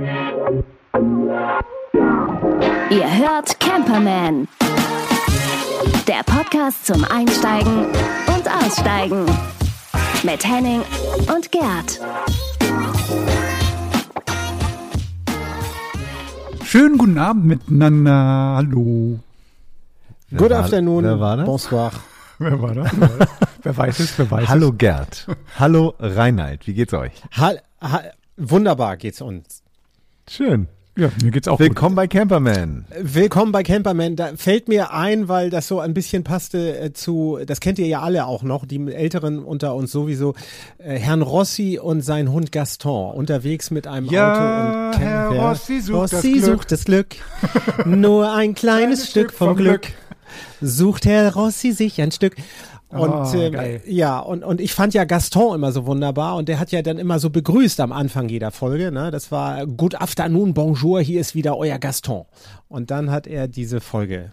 Ihr 0.00 0.08
hört 3.18 3.60
Camperman. 3.60 4.48
Der 6.08 6.22
Podcast 6.24 6.86
zum 6.86 7.04
Einsteigen 7.04 7.84
und 7.84 8.48
Aussteigen. 8.50 9.26
Mit 10.22 10.42
Henning 10.46 10.80
und 11.34 11.52
Gerd. 11.52 12.00
Schönen 16.64 16.96
guten 16.96 17.18
Abend 17.18 17.44
miteinander. 17.44 18.54
Hallo. 18.56 19.18
Good 20.34 20.52
afternoon. 20.52 21.04
wer 21.04 21.20
war 21.20 21.36
das? 21.36 21.44
Bonsoir. 21.44 21.92
Wer 22.38 22.62
war 22.62 22.74
das? 22.74 22.90
wer 23.62 23.76
weiß 23.76 24.00
es? 24.00 24.18
Wer 24.18 24.30
weiß 24.30 24.48
Hallo 24.48 24.72
Gerd. 24.72 25.26
Hallo 25.58 25.92
Reinhard. 25.98 26.66
Wie 26.66 26.72
geht's 26.72 26.94
euch? 26.94 27.12
Ha, 27.36 27.52
ha, 27.82 28.00
wunderbar 28.38 28.96
geht's 28.96 29.20
uns. 29.20 29.59
Schön. 30.32 30.68
Ja, 30.96 31.10
mir 31.24 31.32
geht's 31.32 31.48
auch 31.48 31.58
Willkommen 31.58 31.96
bei 31.96 32.06
Camperman. 32.06 32.84
Willkommen 33.00 33.50
bei 33.50 33.64
Camperman. 33.64 34.14
Da 34.14 34.36
fällt 34.36 34.68
mir 34.68 34.92
ein, 34.92 35.26
weil 35.26 35.50
das 35.50 35.66
so 35.66 35.80
ein 35.80 35.92
bisschen 35.92 36.22
passte 36.22 36.78
äh, 36.78 36.92
zu, 36.92 37.40
das 37.44 37.58
kennt 37.58 37.80
ihr 37.80 37.88
ja 37.88 38.00
alle 38.00 38.26
auch 38.26 38.44
noch, 38.44 38.64
die 38.64 38.92
Älteren 38.92 39.40
unter 39.42 39.74
uns 39.74 39.90
sowieso, 39.90 40.34
äh, 40.78 40.96
Herrn 41.00 41.22
Rossi 41.22 41.80
und 41.82 42.02
sein 42.02 42.30
Hund 42.30 42.52
Gaston 42.52 43.12
unterwegs 43.12 43.72
mit 43.72 43.88
einem 43.88 44.06
Ja, 44.06 44.30
Auto 44.30 44.96
und 44.98 45.04
Herr 45.04 45.28
Camper. 45.30 45.48
Rossi 45.48 45.80
sucht 45.80 46.02
das 46.04 46.12
Rossi 46.12 46.32
Glück. 46.32 46.44
sucht 46.44 46.70
das 46.72 46.84
Glück. 46.84 47.06
Nur 47.86 48.32
ein 48.32 48.54
kleines 48.54 49.10
Stück 49.10 49.32
vom 49.32 49.56
Glück. 49.56 49.88
Sucht 50.60 51.06
Herr 51.06 51.34
Rossi 51.34 51.72
sich 51.72 52.00
ein 52.00 52.12
Stück. 52.12 52.36
Und 52.90 53.10
Ah, 53.12 53.32
ähm, 53.34 53.52
geil. 53.52 53.82
ja, 53.86 54.18
und, 54.18 54.42
und 54.42 54.60
ich 54.60 54.74
fand 54.74 54.94
ja 54.94 55.04
Gaston 55.04 55.54
immer 55.54 55.70
so 55.70 55.86
wunderbar 55.86 56.36
und 56.36 56.48
der 56.48 56.58
hat 56.58 56.72
ja 56.72 56.82
dann 56.82 56.98
immer 56.98 57.20
so 57.20 57.30
begrüßt 57.30 57.78
am 57.80 57.92
Anfang 57.92 58.28
jeder 58.28 58.50
Folge. 58.50 58.90
Ne? 58.90 59.10
Das 59.12 59.30
war 59.30 59.64
Good 59.66 60.00
afternoon, 60.00 60.54
bonjour, 60.54 61.00
hier 61.00 61.20
ist 61.20 61.34
wieder 61.36 61.56
euer 61.56 61.78
Gaston. 61.78 62.24
Und 62.68 62.90
dann 62.90 63.10
hat 63.10 63.26
er 63.28 63.46
diese 63.46 63.80
Folge 63.80 64.32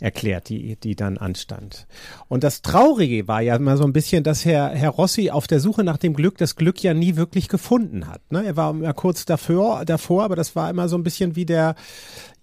erklärt, 0.00 0.48
die, 0.48 0.76
die 0.76 0.96
dann 0.96 1.18
anstand. 1.18 1.86
Und 2.28 2.44
das 2.44 2.62
Traurige 2.62 3.28
war 3.28 3.40
ja 3.40 3.56
immer 3.56 3.76
so 3.76 3.84
ein 3.84 3.92
bisschen, 3.92 4.24
dass 4.24 4.44
Herr, 4.44 4.70
Herr 4.70 4.90
Rossi 4.90 5.30
auf 5.30 5.46
der 5.46 5.60
Suche 5.60 5.84
nach 5.84 5.98
dem 5.98 6.14
Glück 6.14 6.38
das 6.38 6.56
Glück 6.56 6.82
ja 6.82 6.94
nie 6.94 7.16
wirklich 7.16 7.48
gefunden 7.48 8.08
hat. 8.08 8.20
Ne? 8.30 8.44
Er 8.44 8.56
war 8.56 8.70
immer 8.70 8.94
kurz 8.94 9.24
davor, 9.26 9.84
davor, 9.84 10.24
aber 10.24 10.36
das 10.36 10.56
war 10.56 10.70
immer 10.70 10.88
so 10.88 10.96
ein 10.96 11.02
bisschen 11.04 11.36
wie 11.36 11.44
der, 11.46 11.76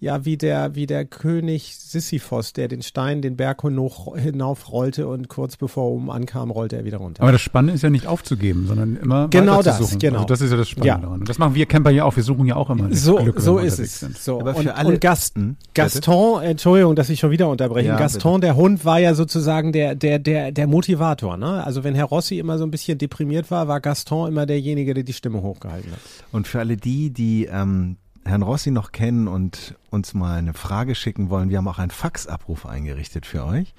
ja, 0.04 0.24
wie 0.24 0.36
der, 0.36 0.74
wie 0.74 0.86
der 0.86 1.04
König 1.04 1.76
Sisyphos, 1.76 2.52
der 2.52 2.68
den 2.68 2.82
Stein 2.82 3.22
den 3.22 3.36
Berg 3.36 3.62
hinauf, 3.62 4.10
hinaufrollte 4.16 5.08
und 5.08 5.28
kurz 5.28 5.56
bevor 5.56 5.84
er 5.88 5.92
oben 5.94 6.10
ankam, 6.10 6.50
rollte 6.50 6.76
er 6.76 6.84
wieder 6.84 6.98
runter. 6.98 7.22
Aber 7.22 7.32
das 7.32 7.40
Spannende 7.40 7.74
ist 7.74 7.82
ja 7.82 7.90
nicht 7.90 8.06
aufzugeben, 8.06 8.66
sondern 8.66 8.96
immer 8.96 9.28
Genau 9.28 9.52
weiter 9.54 9.62
das, 9.64 9.78
zu 9.78 9.84
suchen. 9.84 9.98
genau. 10.00 10.16
Also 10.18 10.26
das 10.26 10.40
ist 10.42 10.50
ja 10.50 10.56
das 10.56 10.68
Spannende 10.68 10.88
Ja. 10.88 10.98
daran. 10.98 11.20
Und 11.20 11.28
das 11.28 11.38
machen 11.38 11.54
wir 11.54 11.66
Camper 11.66 11.90
ja 11.90 12.04
auch. 12.04 12.14
Wir 12.16 12.22
suchen 12.22 12.46
ja 12.46 12.56
auch 12.56 12.68
immer 12.70 12.88
das 12.88 13.02
so, 13.02 13.16
Glück, 13.16 13.36
wenn 13.36 13.42
so 13.42 13.56
wir 13.56 13.64
ist 13.64 13.78
es. 13.78 14.00
sind. 14.00 14.18
So. 14.18 14.40
Aber 14.40 14.54
und, 14.56 14.62
für 14.62 14.74
alle- 14.74 14.88
und 14.90 15.00
Gast, 15.00 15.34
Hm, 15.36 15.56
Gaston, 15.74 16.42
Entschuldigung, 16.42 16.94
dass 16.96 17.08
ich 17.08 17.18
schon 17.18 17.30
wieder 17.30 17.48
unterbreche. 17.48 17.88
Ja, 17.88 17.96
Gaston, 17.96 18.40
der 18.40 18.56
Hund, 18.56 18.84
war 18.84 18.98
ja 19.00 19.14
sozusagen 19.14 19.72
der, 19.72 19.94
der, 19.94 20.18
der, 20.18 20.52
der 20.52 20.66
Motivator. 20.66 21.36
Ne? 21.36 21.64
Also 21.64 21.82
wenn 21.82 21.94
Herr 21.94 22.04
Rossi 22.04 22.38
immer 22.38 22.58
so 22.58 22.64
ein 22.64 22.70
bisschen 22.70 22.98
deprimiert 22.98 23.50
war, 23.50 23.68
war 23.68 23.80
Gaston 23.80 24.28
immer 24.28 24.44
derjenige, 24.46 24.92
der 24.94 25.02
die 25.02 25.12
Stimme 25.14 25.40
hochgehalten 25.42 25.90
hat. 25.92 25.98
Und 26.30 26.46
für 26.46 26.58
alle 26.60 26.76
die, 26.76 27.10
die 27.10 27.46
ähm, 27.46 27.96
Herrn 28.24 28.42
Rossi 28.42 28.70
noch 28.70 28.92
kennen 28.92 29.28
und 29.28 29.74
uns 29.90 30.14
mal 30.14 30.36
eine 30.38 30.54
Frage 30.54 30.94
schicken 30.94 31.30
wollen, 31.30 31.50
wir 31.50 31.58
haben 31.58 31.68
auch 31.68 31.78
einen 31.78 31.90
Faxabruf 31.90 32.66
eingerichtet 32.66 33.26
für 33.26 33.44
euch. 33.44 33.74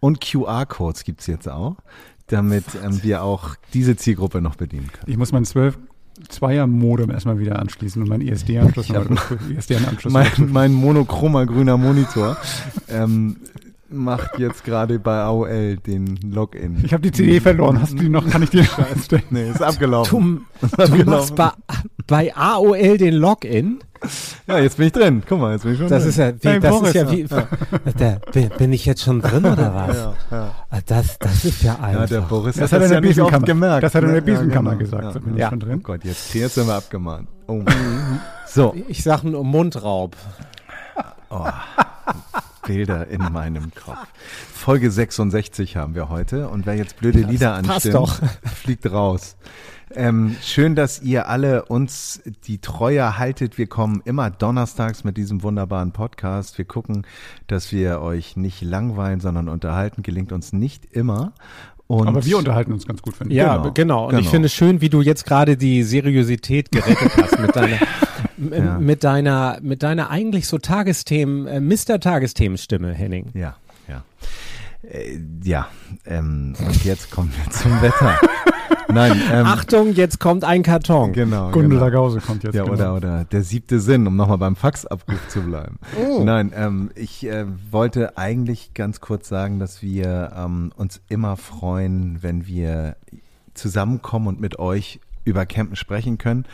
Und 0.00 0.20
QR-Codes 0.20 1.04
gibt's 1.04 1.26
jetzt 1.26 1.48
auch, 1.48 1.76
damit 2.26 2.64
ähm, 2.84 3.02
wir 3.02 3.22
auch 3.22 3.54
diese 3.72 3.96
Zielgruppe 3.96 4.40
noch 4.40 4.56
bedienen 4.56 4.90
können. 4.92 5.10
Ich 5.10 5.16
muss 5.16 5.32
mein 5.32 5.44
12 5.44 5.78
Zweier 6.28 6.66
Modem 6.68 7.10
erstmal 7.10 7.38
wieder 7.38 7.58
anschließen 7.58 8.00
und 8.00 8.08
meinen 8.08 8.20
ISD-Anschluss 8.20 8.88
Ich 8.88 8.94
hab- 8.94 9.10
ISD-Anschluss. 9.50 10.12
Mein, 10.12 10.30
mein 10.50 10.72
monochromer 10.72 11.44
grüner 11.46 11.76
Monitor 11.76 12.36
ähm, 12.88 13.36
macht 13.96 14.38
jetzt 14.38 14.64
gerade 14.64 14.98
bei 14.98 15.18
AOL 15.22 15.76
den 15.78 16.16
Login. 16.32 16.80
Ich 16.84 16.92
habe 16.92 17.02
die 17.02 17.12
CD 17.12 17.40
verloren. 17.40 17.80
Hast 17.80 17.92
du 17.92 17.98
die 17.98 18.08
noch? 18.08 18.28
Kann 18.28 18.42
ich 18.42 18.50
die 18.50 18.64
Nee, 19.30 19.50
ist 19.50 19.62
abgelaufen. 19.62 20.46
Du, 20.60 20.66
Ist 20.66 20.78
du 20.78 20.82
abgelaufen. 20.82 21.06
machst 21.10 21.34
bei, 21.36 21.50
bei 22.06 22.36
AOL 22.36 22.98
den 22.98 23.14
Login. 23.14 23.78
Ja, 24.46 24.58
jetzt 24.58 24.76
bin 24.76 24.86
ich 24.88 24.92
drin. 24.92 25.22
Guck 25.26 25.40
mal, 25.40 25.52
jetzt 25.52 25.62
bin 25.62 25.72
ich 25.72 25.78
schon 25.78 25.88
Das 25.88 26.02
drin. 26.02 26.10
ist 26.10 26.16
ja 26.18 26.32
wie, 26.34 26.48
Hey, 26.48 26.60
das 26.60 26.70
Boris, 26.70 26.88
ist 26.88 26.94
ja 26.94 27.10
wie, 27.10 27.24
da, 27.24 28.18
bin, 28.32 28.48
bin 28.58 28.72
ich 28.74 28.84
jetzt 28.84 29.02
schon 29.02 29.22
drin 29.22 29.46
oder 29.46 29.74
was? 29.88 29.96
ja, 29.96 30.14
ja. 30.30 30.50
Ah, 30.70 30.78
Das, 30.84 31.18
das 31.18 31.44
ist 31.46 31.62
ja 31.62 31.76
einfach. 31.80 32.00
ja, 32.00 32.06
der 32.06 32.20
Boris 32.20 32.56
Das 32.56 32.70
hat 32.72 32.80
hat 32.82 32.82
er 32.82 32.86
in 32.88 32.92
ja 32.94 33.00
der 33.00 33.08
nicht 33.08 33.20
oft 33.20 33.30
Besenkammer. 33.30 33.46
gemerkt. 33.46 33.82
Das 33.84 33.94
hat 33.94 34.02
er 34.02 34.08
in 34.08 34.14
der 34.14 34.22
ne? 34.22 34.28
Ja, 34.30 34.34
Besenkammer 34.38 34.70
genau. 34.76 34.84
gesagt. 34.84 35.04
Ja. 35.04 35.12
Da 35.12 35.18
bin 35.20 35.32
ich 35.34 35.40
Ja. 35.40 35.48
schon 35.48 35.62
Oh 35.62 35.66
drin. 35.66 35.82
Gott, 35.82 36.04
jetzt, 36.04 36.34
jetzt 36.34 36.54
sind 36.54 36.66
wir 36.66 36.74
abgemahnt. 36.74 37.28
Oh. 37.46 37.62
So, 38.46 38.74
ich 38.88 39.02
sag 39.02 39.22
nur 39.24 39.42
Mundraub. 39.42 40.16
Bilder 42.66 43.08
in 43.08 43.20
meinem 43.32 43.72
Kopf. 43.74 44.06
Folge 44.52 44.90
66 44.90 45.76
haben 45.76 45.94
wir 45.94 46.08
heute 46.08 46.48
und 46.48 46.66
wer 46.66 46.74
jetzt 46.74 46.98
blöde 46.98 47.20
Lieder 47.20 47.54
anstimmt, 47.54 47.94
doch. 47.94 48.20
fliegt 48.62 48.90
raus. 48.90 49.36
Ähm, 49.96 50.34
schön, 50.42 50.74
dass 50.74 51.02
ihr 51.02 51.28
alle 51.28 51.66
uns 51.66 52.20
die 52.46 52.58
Treue 52.58 53.18
haltet. 53.18 53.58
Wir 53.58 53.66
kommen 53.66 54.02
immer 54.04 54.30
donnerstags 54.30 55.04
mit 55.04 55.16
diesem 55.16 55.42
wunderbaren 55.42 55.92
Podcast. 55.92 56.58
Wir 56.58 56.64
gucken, 56.64 57.06
dass 57.46 57.70
wir 57.70 58.00
euch 58.00 58.36
nicht 58.36 58.62
langweilen, 58.62 59.20
sondern 59.20 59.48
unterhalten. 59.48 60.02
Gelingt 60.02 60.32
uns 60.32 60.52
nicht 60.52 60.86
immer. 60.86 61.32
Und 61.86 62.08
Aber 62.08 62.24
wir 62.24 62.38
unterhalten 62.38 62.72
uns 62.72 62.86
ganz 62.86 63.02
gut, 63.02 63.14
finde 63.14 63.34
ich. 63.34 63.38
Ja, 63.38 63.56
Genau, 63.58 63.72
genau. 63.72 64.08
Und 64.08 64.14
ich 64.14 64.20
genau. 64.20 64.30
finde 64.30 64.46
es 64.46 64.54
schön, 64.54 64.80
wie 64.80 64.88
du 64.88 65.02
jetzt 65.02 65.26
gerade 65.26 65.56
die 65.56 65.82
Seriosität 65.82 66.72
gerettet 66.72 67.12
hast 67.16 67.38
mit 67.38 67.54
deiner, 67.54 67.76
Ja. 68.36 68.78
mit 68.78 69.04
deiner, 69.04 69.58
mit 69.62 69.82
deiner 69.82 70.10
eigentlich 70.10 70.46
so 70.48 70.58
Tagesthemen, 70.58 71.46
äh, 71.46 71.60
Mr. 71.60 72.00
Tagesthemenstimme, 72.00 72.92
Henning. 72.92 73.30
Ja, 73.34 73.56
ja. 73.88 74.04
Äh, 74.82 75.20
ja, 75.42 75.68
ähm, 76.06 76.54
und 76.58 76.84
jetzt 76.84 77.10
kommen 77.10 77.32
wir 77.36 77.50
zum 77.52 77.80
Wetter. 77.80 78.18
Nein, 78.92 79.20
ähm, 79.32 79.46
Achtung, 79.46 79.92
jetzt 79.94 80.20
kommt 80.20 80.44
ein 80.44 80.62
Karton. 80.62 81.12
genau. 81.12 81.50
Gundel 81.50 81.70
genau. 81.70 81.84
Lagause 81.84 82.20
kommt 82.20 82.44
jetzt. 82.44 82.54
Ja, 82.54 82.64
genau. 82.64 82.74
oder, 82.74 82.94
oder 82.94 83.24
der 83.24 83.42
siebte 83.42 83.80
Sinn, 83.80 84.06
um 84.06 84.16
nochmal 84.16 84.38
beim 84.38 84.56
Faxabruf 84.56 85.28
zu 85.28 85.42
bleiben. 85.42 85.78
Nein, 86.24 86.52
ähm, 86.54 86.90
ich 86.94 87.26
äh, 87.26 87.46
wollte 87.70 88.16
eigentlich 88.18 88.74
ganz 88.74 89.00
kurz 89.00 89.28
sagen, 89.28 89.58
dass 89.58 89.82
wir 89.82 90.32
ähm, 90.36 90.72
uns 90.76 91.00
immer 91.08 91.36
freuen, 91.36 92.22
wenn 92.22 92.46
wir 92.46 92.96
zusammenkommen 93.54 94.28
und 94.28 94.40
mit 94.40 94.58
euch 94.58 95.00
über 95.24 95.46
Campen 95.46 95.76
sprechen 95.76 96.18
können 96.18 96.44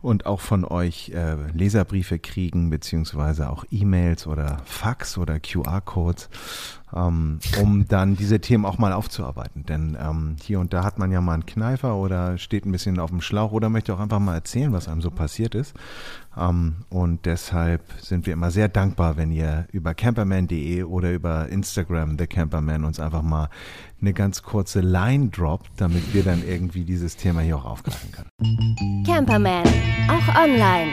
und 0.00 0.26
auch 0.26 0.40
von 0.40 0.64
euch 0.64 1.10
äh, 1.10 1.34
Leserbriefe 1.52 2.18
kriegen, 2.18 2.70
beziehungsweise 2.70 3.50
auch 3.50 3.64
E-Mails 3.70 4.26
oder 4.28 4.58
Fax 4.64 5.18
oder 5.18 5.40
QR-Codes, 5.40 6.30
ähm, 6.94 7.40
um 7.60 7.84
dann 7.88 8.16
diese 8.16 8.40
Themen 8.40 8.64
auch 8.64 8.78
mal 8.78 8.92
aufzuarbeiten. 8.92 9.66
Denn 9.66 9.96
ähm, 10.00 10.36
hier 10.40 10.60
und 10.60 10.72
da 10.72 10.84
hat 10.84 11.00
man 11.00 11.10
ja 11.10 11.20
mal 11.20 11.34
einen 11.34 11.46
Kneifer 11.46 11.96
oder 11.96 12.38
steht 12.38 12.64
ein 12.64 12.72
bisschen 12.72 13.00
auf 13.00 13.10
dem 13.10 13.20
Schlauch 13.20 13.50
oder 13.50 13.70
möchte 13.70 13.92
auch 13.92 14.00
einfach 14.00 14.20
mal 14.20 14.34
erzählen, 14.34 14.72
was 14.72 14.86
einem 14.86 15.02
so 15.02 15.10
passiert 15.10 15.56
ist. 15.56 15.74
Ähm, 16.36 16.76
und 16.90 17.26
deshalb 17.26 17.82
sind 18.00 18.26
wir 18.26 18.34
immer 18.34 18.52
sehr 18.52 18.68
dankbar, 18.68 19.16
wenn 19.16 19.32
ihr 19.32 19.66
über 19.72 19.94
camperman.de 19.94 20.84
oder 20.84 21.12
über 21.12 21.48
Instagram 21.48 22.16
The 22.18 22.28
Camperman 22.28 22.84
uns 22.84 23.00
einfach 23.00 23.22
mal 23.22 23.50
eine 24.00 24.12
ganz 24.12 24.42
kurze 24.42 24.80
Line 24.80 25.28
droppt, 25.28 25.70
damit 25.76 26.14
wir 26.14 26.22
dann 26.22 26.42
irgendwie 26.46 26.84
dieses 26.84 27.16
Thema 27.16 27.40
hier 27.40 27.56
auch 27.56 27.64
aufgreifen 27.64 28.12
können. 28.12 29.04
Camperman, 29.04 29.66
auch 30.08 30.34
online. 30.36 30.90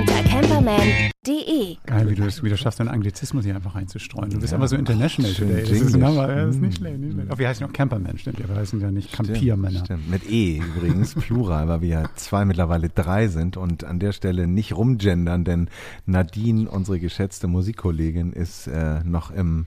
Unter 0.00 0.22
camperman.de. 0.22 1.76
Geil, 1.84 2.08
wie 2.08 2.14
du 2.14 2.24
es 2.24 2.42
wieder 2.42 2.56
schaffst, 2.56 2.80
deinen 2.80 2.88
Anglizismus 2.88 3.44
hier 3.44 3.54
einfach 3.54 3.74
reinzustreuen. 3.74 4.30
Du 4.30 4.40
bist 4.40 4.52
Ja. 4.52 4.56
einfach 4.56 4.68
so 4.68 4.76
international 4.76 5.30
Schön 5.32 5.48
today. 5.50 5.60
Das 5.62 5.70
ist, 5.72 5.94
ein. 5.94 6.02
Hammer. 6.04 6.28
ja, 6.28 6.46
das 6.46 6.54
ist 6.54 6.60
nicht 6.62 6.72
Mm. 6.80 6.82
schlecht. 6.84 6.98
Nicht 7.00 7.12
schlecht. 7.12 7.30
Aber 7.30 7.38
wir 7.38 7.48
heißen 7.48 7.66
auch 7.66 7.72
Campermen, 7.74 8.16
stimmt 8.18 8.38
ja. 8.38 8.48
Wir 8.48 8.56
heißen 8.56 8.80
ja 8.80 8.90
nicht 8.90 9.12
Campiermänner. 9.12 9.84
Stimmt. 9.84 10.08
Mit 10.10 10.30
E 10.30 10.56
übrigens, 10.74 11.14
Plural, 11.16 11.68
weil 11.68 11.82
wir 11.82 11.88
ja 11.88 12.04
zwei, 12.16 12.46
mittlerweile 12.46 12.88
drei 12.88 13.28
sind 13.28 13.58
und 13.58 13.84
an 13.84 13.98
der 13.98 14.12
Stelle 14.12 14.46
nicht 14.46 14.74
rumgendern, 14.74 15.44
denn 15.44 15.68
Nadine, 16.06 16.70
unsere 16.70 16.98
geschätzte 16.98 17.46
Musikkollegin, 17.46 18.32
ist 18.32 18.68
äh, 18.68 19.04
noch 19.04 19.30
im 19.30 19.66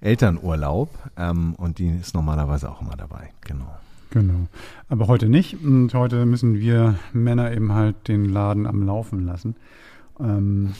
Elternurlaub 0.00 0.88
ähm, 1.18 1.54
und 1.56 1.78
die 1.78 1.88
ist 1.90 2.14
normalerweise 2.14 2.70
auch 2.70 2.80
immer 2.80 2.96
dabei. 2.96 3.30
Genau. 3.42 3.76
Genau. 4.10 4.46
Aber 4.88 5.08
heute 5.08 5.28
nicht. 5.28 5.62
Und 5.62 5.92
heute 5.94 6.26
müssen 6.26 6.58
wir 6.58 6.96
Männer 7.12 7.52
eben 7.52 7.72
halt 7.72 8.08
den 8.08 8.26
Laden 8.26 8.66
am 8.66 8.82
Laufen 8.82 9.24
lassen. 9.24 9.56
Ähm, 10.18 10.74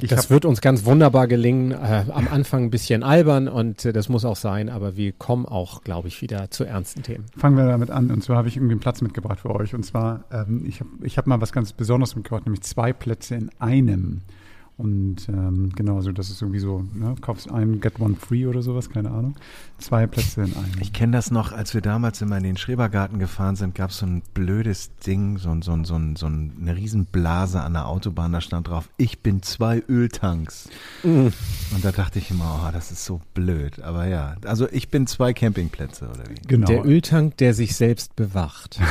das 0.00 0.30
wird 0.30 0.44
uns 0.44 0.60
ganz 0.60 0.84
wunderbar 0.84 1.26
gelingen. 1.26 1.72
Äh, 1.72 2.04
am 2.10 2.28
Anfang 2.28 2.64
ein 2.64 2.70
bisschen 2.70 3.02
albern 3.02 3.48
und 3.48 3.84
äh, 3.84 3.92
das 3.92 4.08
muss 4.08 4.24
auch 4.24 4.36
sein, 4.36 4.68
aber 4.70 4.96
wir 4.96 5.12
kommen 5.12 5.44
auch, 5.44 5.82
glaube 5.84 6.08
ich, 6.08 6.22
wieder 6.22 6.50
zu 6.50 6.64
ernsten 6.64 7.02
Themen. 7.02 7.26
Fangen 7.36 7.56
wir 7.56 7.66
damit 7.66 7.90
an. 7.90 8.10
Und 8.10 8.22
zwar 8.22 8.36
habe 8.36 8.48
ich 8.48 8.56
irgendwie 8.56 8.72
einen 8.72 8.80
Platz 8.80 9.02
mitgebracht 9.02 9.40
für 9.40 9.54
euch. 9.54 9.74
Und 9.74 9.84
zwar, 9.84 10.24
ähm, 10.30 10.64
ich 10.66 10.80
habe 10.80 10.90
ich 11.02 11.18
hab 11.18 11.26
mal 11.26 11.40
was 11.40 11.52
ganz 11.52 11.72
Besonderes 11.72 12.16
mitgebracht, 12.16 12.46
nämlich 12.46 12.62
zwei 12.62 12.92
Plätze 12.92 13.34
in 13.34 13.50
einem. 13.58 14.22
Und 14.78 15.28
ähm, 15.28 15.72
genau, 15.74 15.96
also 15.96 16.12
das 16.12 16.30
ist 16.30 16.40
irgendwie 16.40 16.60
so, 16.60 16.84
ne, 16.94 17.16
kaufst 17.20 17.50
einen, 17.50 17.80
get 17.80 17.98
one 17.98 18.14
free 18.14 18.46
oder 18.46 18.62
sowas, 18.62 18.88
keine 18.88 19.10
Ahnung. 19.10 19.34
Zwei 19.78 20.06
Plätze 20.06 20.42
in 20.42 20.54
einem. 20.54 20.70
Ich 20.80 20.92
kenne 20.92 21.16
das 21.16 21.32
noch, 21.32 21.50
als 21.50 21.74
wir 21.74 21.80
damals 21.80 22.22
immer 22.22 22.36
in 22.36 22.44
den 22.44 22.56
Schrebergarten 22.56 23.18
gefahren 23.18 23.56
sind, 23.56 23.74
gab 23.74 23.90
es 23.90 23.98
so 23.98 24.06
ein 24.06 24.22
blödes 24.34 24.94
Ding, 24.98 25.38
so, 25.38 25.52
so, 25.62 25.76
so, 25.82 26.00
so 26.14 26.26
eine 26.26 26.76
Riesenblase 26.76 27.60
an 27.60 27.72
der 27.72 27.88
Autobahn, 27.88 28.30
da 28.30 28.40
stand 28.40 28.68
drauf, 28.68 28.88
ich 28.98 29.18
bin 29.18 29.42
zwei 29.42 29.82
Öltanks. 29.88 30.68
Mhm. 31.02 31.32
Und 31.74 31.84
da 31.84 31.90
dachte 31.90 32.20
ich 32.20 32.30
immer, 32.30 32.64
oh, 32.64 32.72
das 32.72 32.92
ist 32.92 33.04
so 33.04 33.20
blöd. 33.34 33.82
Aber 33.82 34.06
ja, 34.06 34.36
also 34.44 34.68
ich 34.70 34.90
bin 34.90 35.08
zwei 35.08 35.32
Campingplätze 35.32 36.04
oder 36.04 36.30
wie? 36.30 36.36
Genau. 36.46 36.68
Der 36.68 36.86
Öltank, 36.86 37.36
der 37.38 37.52
sich 37.52 37.74
selbst 37.74 38.14
bewacht. 38.14 38.78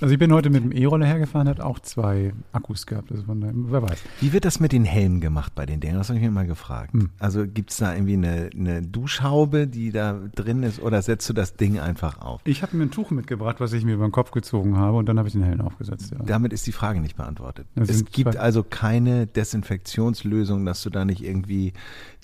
Also 0.00 0.12
ich 0.12 0.18
bin 0.18 0.32
heute 0.32 0.48
mit 0.48 0.64
dem 0.64 0.72
E-Roller 0.72 1.06
hergefahren, 1.06 1.48
hat 1.48 1.60
auch 1.60 1.78
zwei 1.78 2.32
Akkus 2.52 2.86
gehabt. 2.86 3.10
Also 3.10 3.24
von 3.24 3.70
wer 3.70 3.82
weiß. 3.82 3.98
Wie 4.20 4.32
wird 4.32 4.44
das 4.44 4.58
mit 4.58 4.72
den 4.72 4.84
Helmen 4.84 5.20
gemacht 5.20 5.54
bei 5.54 5.66
den 5.66 5.80
Dingern? 5.80 5.98
Das 5.98 6.08
habe 6.08 6.18
ich 6.18 6.24
mir 6.24 6.30
mal 6.30 6.46
gefragt. 6.46 6.92
Hm. 6.94 7.10
Also 7.18 7.46
gibt 7.46 7.70
es 7.70 7.76
da 7.78 7.94
irgendwie 7.94 8.14
eine, 8.14 8.50
eine 8.54 8.82
Duschhaube, 8.82 9.66
die 9.66 9.92
da 9.92 10.18
drin 10.34 10.62
ist 10.62 10.80
oder 10.80 11.02
setzt 11.02 11.28
du 11.28 11.32
das 11.32 11.56
Ding 11.56 11.78
einfach 11.78 12.20
auf? 12.20 12.40
Ich 12.44 12.62
habe 12.62 12.76
mir 12.76 12.84
ein 12.84 12.90
Tuch 12.90 13.10
mitgebracht, 13.10 13.56
was 13.60 13.72
ich 13.72 13.84
mir 13.84 13.94
über 13.94 14.08
den 14.08 14.12
Kopf 14.12 14.30
gezogen 14.30 14.76
habe 14.76 14.96
und 14.96 15.06
dann 15.06 15.18
habe 15.18 15.28
ich 15.28 15.34
den 15.34 15.42
Helm 15.42 15.60
aufgesetzt. 15.60 16.12
Ja. 16.12 16.24
Damit 16.24 16.52
ist 16.52 16.66
die 16.66 16.72
Frage 16.72 17.00
nicht 17.00 17.16
beantwortet. 17.16 17.66
Das 17.74 17.90
es 17.90 18.04
gibt 18.06 18.36
also 18.36 18.62
keine 18.62 19.26
Desinfektionslösung, 19.26 20.64
dass 20.64 20.82
du 20.82 20.90
da 20.90 21.04
nicht 21.04 21.22
irgendwie 21.22 21.74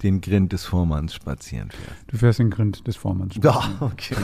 den 0.03 0.21
Grind 0.21 0.53
des 0.53 0.65
Vormanns 0.65 1.15
spazieren 1.15 1.71
fährst. 1.71 2.03
Du 2.09 2.19
fährst 2.19 2.39
den 2.39 2.51
Grind 2.51 2.87
des 2.87 2.97
Vormanns 2.97 3.35
spazieren. 3.35 3.77
Ja, 3.81 3.87
okay. 3.87 4.15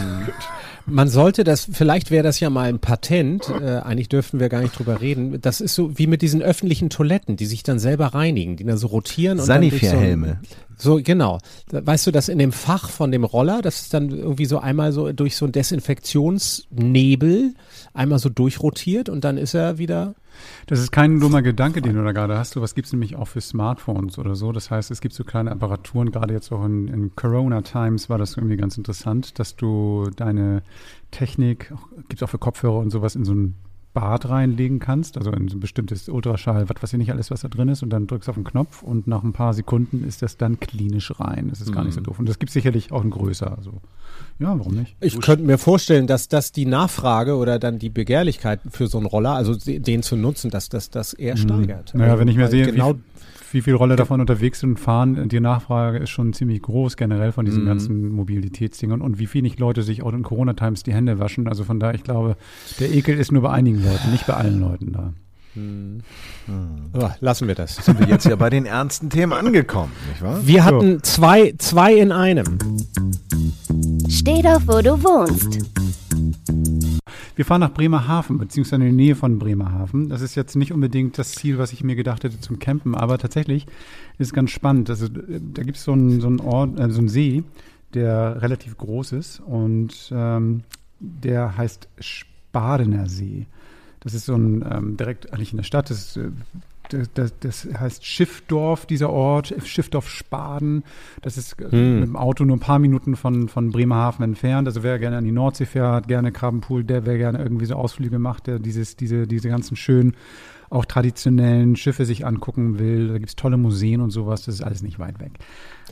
Man 0.87 1.09
sollte 1.09 1.45
das, 1.45 1.69
vielleicht 1.73 2.11
wäre 2.11 2.23
das 2.23 2.41
ja 2.41 2.51
mal 2.51 2.69
ein 2.69 2.79
Patent, 2.79 3.49
äh, 3.49 3.79
eigentlich 3.79 4.09
dürften 4.09 4.41
wir 4.41 4.49
gar 4.49 4.61
nicht 4.61 4.79
drüber 4.79 5.01
reden. 5.01 5.41
Das 5.41 5.61
ist 5.61 5.75
so 5.75 5.99
wie 5.99 6.07
mit 6.07 6.23
diesen 6.23 6.43
öffentlichen 6.43 6.91
Toiletten, 6.91 7.37
die 7.37 7.47
sich 7.47 7.63
dann 7.63 7.79
selber 7.79 8.09
reinigen, 8.09 8.57
die 8.57 8.65
dann 8.65 8.79
so 8.79 8.89
rotieren. 8.89 9.39
und 9.39 9.47
Sanifair-Helme. 9.47 10.41
So, 10.77 11.01
genau. 11.03 11.39
Weißt 11.71 12.07
du, 12.07 12.11
dass 12.11 12.29
in 12.29 12.39
dem 12.39 12.51
Fach 12.51 12.91
von 12.91 13.13
dem 13.13 13.25
Roller, 13.25 13.63
das 13.63 13.83
ist 13.83 13.95
dann 13.95 14.11
irgendwie 14.11 14.47
so 14.47 14.59
einmal 14.59 14.93
so 14.93 15.13
durch 15.13 15.37
so 15.37 15.47
ein 15.47 15.53
Desinfektionsnebel 15.53 17.55
einmal 17.95 18.19
so 18.19 18.29
durchrotiert 18.29 19.09
und 19.09 19.23
dann 19.23 19.39
ist 19.39 19.55
er 19.55 19.79
wieder 19.79 20.15
das 20.67 20.81
ist 20.81 20.93
kein 20.93 21.21
dummer 21.21 21.43
Gedanke, 21.43 21.83
den 21.83 21.97
du 21.97 22.05
da 22.05 22.13
gerade 22.13 22.39
hast. 22.39 22.61
Was 22.61 22.75
gibt 22.75 22.87
es 22.87 22.93
nämlich 22.93 23.17
auch 23.17 23.29
für 23.29 23.41
Smartphones 23.41 24.19
oder 24.19 24.35
so. 24.35 24.53
Das 24.53 24.71
heißt, 24.71 24.91
es 24.91 25.01
gibt 25.01 25.15
so 25.15 25.25
kleine 25.25 25.51
Apparaturen, 25.51 26.11
gerade 26.11 26.35
jetzt 26.35 26.53
auch 26.53 26.65
in, 26.65 26.89
in 26.89 27.15
Corona-Times 27.17 28.09
war 28.09 28.19
das 28.19 28.37
irgendwie 28.37 28.57
ganz 28.57 28.77
interessant, 28.77 29.39
dass 29.39 29.57
du 29.57 30.11
deine 30.17 30.63
Technik, 31.11 31.73
gibt 32.09 32.15
es 32.15 32.23
auch 32.23 32.31
für 32.31 32.39
Kopfhörer 32.39 32.79
und 32.79 32.91
sowas, 32.91 33.17
in 33.17 33.25
so 33.25 33.35
ein 33.35 33.55
Bad 33.95 34.29
reinlegen 34.29 34.79
kannst, 34.79 35.19
also 35.19 35.31
in 35.33 35.49
so 35.49 35.57
ein 35.57 35.61
bestimmtes 35.61 36.09
Ultraschall, 36.09 36.69
was 36.69 36.83
weiß 36.83 36.93
ich 36.95 36.99
nicht 36.99 37.13
alles, 37.13 37.31
was 37.31 37.43
da 37.43 37.49
drin 37.49 37.69
ist, 37.69 37.83
und 37.83 37.91
dann 37.91 38.07
drückst 38.07 38.29
du 38.29 38.31
auf 38.31 38.37
den 38.37 38.45
Knopf 38.45 38.83
und 38.83 39.07
nach 39.07 39.23
ein 39.23 39.33
paar 39.33 39.53
Sekunden 39.53 40.05
ist 40.05 40.23
das 40.23 40.39
dann 40.39 40.61
klinisch 40.61 41.13
rein. 41.21 41.49
Das 41.51 41.61
ist 41.61 41.71
mhm. 41.71 41.75
gar 41.75 41.85
nicht 41.85 41.95
so 41.95 42.01
mhm. 42.01 42.05
doof. 42.05 42.19
Und 42.19 42.29
das 42.29 42.39
gibt 42.39 42.53
sicherlich 42.53 42.91
auch 42.91 43.05
ein 43.05 43.11
größer. 43.11 43.57
Also, 43.57 43.73
ja, 44.39 44.59
warum 44.59 44.75
nicht? 44.75 44.97
Ich 45.01 45.21
könnte 45.21 45.45
mir 45.45 45.59
vorstellen, 45.59 46.07
dass 46.07 46.29
das 46.29 46.53
die 46.53 46.65
Nachfrage 46.65 47.37
oder 47.37 47.59
dann 47.59 47.79
die 47.79 47.91
Begehrlichkeit 47.91 48.61
für 48.71 48.87
so 48.87 48.99
einen 48.99 49.07
Roller, 49.07 49.33
also 49.33 49.55
den 49.57 50.03
zu 50.03 50.17
nutzen, 50.17 50.51
dass 50.51 50.71
das 50.71 50.89
das 50.89 51.13
eher 51.13 51.35
mhm. 51.35 51.41
steigert. 51.41 51.95
Naja, 51.95 52.19
wenn 52.19 52.29
ich 52.29 52.37
mir 52.37 52.49
sehe, 52.49 52.67
genau 52.67 52.95
wie, 53.53 53.63
viel 53.63 53.75
Rolle 53.75 53.97
davon 53.97 54.21
unterwegs 54.21 54.61
sind 54.61 54.71
und 54.71 54.77
fahren, 54.79 55.29
die 55.29 55.41
Nachfrage 55.41 55.99
ist 55.99 56.11
schon 56.11 56.33
ziemlich 56.33 56.63
groß 56.63 56.97
generell 56.97 57.33
von 57.33 57.45
diesen 57.45 57.63
mhm. 57.63 57.69
ganzen 57.69 58.09
Mobilitätsdingern 58.11 59.01
und 59.01 59.19
wie 59.19 59.27
viel 59.27 59.43
nicht 59.43 59.59
Leute 59.59 59.83
sich 59.83 60.03
auch 60.03 60.13
in 60.13 60.23
Corona-Times 60.23 60.83
die 60.83 60.93
Hände 60.93 61.19
waschen. 61.19 61.49
Also 61.49 61.65
von 61.65 61.81
daher, 61.81 61.95
ich 61.95 62.05
glaube, 62.05 62.37
der 62.81 62.93
Ekel 62.93 63.19
ist 63.19 63.33
nur 63.33 63.43
bei 63.43 63.51
einigen 63.51 63.83
Leuten, 63.83 64.11
nicht 64.11 64.27
bei 64.27 64.35
allen 64.35 64.61
Leuten 64.61 64.93
da. 64.93 65.13
Hm. 65.55 66.01
Oh, 66.95 67.11
lassen 67.21 67.47
wir 67.47 67.55
das. 67.55 67.77
Sind 67.77 68.01
wir 68.01 68.09
jetzt 68.09 68.25
ja 68.25 68.37
bei 68.37 68.49
den 68.49 68.65
ernsten 68.65 69.11
Themen 69.11 69.33
angekommen, 69.35 69.93
nicht 70.09 70.23
wahr? 70.23 70.41
Wir 70.47 70.65
hatten 70.65 70.95
so. 70.95 71.01
zwei, 71.01 71.55
zwei 71.59 71.95
in 71.95 72.11
einem. 72.11 72.59
Steh 74.09 74.41
doch, 74.41 74.63
wo 74.67 74.81
du 74.81 75.03
wohnst. 75.03 75.59
Wir 77.37 77.45
fahren 77.45 77.61
nach 77.61 77.73
Bremerhaven, 77.73 78.39
beziehungsweise 78.39 78.77
in 78.77 78.83
der 78.83 78.93
Nähe 78.93 79.15
von 79.15 79.39
Bremerhaven. 79.39 80.09
Das 80.09 80.23
ist 80.23 80.35
jetzt 80.35 80.57
nicht 80.57 80.73
unbedingt 80.73 81.19
das 81.19 81.33
Ziel, 81.33 81.59
was 81.59 81.73
ich 81.73 81.85
mir 81.85 81.97
gedacht 81.97 82.25
hätte 82.25 82.41
zum 82.41 82.59
Campen, 82.59 82.95
aber 82.95 83.19
tatsächlich 83.19 83.67
ist 84.19 84.29
es 84.29 84.33
ganz 84.33 84.51
spannend. 84.51 84.91
Also, 84.91 85.09
da 85.09 85.63
gibt 85.63 85.77
es 85.77 85.85
so 85.85 85.93
einen, 85.93 86.21
so 86.21 86.27
einen 86.27 86.41
Ort, 86.41 86.79
äh, 86.79 86.91
so 86.91 86.99
einen 86.99 87.09
See, 87.09 87.43
der 87.95 88.41
relativ 88.43 88.77
groß 88.79 89.13
ist 89.13 89.41
und 89.41 90.11
ähm, 90.15 90.63
der 91.01 91.57
heißt 91.57 91.89
Spadener 91.99 93.09
See. 93.09 93.47
Das 94.01 94.15
ist 94.15 94.27
so 94.27 94.35
ein 94.35 94.65
ähm, 94.69 94.97
direkt 94.97 95.33
eigentlich 95.33 95.53
in 95.53 95.59
der 95.59 95.65
Stadt. 95.65 95.91
Das, 95.91 96.17
äh, 96.17 96.31
das, 97.15 97.39
das, 97.41 97.69
heißt 97.79 98.05
Schiffdorf, 98.05 98.87
dieser 98.87 99.11
Ort, 99.11 99.55
Schiffdorf 99.65 100.09
Spaden. 100.09 100.85
Das 101.21 101.37
ist 101.37 101.61
äh, 101.61 101.71
hm. 101.71 102.01
mit 102.01 102.09
dem 102.09 102.17
Auto 102.17 102.45
nur 102.45 102.57
ein 102.57 102.61
paar 102.61 102.79
Minuten 102.79 103.17
von, 103.17 103.49
von 103.49 103.71
Bremerhaven 103.71 104.25
entfernt. 104.25 104.69
Also 104.69 104.83
wer 104.83 104.99
gerne 104.99 105.19
an 105.19 105.25
die 105.25 105.33
Nordsee 105.33 105.67
fährt, 105.67 106.09
gerne 106.09 106.33
Krabbenpool, 106.33 106.85
der 106.85 107.07
wer 107.07 107.19
gerne 107.19 107.39
irgendwie 107.39 107.67
so 107.67 107.75
Ausflüge 107.75 108.19
macht, 108.19 108.47
der 108.47 108.59
dieses, 108.59 108.97
diese, 108.97 109.27
diese 109.27 109.49
ganzen 109.49 109.77
schönen, 109.77 110.15
auch 110.73 110.87
traditionellen 110.87 111.77
Schiffe 111.77 112.07
sich 112.07 112.27
angucken 112.27 112.79
will. 112.79 113.09
Da 113.09 113.19
gibt 113.19 113.29
es 113.29 113.37
tolle 113.37 113.59
Museen 113.59 114.01
und 114.01 114.11
sowas. 114.11 114.45
Das 114.45 114.55
ist 114.55 114.63
alles 114.63 114.83
nicht 114.83 114.99
weit 114.99 115.21
weg. 115.21 115.33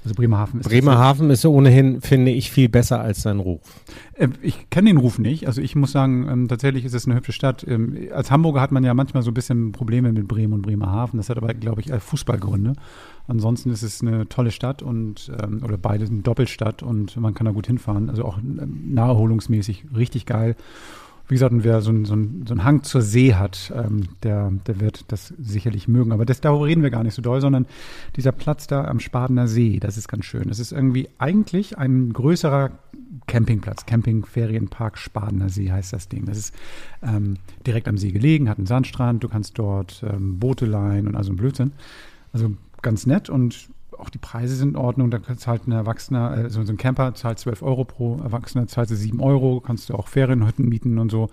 Also 0.03 0.15
Bremerhaven 0.15 0.61
ist. 0.61 0.69
Bremerhaven 0.69 1.29
ist 1.31 1.45
ohnehin, 1.45 2.01
finde 2.01 2.31
ich, 2.31 2.51
viel 2.51 2.71
besser 2.71 3.01
als 3.01 3.21
sein 3.21 3.41
Ruf. 3.41 3.61
Äh, 4.15 4.29
ich 4.41 4.71
kenne 4.71 4.89
den 4.89 4.97
Ruf 4.97 5.19
nicht. 5.19 5.47
Also 5.47 5.61
ich 5.61 5.77
muss 5.77 5.93
sagen, 5.93 6.27
ähm, 6.31 6.49
tatsächlich 6.49 6.87
ist 6.87 6.95
es 6.95 7.07
eine 7.07 7.17
hübsche 7.17 7.33
Stadt. 7.33 7.65
Ähm, 7.69 8.09
als 8.13 8.31
Hamburger 8.31 8.63
hat 8.63 8.73
man 8.73 8.83
ja 8.83 8.95
manchmal 8.95 9.23
so 9.23 9.31
ein 9.31 9.35
bisschen 9.35 9.73
Probleme 9.73 10.13
mit 10.13 10.27
Bremen 10.27 10.55
und 10.55 10.63
Bremerhaven. 10.63 11.19
Das 11.19 11.29
hat 11.29 11.37
aber, 11.37 11.53
glaube 11.53 11.83
ich, 11.83 11.93
Fußballgründe. 11.93 12.73
Ansonsten 13.27 13.71
ist 13.71 13.83
es 13.83 14.01
eine 14.01 14.29
tolle 14.29 14.51
Stadt 14.51 14.83
und 14.83 15.31
ähm, 15.43 15.63
oder 15.63 15.77
beide 15.77 16.07
sind 16.07 16.27
Doppelstadt 16.27 16.83
und 16.83 17.17
man 17.19 17.35
kann 17.35 17.45
da 17.45 17.53
gut 17.53 17.67
hinfahren. 17.67 18.09
Also 18.09 18.25
auch 18.25 18.39
naherholungsmäßig 18.43 19.85
richtig 19.95 20.25
geil 20.25 20.57
wie 21.31 21.37
gesagt, 21.37 21.55
wer 21.59 21.81
so, 21.81 21.93
so, 22.05 22.07
so 22.07 22.15
einen 22.15 22.65
Hang 22.65 22.83
zur 22.83 23.03
See 23.03 23.35
hat, 23.35 23.73
ähm, 23.75 24.09
der, 24.25 24.51
der 24.67 24.81
wird 24.81 25.05
das 25.13 25.29
sicherlich 25.39 25.87
mögen. 25.87 26.11
Aber 26.11 26.27
das, 26.27 26.41
darüber 26.41 26.67
reden 26.67 26.83
wir 26.83 26.91
gar 26.91 27.05
nicht 27.05 27.15
so 27.15 27.23
doll, 27.23 27.41
sondern 27.41 27.67
dieser 28.17 28.33
Platz 28.33 28.67
da 28.67 28.85
am 28.85 28.99
Spadener 28.99 29.47
See, 29.47 29.79
das 29.79 29.97
ist 29.97 30.09
ganz 30.09 30.25
schön. 30.25 30.49
Das 30.49 30.59
ist 30.59 30.73
irgendwie 30.73 31.09
eigentlich 31.19 31.79
ein 31.79 32.13
größerer 32.13 32.73
Campingplatz, 33.29 33.87
Campingferienpark 33.87 34.99
Spadener 34.99 35.51
See 35.51 35.71
heißt 35.71 35.93
das 35.93 36.09
Ding. 36.09 36.27
Das 36.27 36.37
ist 36.37 36.55
ähm, 37.01 37.37
direkt 37.65 37.87
am 37.87 37.97
See 37.97 38.11
gelegen, 38.11 38.49
hat 38.49 38.59
einen 38.59 38.67
Sandstrand, 38.67 39.23
du 39.23 39.29
kannst 39.29 39.57
dort 39.57 40.05
ähm, 40.09 40.41
Boote 40.41 40.67
leihen 40.67 41.07
und 41.07 41.15
also 41.15 41.33
ein 41.33 41.37
Blödsinn. 41.37 41.71
Also 42.33 42.53
ganz 42.83 43.07
nett 43.07 43.31
und 43.31 43.69
auch 44.01 44.11
die 44.11 44.19
Preise 44.19 44.57
sind 44.57 44.71
in 44.71 44.77
Ordnung. 44.77 45.11
Da 45.11 45.21
zahlt 45.37 45.67
ein 45.67 45.73
Erwachsener, 45.73 46.47
äh, 46.47 46.51
so 46.51 46.61
ein 46.61 46.77
Camper 46.77 47.15
zahlt 47.15 47.39
12 47.39 47.63
Euro 47.63 47.85
pro 47.85 48.19
Erwachsener, 48.19 48.67
zahlt 48.67 48.91
du 48.91 48.97
7 48.97 49.21
Euro, 49.21 49.61
kannst 49.61 49.89
du 49.89 49.95
auch 49.95 50.09
Ferienhütten 50.09 50.69
mieten 50.69 50.99
und 50.99 51.11
so. 51.11 51.31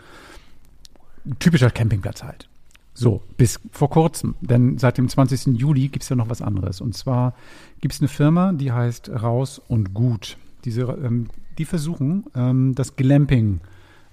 Typischer 1.40 1.70
Campingplatz 1.70 2.24
halt. 2.24 2.48
So, 2.94 3.22
bis 3.38 3.60
vor 3.72 3.92
kurzem. 3.92 4.34
Denn 4.42 4.80
seit 4.80 4.98
dem 4.98 5.08
20. 5.08 5.60
Juli 5.60 5.88
gibt 5.90 6.02
es 6.02 6.10
ja 6.10 6.16
noch 6.16 6.30
was 6.30 6.42
anderes. 6.42 6.82
Und 6.82 6.96
zwar 6.96 7.36
gibt 7.80 7.94
es 7.94 8.02
eine 8.02 8.08
Firma, 8.08 8.54
die 8.54 8.72
heißt 8.72 9.10
Raus 9.10 9.62
und 9.68 9.94
Gut. 9.94 10.38
Diese, 10.66 10.82
ähm, 10.82 11.28
die 11.60 11.66
versuchen, 11.66 12.26
ähm, 12.34 12.74
das 12.74 12.96
Glamping 12.96 13.60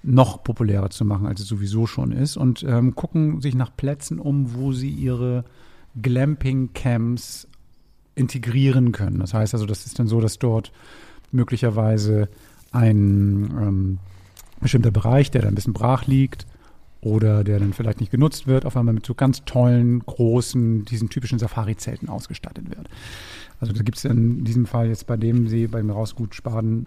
noch 0.02 0.44
populärer 0.44 0.90
zu 0.90 1.06
machen, 1.06 1.26
als 1.26 1.40
es 1.40 1.48
sowieso 1.48 1.86
schon 1.86 2.12
ist. 2.12 2.36
Und 2.36 2.62
ähm, 2.62 2.94
gucken 2.94 3.40
sich 3.40 3.54
nach 3.54 3.74
Plätzen 3.74 4.18
um, 4.18 4.52
wo 4.54 4.72
sie 4.72 4.90
ihre 4.90 5.44
Glamping-Camps 6.00 7.48
integrieren 8.14 8.92
können. 8.92 9.18
Das 9.18 9.34
heißt 9.34 9.54
also, 9.54 9.66
das 9.66 9.86
ist 9.86 9.98
dann 9.98 10.06
so, 10.06 10.20
dass 10.20 10.38
dort 10.38 10.72
möglicherweise 11.32 12.28
ein 12.70 13.50
ähm, 13.60 13.98
bestimmter 14.60 14.90
Bereich, 14.90 15.30
der 15.30 15.42
dann 15.42 15.52
ein 15.52 15.54
bisschen 15.54 15.72
brach 15.72 16.06
liegt 16.06 16.46
oder 17.00 17.44
der 17.44 17.58
dann 17.58 17.72
vielleicht 17.72 18.00
nicht 18.00 18.10
genutzt 18.10 18.46
wird, 18.46 18.64
auf 18.64 18.76
einmal 18.76 18.94
mit 18.94 19.04
so 19.04 19.14
ganz 19.14 19.44
tollen, 19.44 20.00
großen, 20.00 20.84
diesen 20.84 21.10
typischen 21.10 21.38
Safari-Zelten 21.38 22.08
ausgestattet 22.08 22.70
wird. 22.70 22.88
Also 23.60 23.72
da 23.72 23.82
gibt 23.82 23.98
es 23.98 24.04
in 24.04 24.44
diesem 24.44 24.66
Fall 24.66 24.88
jetzt 24.88 25.06
bei 25.06 25.16
dem 25.16 25.48
See, 25.48 25.66
beim 25.66 25.90
Rausgut 25.90 26.34
Spaden, 26.34 26.86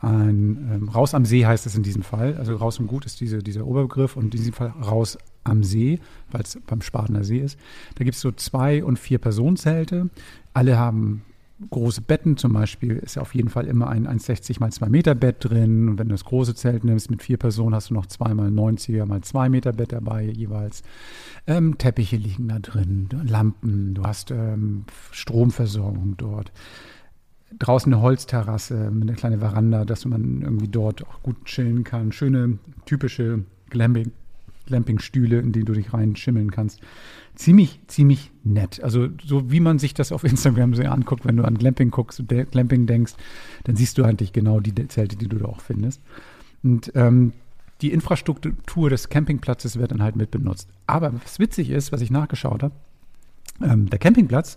ein 0.00 0.70
ähm, 0.72 0.88
Raus 0.88 1.14
am 1.14 1.24
See 1.24 1.46
heißt 1.46 1.66
es 1.66 1.74
in 1.74 1.82
diesem 1.82 2.02
Fall. 2.02 2.36
Also 2.36 2.56
Raus 2.56 2.78
und 2.78 2.86
Gut 2.86 3.06
ist 3.06 3.20
diese, 3.20 3.38
dieser 3.38 3.66
Oberbegriff 3.66 4.16
und 4.16 4.24
in 4.24 4.30
diesem 4.30 4.52
Fall 4.52 4.68
Raus 4.68 5.16
am 5.44 5.62
See, 5.62 6.00
weil 6.30 6.42
es 6.42 6.58
beim 6.66 6.82
Spadener 6.82 7.24
See 7.24 7.38
ist. 7.38 7.58
Da 7.94 8.04
gibt 8.04 8.14
es 8.14 8.20
so 8.20 8.32
zwei- 8.32 8.84
und 8.84 8.98
vier 8.98 9.18
Personenzelte. 9.18 10.10
Alle 10.52 10.78
haben 10.78 11.22
große 11.70 12.02
Betten 12.02 12.36
zum 12.36 12.52
Beispiel, 12.52 12.96
ist 12.96 13.16
ja 13.16 13.22
auf 13.22 13.34
jeden 13.34 13.48
Fall 13.48 13.66
immer 13.66 13.88
ein 13.88 14.06
1,60 14.06 14.60
mal 14.60 14.70
2 14.70 14.88
Meter 14.90 15.14
Bett 15.14 15.36
drin. 15.40 15.88
Und 15.88 15.98
wenn 15.98 16.08
du 16.08 16.14
das 16.14 16.24
große 16.24 16.54
Zelt 16.54 16.84
nimmst 16.84 17.10
mit 17.10 17.22
vier 17.22 17.38
Personen, 17.38 17.74
hast 17.74 17.90
du 17.90 17.94
noch 17.94 18.06
zweimal 18.06 18.48
90er 18.48 19.06
mal 19.06 19.22
2 19.22 19.48
Meter 19.48 19.72
Bett 19.72 19.92
dabei 19.92 20.24
jeweils. 20.24 20.82
Ähm, 21.46 21.78
Teppiche 21.78 22.16
liegen 22.16 22.48
da 22.48 22.58
drin, 22.58 23.08
Lampen, 23.24 23.94
du 23.94 24.02
hast 24.02 24.30
ähm, 24.30 24.84
Stromversorgung 25.10 26.16
dort. 26.18 26.52
Draußen 27.58 27.92
eine 27.92 28.02
Holzterrasse 28.02 28.90
mit 28.90 29.08
einer 29.08 29.16
kleinen 29.16 29.40
Veranda, 29.40 29.84
dass 29.84 30.04
man 30.04 30.42
irgendwie 30.42 30.68
dort 30.68 31.06
auch 31.06 31.22
gut 31.22 31.44
chillen 31.44 31.84
kann. 31.84 32.12
Schöne, 32.12 32.58
typische 32.84 33.44
Glamping 33.70 34.12
Glamping-Stühle, 34.66 35.38
in 35.38 35.52
die 35.52 35.64
du 35.64 35.72
dich 35.72 35.92
reinschimmeln 35.92 36.50
kannst. 36.50 36.80
Ziemlich, 37.34 37.80
ziemlich 37.86 38.30
nett. 38.44 38.82
Also 38.82 39.08
so 39.24 39.50
wie 39.50 39.60
man 39.60 39.78
sich 39.78 39.94
das 39.94 40.12
auf 40.12 40.24
Instagram 40.24 40.74
so 40.74 40.82
anguckt, 40.82 41.24
wenn 41.24 41.36
du 41.36 41.44
an 41.44 41.56
Glamping 41.56 41.90
guckst, 41.90 42.22
Glamping 42.28 42.86
denkst, 42.86 43.14
dann 43.64 43.76
siehst 43.76 43.96
du 43.96 44.04
eigentlich 44.04 44.32
genau 44.32 44.60
die 44.60 44.74
Zelte, 44.88 45.16
die 45.16 45.28
du 45.28 45.38
da 45.38 45.46
auch 45.46 45.60
findest. 45.60 46.02
Und 46.62 46.92
ähm, 46.94 47.32
die 47.80 47.92
Infrastruktur 47.92 48.90
des 48.90 49.08
Campingplatzes 49.08 49.78
wird 49.78 49.92
dann 49.92 50.02
halt 50.02 50.16
mit 50.16 50.30
benutzt. 50.30 50.68
Aber 50.86 51.12
was 51.14 51.38
witzig 51.38 51.70
ist, 51.70 51.92
was 51.92 52.00
ich 52.00 52.10
nachgeschaut 52.10 52.62
habe, 52.62 52.74
ähm, 53.62 53.88
der 53.88 53.98
Campingplatz, 53.98 54.56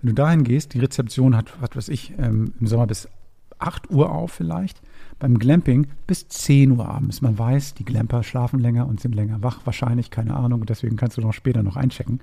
wenn 0.00 0.08
du 0.08 0.14
dahin 0.14 0.44
gehst, 0.44 0.74
die 0.74 0.80
Rezeption 0.80 1.36
hat, 1.36 1.52
was 1.60 1.76
weiß 1.76 1.88
ich, 1.88 2.14
ähm, 2.18 2.54
im 2.60 2.66
Sommer 2.66 2.86
bis 2.86 3.08
8 3.58 3.90
Uhr 3.90 4.10
auf 4.10 4.32
vielleicht. 4.32 4.80
Beim 5.18 5.38
Glamping 5.38 5.86
bis 6.06 6.28
10 6.28 6.72
Uhr 6.72 6.88
abends. 6.88 7.20
Man 7.20 7.38
weiß, 7.38 7.74
die 7.74 7.84
Glamper 7.84 8.22
schlafen 8.22 8.58
länger 8.58 8.86
und 8.86 9.00
sind 9.00 9.14
länger 9.14 9.42
wach, 9.42 9.60
wahrscheinlich, 9.64 10.10
keine 10.10 10.34
Ahnung. 10.34 10.64
Deswegen 10.64 10.96
kannst 10.96 11.18
du 11.18 11.20
noch 11.20 11.34
später 11.34 11.62
noch 11.62 11.76
einchecken. 11.76 12.20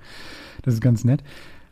Das 0.64 0.74
ist 0.74 0.82
ganz 0.82 1.04
nett. 1.04 1.24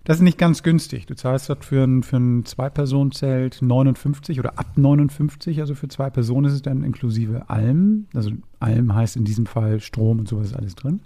Das 0.04 0.18
ist 0.18 0.22
nicht 0.22 0.38
ganz 0.38 0.62
günstig. 0.62 1.08
Du 1.08 1.16
zahlst 1.16 1.50
dort 1.50 1.66
für 1.66 1.84
ein, 1.84 2.04
für 2.04 2.18
ein 2.18 2.46
Zwei-Personen-Zelt 2.46 3.64
59 3.64 4.40
oder 4.40 4.60
ab 4.60 4.78
59. 4.78 5.60
Also 5.60 5.74
für 5.74 5.88
zwei 5.88 6.12
Personen 6.12 6.46
ist 6.46 6.54
es 6.54 6.62
dann 6.62 6.84
inklusive 6.84 7.50
allem. 7.50 8.06
Also 8.14 8.30
allem 8.60 8.94
heißt 8.94 9.16
in 9.16 9.26
diesem 9.26 9.48
Fall 9.48 9.80
Strom 9.80 10.20
und 10.20 10.28
sowas 10.28 10.54
alles 10.54 10.76
drin. 10.76 11.00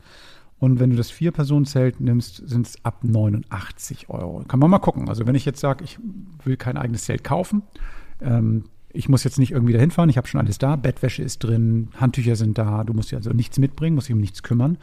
Und 0.60 0.80
wenn 0.80 0.90
du 0.90 0.98
das 0.98 1.10
Vier-Personen-Zelt 1.10 2.02
nimmst, 2.02 2.48
sind 2.48 2.68
es 2.68 2.84
ab 2.84 3.04
89 3.04 4.10
Euro. 4.10 4.44
Kann 4.48 4.60
man 4.60 4.70
mal 4.70 4.80
gucken. 4.80 5.08
Also 5.08 5.26
wenn 5.26 5.36
ich 5.36 5.46
jetzt 5.46 5.62
sage, 5.62 5.84
ich 5.84 6.00
will 6.44 6.58
kein 6.58 6.78
eigenes 6.78 7.06
Zelt 7.06 7.24
kaufen, 7.24 7.64
ähm, 8.22 8.66
ich 8.92 9.08
muss 9.08 9.24
jetzt 9.24 9.40
nicht 9.40 9.52
irgendwie 9.52 9.74
dahin 9.74 9.92
fahren, 9.92 10.10
ich 10.10 10.18
habe 10.18 10.28
schon 10.28 10.42
alles 10.42 10.58
da, 10.58 10.76
Bettwäsche 10.76 11.24
ist 11.24 11.40
drin, 11.40 11.90
Handtücher 11.96 12.36
sind 12.36 12.58
da, 12.58 12.84
du 12.84 12.94
musst 12.94 13.12
ja 13.12 13.20
also 13.20 13.32
nichts 13.32 13.60
mitbringen, 13.60 13.96
musst 13.96 14.10
dich 14.10 14.16
um 14.16 14.20
nichts 14.20 14.44
kümmern, 14.44 14.78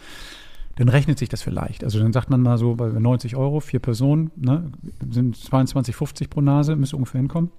dann 0.76 0.88
rechnet 0.88 1.18
sich 1.18 1.28
das 1.28 1.42
vielleicht. 1.42 1.82
Also 1.82 1.98
dann 1.98 2.12
sagt 2.12 2.30
man 2.30 2.40
mal 2.40 2.56
so, 2.56 2.76
bei 2.76 2.88
90 2.88 3.36
Euro, 3.36 3.60
vier 3.60 3.80
Personen, 3.80 4.30
ne, 4.36 4.70
sind 5.10 5.36
22,50 5.36 6.28
pro 6.30 6.40
Nase, 6.40 6.76
müsste 6.76 6.96
ungefähr 6.96 7.20
hinkommen. 7.20 7.50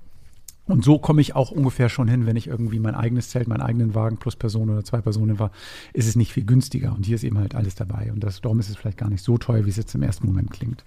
Und 0.68 0.84
so 0.84 1.00
komme 1.00 1.22
ich 1.22 1.36
auch 1.36 1.52
ungefähr 1.52 1.90
schon 1.90 2.08
hin, 2.08 2.26
wenn 2.26 2.36
ich 2.36 2.48
irgendwie 2.48 2.80
mein 2.80 2.96
eigenes 2.96 3.30
Zelt, 3.30 3.48
meinen 3.48 3.62
eigenen 3.62 3.96
Wagen 3.96 4.18
plus 4.18 4.36
Person 4.36 4.70
oder 4.70 4.84
zwei 4.84 5.02
Personen 5.02 5.40
war, 5.40 5.52
ist 5.94 6.08
es 6.08 6.16
nicht 6.16 6.34
viel 6.34 6.46
günstiger. 6.46 6.94
Und 6.94 7.06
hier 7.06 7.16
ist 7.16 7.24
eben 7.24 7.38
halt 7.38 7.56
alles 7.56 7.76
dabei. 7.76 8.12
Und 8.12 8.24
das, 8.24 8.42
darum 8.42 8.60
ist 8.60 8.70
es 8.70 8.76
vielleicht 8.76 8.98
gar 8.98 9.10
nicht 9.10 9.24
so 9.24 9.38
teuer, 9.38 9.66
wie 9.66 9.70
es 9.70 9.78
jetzt 9.78 9.96
im 9.96 10.04
ersten 10.04 10.28
Moment 10.28 10.52
klingt. 10.52 10.84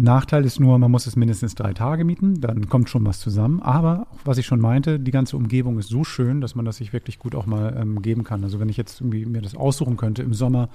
Nachteil 0.00 0.44
ist 0.44 0.60
nur, 0.60 0.78
man 0.78 0.92
muss 0.92 1.06
es 1.06 1.16
mindestens 1.16 1.56
drei 1.56 1.72
Tage 1.72 2.04
mieten, 2.04 2.40
dann 2.40 2.68
kommt 2.68 2.88
schon 2.88 3.04
was 3.04 3.18
zusammen. 3.18 3.60
Aber, 3.60 4.06
was 4.24 4.38
ich 4.38 4.46
schon 4.46 4.60
meinte, 4.60 5.00
die 5.00 5.10
ganze 5.10 5.36
Umgebung 5.36 5.78
ist 5.78 5.88
so 5.88 6.04
schön, 6.04 6.40
dass 6.40 6.54
man 6.54 6.64
das 6.64 6.76
sich 6.76 6.92
wirklich 6.92 7.18
gut 7.18 7.34
auch 7.34 7.46
mal 7.46 7.76
ähm, 7.76 8.00
geben 8.00 8.22
kann. 8.22 8.44
Also 8.44 8.60
wenn 8.60 8.68
ich 8.68 8.76
jetzt 8.76 9.00
irgendwie 9.00 9.26
mir 9.26 9.42
das 9.42 9.56
aussuchen 9.56 9.96
könnte, 9.96 10.22
im 10.22 10.34
Sommer 10.34 10.68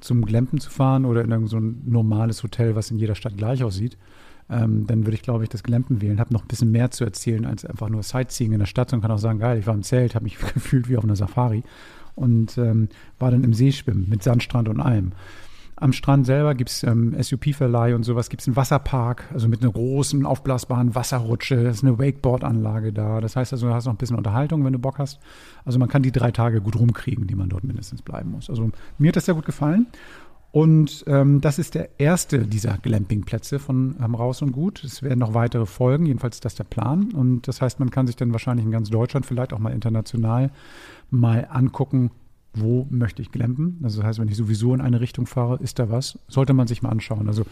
zum 0.00 0.24
Glampen 0.24 0.60
zu 0.60 0.70
fahren 0.70 1.06
oder 1.06 1.22
in 1.22 1.30
irgendein 1.30 1.48
so 1.48 1.90
normales 1.90 2.42
Hotel, 2.42 2.76
was 2.76 2.90
in 2.90 2.98
jeder 2.98 3.14
Stadt 3.14 3.36
gleich 3.38 3.64
aussieht, 3.64 3.96
ähm, 4.50 4.86
dann 4.86 5.04
würde 5.04 5.14
ich, 5.14 5.22
glaube 5.22 5.44
ich, 5.44 5.50
das 5.50 5.62
Glampen 5.62 6.00
wählen. 6.00 6.20
Habe 6.20 6.32
noch 6.32 6.42
ein 6.42 6.48
bisschen 6.48 6.70
mehr 6.70 6.90
zu 6.90 7.04
erzählen 7.04 7.44
als 7.44 7.64
einfach 7.64 7.88
nur 7.88 8.02
Sightseeing 8.02 8.52
in 8.52 8.58
der 8.60 8.66
Stadt 8.66 8.92
und 8.92 9.00
kann 9.02 9.10
auch 9.10 9.18
sagen, 9.18 9.38
geil, 9.38 9.58
ich 9.58 9.66
war 9.66 9.74
im 9.74 9.82
Zelt, 9.82 10.14
habe 10.14 10.24
mich 10.24 10.38
gefühlt 10.54 10.88
wie 10.88 10.96
auf 10.96 11.04
einer 11.04 11.16
Safari 11.16 11.62
und 12.14 12.58
ähm, 12.58 12.88
war 13.18 13.30
dann 13.30 13.44
im 13.44 13.54
Seeschwimmen 13.54 14.08
mit 14.08 14.22
Sandstrand 14.22 14.68
und 14.68 14.80
allem. 14.80 15.12
Am 15.80 15.92
Strand 15.92 16.26
selber 16.26 16.56
gibt 16.56 16.70
es 16.70 16.82
ähm, 16.82 17.14
SUP-Verleih 17.20 17.94
und 17.94 18.02
sowas, 18.02 18.30
gibt 18.30 18.42
es 18.42 18.48
einen 18.48 18.56
Wasserpark, 18.56 19.26
also 19.32 19.46
mit 19.46 19.62
einer 19.62 19.70
großen 19.70 20.26
aufblasbaren 20.26 20.96
Wasserrutsche, 20.96 21.54
es 21.68 21.76
ist 21.76 21.84
eine 21.84 22.00
Wakeboard-Anlage 22.00 22.92
da. 22.92 23.20
Das 23.20 23.36
heißt 23.36 23.52
also, 23.52 23.68
du 23.68 23.74
hast 23.74 23.84
noch 23.84 23.94
ein 23.94 23.96
bisschen 23.96 24.16
Unterhaltung, 24.16 24.64
wenn 24.64 24.72
du 24.72 24.80
Bock 24.80 24.98
hast. 24.98 25.20
Also 25.64 25.78
man 25.78 25.88
kann 25.88 26.02
die 26.02 26.10
drei 26.10 26.32
Tage 26.32 26.60
gut 26.60 26.74
rumkriegen, 26.74 27.28
die 27.28 27.36
man 27.36 27.48
dort 27.48 27.62
mindestens 27.62 28.02
bleiben 28.02 28.32
muss. 28.32 28.50
Also 28.50 28.70
mir 28.98 29.08
hat 29.08 29.16
das 29.16 29.26
sehr 29.26 29.34
gut 29.34 29.46
gefallen. 29.46 29.86
Und 30.50 31.04
ähm, 31.06 31.40
das 31.40 31.58
ist 31.58 31.74
der 31.74 32.00
erste 32.00 32.46
dieser 32.46 32.78
Glamping-Plätze 32.78 33.58
von 33.58 33.96
ähm, 34.02 34.14
Raus 34.14 34.40
und 34.40 34.52
Gut. 34.52 34.82
Es 34.82 35.02
werden 35.02 35.18
noch 35.18 35.34
weitere 35.34 35.66
folgen, 35.66 36.06
jedenfalls 36.06 36.36
ist 36.36 36.44
das 36.44 36.54
der 36.54 36.64
Plan. 36.64 37.12
Und 37.12 37.46
das 37.46 37.60
heißt, 37.60 37.80
man 37.80 37.90
kann 37.90 38.06
sich 38.06 38.16
dann 38.16 38.32
wahrscheinlich 38.32 38.64
in 38.64 38.72
ganz 38.72 38.88
Deutschland, 38.88 39.26
vielleicht 39.26 39.52
auch 39.52 39.58
mal 39.58 39.72
international, 39.72 40.50
mal 41.10 41.46
angucken, 41.50 42.10
wo 42.54 42.86
möchte 42.90 43.20
ich 43.20 43.30
glampen. 43.30 43.78
Also 43.82 44.00
das 44.00 44.08
heißt, 44.08 44.18
wenn 44.20 44.28
ich 44.28 44.36
sowieso 44.36 44.74
in 44.74 44.80
eine 44.80 45.00
Richtung 45.00 45.26
fahre, 45.26 45.58
ist 45.62 45.78
da 45.78 45.90
was, 45.90 46.18
sollte 46.28 46.54
man 46.54 46.66
sich 46.66 46.82
mal 46.82 46.90
anschauen. 46.90 47.28
Also 47.28 47.44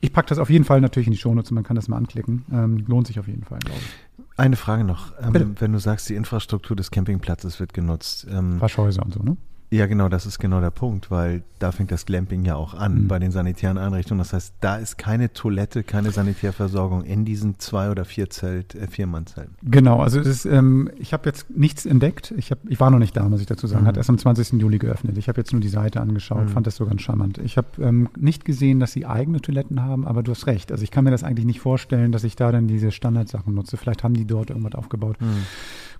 ich 0.00 0.12
packe 0.12 0.30
das 0.30 0.38
auf 0.38 0.48
jeden 0.48 0.64
Fall 0.64 0.80
natürlich 0.80 1.08
in 1.08 1.12
die 1.12 1.18
Shownotes 1.18 1.50
und 1.50 1.56
man 1.56 1.64
kann 1.64 1.76
das 1.76 1.88
mal 1.88 1.98
anklicken. 1.98 2.46
Ähm, 2.50 2.84
lohnt 2.86 3.06
sich 3.06 3.20
auf 3.20 3.28
jeden 3.28 3.44
Fall, 3.44 3.58
glaube 3.58 3.80
ich. 3.80 4.24
Eine 4.38 4.56
Frage 4.56 4.84
noch. 4.84 5.12
Ähm, 5.20 5.56
wenn 5.58 5.72
du 5.72 5.78
sagst, 5.78 6.08
die 6.08 6.14
Infrastruktur 6.14 6.74
des 6.74 6.90
Campingplatzes 6.90 7.60
wird 7.60 7.74
genutzt. 7.74 8.26
Ähm, 8.30 8.58
Waschhäuser 8.60 9.04
und 9.04 9.12
so, 9.12 9.22
ne? 9.22 9.36
Ja, 9.72 9.86
genau, 9.86 10.08
das 10.08 10.26
ist 10.26 10.40
genau 10.40 10.60
der 10.60 10.72
Punkt, 10.72 11.12
weil 11.12 11.44
da 11.60 11.70
fängt 11.70 11.92
das 11.92 12.04
Glamping 12.04 12.44
ja 12.44 12.56
auch 12.56 12.74
an 12.74 13.02
mhm. 13.02 13.08
bei 13.08 13.20
den 13.20 13.30
sanitären 13.30 13.78
Einrichtungen. 13.78 14.18
Das 14.18 14.32
heißt, 14.32 14.54
da 14.60 14.76
ist 14.76 14.98
keine 14.98 15.32
Toilette, 15.32 15.84
keine 15.84 16.10
Sanitärversorgung 16.10 17.04
in 17.04 17.24
diesen 17.24 17.60
zwei 17.60 17.90
oder 17.90 18.04
vier 18.04 18.30
Zelt, 18.30 18.74
äh, 18.74 18.88
Viermannzelten. 18.88 19.54
Genau, 19.62 20.00
also 20.00 20.18
ist, 20.18 20.44
ähm, 20.44 20.90
ich 20.98 21.12
habe 21.12 21.28
jetzt 21.28 21.50
nichts 21.50 21.86
entdeckt. 21.86 22.34
Ich, 22.36 22.50
hab, 22.50 22.58
ich 22.68 22.80
war 22.80 22.90
noch 22.90 22.98
nicht 22.98 23.16
da, 23.16 23.28
muss 23.28 23.40
ich 23.40 23.46
dazu 23.46 23.68
sagen. 23.68 23.84
Mhm. 23.84 23.88
Hat 23.88 23.96
erst 23.96 24.10
am 24.10 24.18
20. 24.18 24.60
Juli 24.60 24.78
geöffnet. 24.78 25.16
Ich 25.18 25.28
habe 25.28 25.40
jetzt 25.40 25.52
nur 25.52 25.60
die 25.60 25.68
Seite 25.68 26.00
angeschaut, 26.00 26.46
mhm. 26.46 26.48
fand 26.48 26.66
das 26.66 26.74
so 26.74 26.84
ganz 26.86 27.02
charmant. 27.02 27.38
Ich 27.38 27.56
habe 27.56 27.68
ähm, 27.80 28.08
nicht 28.18 28.44
gesehen, 28.44 28.80
dass 28.80 28.90
sie 28.90 29.06
eigene 29.06 29.40
Toiletten 29.40 29.82
haben, 29.82 30.04
aber 30.04 30.24
du 30.24 30.32
hast 30.32 30.48
recht. 30.48 30.72
Also 30.72 30.82
ich 30.82 30.90
kann 30.90 31.04
mir 31.04 31.12
das 31.12 31.22
eigentlich 31.22 31.46
nicht 31.46 31.60
vorstellen, 31.60 32.10
dass 32.10 32.24
ich 32.24 32.34
da 32.34 32.50
dann 32.50 32.66
diese 32.66 32.90
Standardsachen 32.90 33.54
nutze. 33.54 33.76
Vielleicht 33.76 34.02
haben 34.02 34.14
die 34.14 34.26
dort 34.26 34.50
irgendwas 34.50 34.74
aufgebaut. 34.74 35.16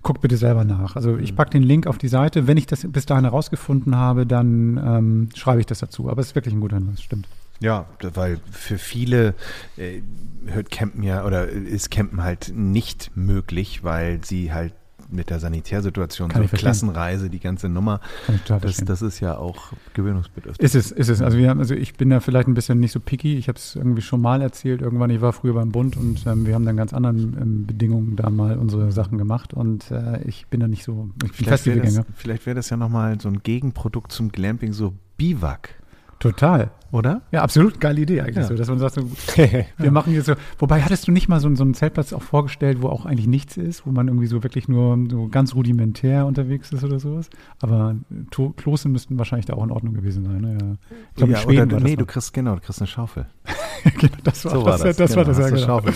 Guck 0.01 0.21
bitte 0.21 0.37
selber 0.37 0.63
nach. 0.63 0.95
Also 0.95 1.17
ich 1.17 1.31
mhm. 1.31 1.35
packe 1.35 1.51
den 1.51 1.63
Link 1.63 1.87
auf 1.87 1.97
die 1.97 2.07
Seite. 2.07 2.47
Wenn 2.47 2.57
ich 2.57 2.65
das 2.65 2.85
bis 2.89 3.05
dahin 3.05 3.25
herausgefunden 3.25 3.95
habe, 3.95 4.25
dann 4.25 4.77
ähm, 4.77 5.29
schreibe 5.35 5.59
ich 5.59 5.65
das 5.65 5.79
dazu. 5.79 6.09
Aber 6.09 6.21
es 6.21 6.27
ist 6.27 6.35
wirklich 6.35 6.53
ein 6.53 6.61
guter 6.61 6.77
Hinweis, 6.77 7.01
stimmt. 7.01 7.27
Ja, 7.59 7.85
weil 8.01 8.39
für 8.49 8.79
viele 8.79 9.35
äh, 9.77 10.01
hört 10.47 10.71
Campen 10.71 11.03
ja 11.03 11.23
oder 11.25 11.47
ist 11.47 11.91
Campen 11.91 12.23
halt 12.23 12.51
nicht 12.55 13.11
möglich, 13.15 13.83
weil 13.83 14.23
sie 14.25 14.51
halt 14.51 14.73
mit 15.11 15.29
der 15.29 15.39
Sanitärsituation, 15.39 16.29
Kann 16.29 16.47
so 16.47 16.57
Klassenreise, 16.57 17.29
die 17.29 17.39
ganze 17.39 17.69
Nummer, 17.69 17.99
das, 18.47 18.77
das 18.77 19.01
ist 19.01 19.19
ja 19.19 19.37
auch 19.37 19.73
gewöhnungsbedürftig. 19.93 20.63
Ist 20.63 20.75
es, 20.75 20.91
ist 20.91 21.09
es. 21.09 21.21
Also, 21.21 21.37
wir 21.37 21.49
haben, 21.49 21.59
also 21.59 21.73
ich 21.73 21.95
bin 21.95 22.09
da 22.09 22.19
vielleicht 22.19 22.47
ein 22.47 22.53
bisschen 22.53 22.79
nicht 22.79 22.91
so 22.91 22.99
picky. 22.99 23.37
Ich 23.37 23.47
habe 23.47 23.57
es 23.57 23.75
irgendwie 23.75 24.01
schon 24.01 24.21
mal 24.21 24.41
erzählt. 24.41 24.81
Irgendwann, 24.81 25.09
ich 25.09 25.21
war 25.21 25.33
früher 25.33 25.53
beim 25.53 25.71
Bund 25.71 25.97
und 25.97 26.25
ähm, 26.25 26.45
wir 26.45 26.55
haben 26.55 26.65
dann 26.65 26.77
ganz 26.77 26.93
anderen 26.93 27.37
ähm, 27.39 27.65
Bedingungen 27.65 28.15
da 28.15 28.29
mal 28.29 28.57
unsere 28.57 28.91
Sachen 28.91 29.17
gemacht 29.17 29.53
und 29.53 29.91
äh, 29.91 30.21
ich 30.23 30.47
bin 30.47 30.59
da 30.59 30.67
nicht 30.67 30.83
so, 30.83 31.09
ich 31.23 31.31
bin 31.31 31.33
vielleicht 31.33 31.65
wäre 31.65 31.81
das, 31.81 32.01
vielleicht 32.15 32.45
wäre 32.45 32.55
das 32.55 32.69
ja 32.69 32.77
nochmal 32.77 33.19
so 33.19 33.29
ein 33.29 33.43
Gegenprodukt 33.43 34.11
zum 34.11 34.31
Glamping, 34.31 34.73
so 34.73 34.93
Biwak. 35.17 35.80
Total. 36.21 36.69
Oder? 36.91 37.21
Ja, 37.31 37.41
absolut 37.41 37.79
geile 37.79 38.01
Idee 38.01 38.19
eigentlich, 38.19 38.35
ja. 38.35 38.43
so, 38.43 38.53
dass 38.53 38.67
man 38.67 38.77
sagt, 38.77 38.95
so, 38.95 39.01
wir 39.77 39.91
machen 39.91 40.11
hier 40.11 40.23
so. 40.23 40.33
Wobei 40.59 40.81
hattest 40.81 41.07
du 41.07 41.11
nicht 41.11 41.29
mal 41.29 41.39
so, 41.39 41.53
so 41.55 41.63
einen 41.63 41.73
Zeltplatz 41.73 42.11
auch 42.11 42.21
vorgestellt, 42.21 42.81
wo 42.81 42.89
auch 42.89 43.05
eigentlich 43.05 43.27
nichts 43.27 43.55
ist, 43.55 43.87
wo 43.87 43.91
man 43.91 44.07
irgendwie 44.07 44.27
so 44.27 44.43
wirklich 44.43 44.67
nur 44.67 44.97
so 45.09 45.29
ganz 45.29 45.55
rudimentär 45.55 46.25
unterwegs 46.25 46.71
ist 46.73 46.83
oder 46.83 46.99
sowas? 46.99 47.29
Aber 47.61 47.95
to 48.29 48.49
Klose 48.51 48.89
müssten 48.89 49.17
wahrscheinlich 49.17 49.45
da 49.45 49.53
auch 49.53 49.63
in 49.63 49.71
Ordnung 49.71 49.93
gewesen 49.93 50.25
sein. 50.25 50.41
Ne? 50.41 50.57
Ja. 50.61 50.75
Ich 51.11 51.15
glaube, 51.15 51.33
ja, 51.33 51.39
Schweden 51.39 51.71
oder, 51.71 51.79
nee, 51.81 51.95
du 51.95 52.05
kriegst 52.05 52.33
genau, 52.33 52.55
du 52.55 52.61
kriegst 52.61 52.81
eine 52.81 52.87
Schaufel. 52.87 53.25
genau, 53.97 54.13
das 54.23 54.45
war, 54.45 54.51
so 54.51 54.65
war 54.65 54.71
das, 54.73 54.81
das, 54.81 54.97
das, 54.97 55.09
genau, 55.11 55.17
war 55.17 55.25
das 55.25 55.37
ja 55.39 55.49
genau. 55.49 55.65
Schaufel. 55.65 55.93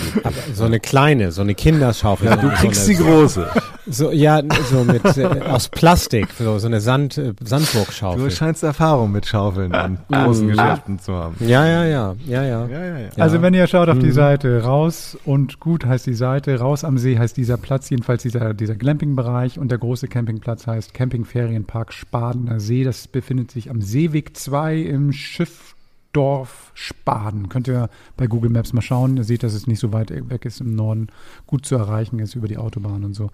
So 0.54 0.64
eine 0.64 0.80
kleine, 0.80 1.32
so 1.34 1.42
eine 1.42 1.56
Kinderschaufel. 1.56 2.28
Ja, 2.28 2.38
du 2.38 2.50
kriegst 2.50 2.88
die 2.88 2.96
große. 2.96 3.48
So, 3.88 4.12
ja, 4.12 4.42
so 4.70 4.84
mit 4.84 5.04
äh, 5.18 5.42
aus 5.42 5.70
Plastik, 5.70 6.30
so, 6.38 6.58
so 6.58 6.68
eine 6.68 6.82
Sand, 6.82 7.18
äh, 7.18 7.34
Sandburgschaufel. 7.40 8.24
Du 8.24 8.32
scheinst 8.32 8.64
Erfahrung 8.64 9.12
mit 9.12 9.28
Schaufeln 9.28 9.74
an 9.74 10.00
großen 10.10 10.48
Geschäften 10.48 11.00
zu 11.00 11.14
haben. 11.14 11.36
Ja, 11.40 11.66
ja, 11.68 11.86
ja, 11.86 12.16
ja, 12.26 12.44
ja. 12.44 12.68
ja, 12.68 12.86
ja, 12.86 12.98
ja. 12.98 13.10
Also 13.18 13.42
wenn 13.42 13.54
ihr 13.54 13.68
schaut 13.68 13.90
auf 13.90 14.00
die 14.00 14.08
mhm. 14.08 14.14
Seite, 14.14 14.64
raus 14.64 15.18
und 15.26 15.60
gut 15.60 15.86
heißt 15.86 16.08
die 16.08 16.16
Seite, 16.16 16.60
raus 16.60 16.84
am 16.84 16.98
See 16.98 17.18
heißt 17.18 17.38
dieser 17.38 17.58
Platz, 17.58 17.90
jedenfalls 17.90 18.24
dieser, 18.24 18.54
dieser 18.54 18.76
Glamping-Bereich 18.76 19.60
und 19.60 19.70
der 19.70 19.78
große 19.78 20.08
Campingplatz 20.08 20.66
heißt 20.66 20.94
Campingferienpark 20.94 21.94
Spadener 21.94 22.60
See. 22.60 22.84
Das 22.84 23.08
befindet 23.08 23.52
sich 23.52 23.70
am 23.70 23.82
Seeweg 23.82 24.36
2 24.36 24.78
im 24.78 25.12
Schiffdorf 26.16 26.72
Spaden. 26.74 27.50
Könnt 27.50 27.68
ihr 27.68 27.90
bei 28.16 28.28
Google 28.28 28.50
Maps 28.50 28.72
mal 28.72 28.82
schauen. 28.82 29.18
Ihr 29.18 29.26
seht, 29.26 29.44
dass 29.44 29.54
es 29.54 29.68
nicht 29.68 29.80
so 29.80 29.92
weit 29.92 30.12
weg 30.30 30.46
ist 30.46 30.62
im 30.62 30.74
Norden, 30.74 31.08
gut 31.46 31.66
zu 31.66 31.76
erreichen 31.76 32.20
ist 32.20 32.36
über 32.36 32.48
die 32.48 32.58
Autobahn 32.58 33.04
und 33.04 33.14
so. 33.14 33.32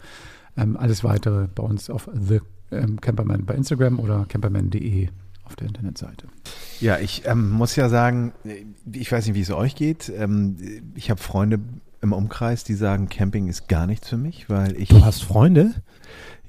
Ähm, 0.58 0.76
alles 0.78 1.04
weitere 1.04 1.48
bei 1.48 1.62
uns 1.62 1.92
auf 1.92 2.10
The 2.12 2.42
ähm, 2.72 3.00
Camperman 3.00 3.46
bei 3.46 3.54
Instagram 3.54 4.00
oder 4.00 4.26
camperman.de 4.28 5.10
auf 5.44 5.56
der 5.56 5.68
Internetseite. 5.68 6.28
Ja, 6.80 6.98
ich 6.98 7.24
ähm, 7.26 7.52
muss 7.52 7.76
ja 7.76 7.88
sagen, 7.88 8.34
ich 8.92 9.12
weiß 9.12 9.28
nicht, 9.28 9.36
wie 9.36 9.42
es 9.42 9.52
euch 9.52 9.76
geht. 9.76 10.10
Ähm, 10.10 10.58
ich 10.96 11.12
habe 11.12 11.22
Freunde 11.22 11.60
im 12.02 12.14
Umkreis, 12.14 12.64
die 12.64 12.74
sagen, 12.74 13.10
Camping 13.10 13.48
ist 13.48 13.68
gar 13.68 13.86
nichts 13.86 14.10
für 14.10 14.18
mich, 14.18 14.50
weil 14.50 14.76
ich. 14.76 14.90
Du 14.90 15.06
hast 15.06 15.24
Freunde? 15.24 15.76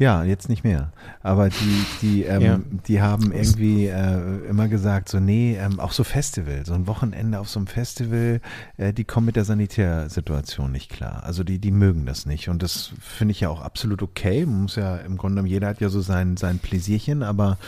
Ja, 0.02 0.24
jetzt 0.24 0.48
nicht 0.48 0.64
mehr. 0.64 0.92
Aber 1.22 1.48
die, 1.48 1.84
die, 2.02 2.22
ähm, 2.24 2.42
ja. 2.42 2.60
die 2.88 3.00
haben 3.00 3.30
irgendwie 3.30 3.86
äh, 3.86 4.48
immer 4.48 4.66
gesagt, 4.66 5.08
so 5.08 5.20
nee, 5.20 5.56
ähm, 5.56 5.78
auch 5.78 5.92
so 5.92 6.02
Festival, 6.02 6.66
so 6.66 6.74
ein 6.74 6.88
Wochenende 6.88 7.38
auf 7.38 7.48
so 7.48 7.60
einem 7.60 7.68
Festival, 7.68 8.40
äh, 8.78 8.92
die 8.92 9.04
kommen 9.04 9.26
mit 9.26 9.36
der 9.36 9.44
Sanitärsituation 9.44 10.72
nicht 10.72 10.90
klar. 10.90 11.22
Also 11.22 11.44
die, 11.44 11.60
die 11.60 11.70
mögen 11.70 12.04
das 12.04 12.26
nicht. 12.26 12.48
Und 12.48 12.64
das 12.64 12.90
finde 12.98 13.30
ich 13.30 13.40
ja 13.42 13.48
auch 13.48 13.62
absolut 13.62 14.02
okay. 14.02 14.44
Man 14.44 14.62
muss 14.62 14.74
ja 14.74 14.96
im 14.96 15.16
Grunde, 15.16 15.46
jeder 15.46 15.68
hat 15.68 15.80
ja 15.80 15.88
so 15.88 16.00
sein, 16.00 16.36
sein 16.36 16.58
Pläsierchen, 16.58 17.22
aber 17.22 17.58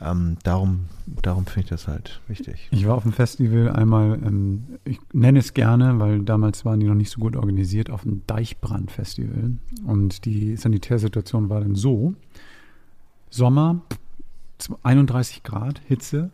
ähm, 0.00 0.36
darum, 0.42 0.86
darum 1.22 1.46
finde 1.46 1.60
ich 1.60 1.70
das 1.70 1.86
halt 1.86 2.20
wichtig. 2.26 2.68
Ich 2.72 2.88
war 2.88 2.96
auf 2.96 3.04
dem 3.04 3.12
Festival 3.12 3.70
einmal, 3.70 4.18
ähm, 4.24 4.64
ich 4.84 4.98
nenne 5.12 5.38
es 5.38 5.54
gerne, 5.54 6.00
weil 6.00 6.22
damals 6.22 6.64
waren 6.64 6.80
die 6.80 6.86
noch 6.86 6.94
nicht 6.94 7.10
so 7.10 7.20
gut 7.20 7.36
organisiert, 7.36 7.88
auf 7.88 8.02
dem 8.02 8.22
Deichbrand-Festival. 8.26 9.52
Und 9.84 10.24
die 10.24 10.56
Sanitärsituation 10.56 11.48
war 11.48 11.60
dann 11.60 11.67
so, 11.74 12.14
Sommer, 13.30 13.82
31 14.82 15.42
Grad, 15.42 15.80
Hitze, 15.86 16.30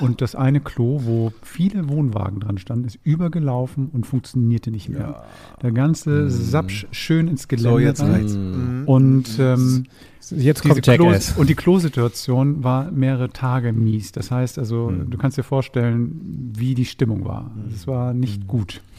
und 0.00 0.20
das 0.20 0.34
eine 0.34 0.60
Klo, 0.60 1.00
wo 1.04 1.32
viele 1.42 1.88
Wohnwagen 1.88 2.40
dran 2.40 2.58
standen, 2.58 2.86
ist 2.86 2.98
übergelaufen 3.02 3.88
und 3.92 4.06
funktionierte 4.06 4.70
nicht 4.70 4.88
mehr. 4.88 5.00
Ja. 5.00 5.24
Der 5.62 5.72
ganze. 5.72 6.28
Sapsch 6.28 6.86
schön 6.90 7.28
ins 7.28 7.48
Gelände. 7.48 7.70
So, 7.70 7.78
jetzt 7.78 8.02
reicht's. 8.02 8.34
Mm. 8.34 8.82
Und 8.86 9.38
ähm, 9.38 9.86
jetzt 10.30 10.62
kommt 10.62 10.82
Klo 10.82 11.12
Und 11.36 11.48
die 11.48 11.54
Klosituation 11.54 12.62
war 12.64 12.90
mehrere 12.90 13.30
Tage 13.30 13.72
mies. 13.72 14.12
Das 14.12 14.30
heißt 14.30 14.58
also, 14.58 14.90
mm. 14.90 15.10
du 15.10 15.18
kannst 15.18 15.38
dir 15.38 15.42
vorstellen, 15.42 16.52
wie 16.56 16.74
die 16.74 16.84
Stimmung 16.84 17.24
war. 17.24 17.50
Es 17.74 17.86
war 17.86 18.14
nicht 18.14 18.46
gut. 18.46 18.80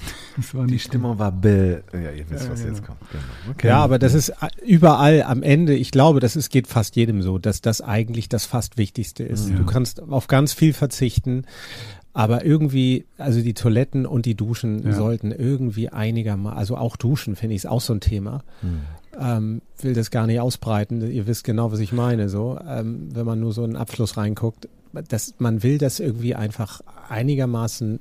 War 0.52 0.68
die 0.68 0.80
Stimmung 0.80 1.12
gut. 1.12 1.20
war 1.20 1.32
Bill. 1.32 1.82
Ja, 1.94 2.12
ihr 2.12 2.30
wisst, 2.30 2.52
was 2.52 2.62
ja, 2.62 2.68
jetzt 2.68 2.84
genau. 2.84 2.98
kommt. 2.98 3.10
Genau. 3.10 3.24
Okay. 3.52 3.68
Ja, 3.68 3.78
aber 3.82 4.00
das 4.00 4.14
ist 4.14 4.34
überall 4.66 5.24
am 5.24 5.42
Ende, 5.42 5.74
ich 5.74 5.92
glaube, 5.92 6.20
das 6.20 6.36
ist, 6.36 6.50
geht 6.50 6.68
fast 6.68 6.98
jedem 6.98 7.22
so, 7.22 7.38
dass 7.38 7.62
das 7.62 7.80
eigentlich 7.80 8.28
das 8.28 8.46
fast 8.46 8.78
Wichtigste 8.78 9.24
ist. 9.24 9.50
Ja. 9.50 9.56
Du 9.56 9.66
kannst 9.66 10.02
auf 10.02 10.28
ganz 10.28 10.52
viel 10.52 10.74
verzichten. 10.74 11.46
Aber 12.16 12.46
irgendwie, 12.46 13.06
also 13.18 13.42
die 13.42 13.54
Toiletten 13.54 14.06
und 14.06 14.26
die 14.26 14.36
Duschen 14.36 14.86
ja. 14.86 14.94
sollten 14.94 15.32
irgendwie 15.32 15.90
einigermaßen, 15.90 16.58
also 16.58 16.78
auch 16.78 16.96
Duschen 16.96 17.36
finde 17.36 17.56
ich 17.56 17.64
ist 17.64 17.66
auch 17.70 17.82
so 17.82 17.94
ein 17.94 18.00
Thema. 18.00 18.44
Hm. 18.62 18.82
Ähm, 19.20 19.62
will 19.82 19.94
das 19.94 20.12
gar 20.12 20.28
nicht 20.28 20.40
ausbreiten. 20.40 21.10
Ihr 21.10 21.28
wisst 21.28 21.44
genau, 21.44 21.72
was 21.72 21.80
ich 21.80 21.94
meine. 21.94 22.30
So, 22.30 22.60
ähm, 22.68 23.10
wenn 23.14 23.26
man 23.26 23.40
nur 23.40 23.54
so 23.54 23.64
einen 23.64 23.76
Abfluss 23.76 24.18
reinguckt, 24.18 24.68
dass 25.10 25.36
man 25.40 25.64
will 25.64 25.78
das 25.78 26.00
irgendwie 26.00 26.36
einfach 26.36 26.82
einigermaßen 27.10 28.00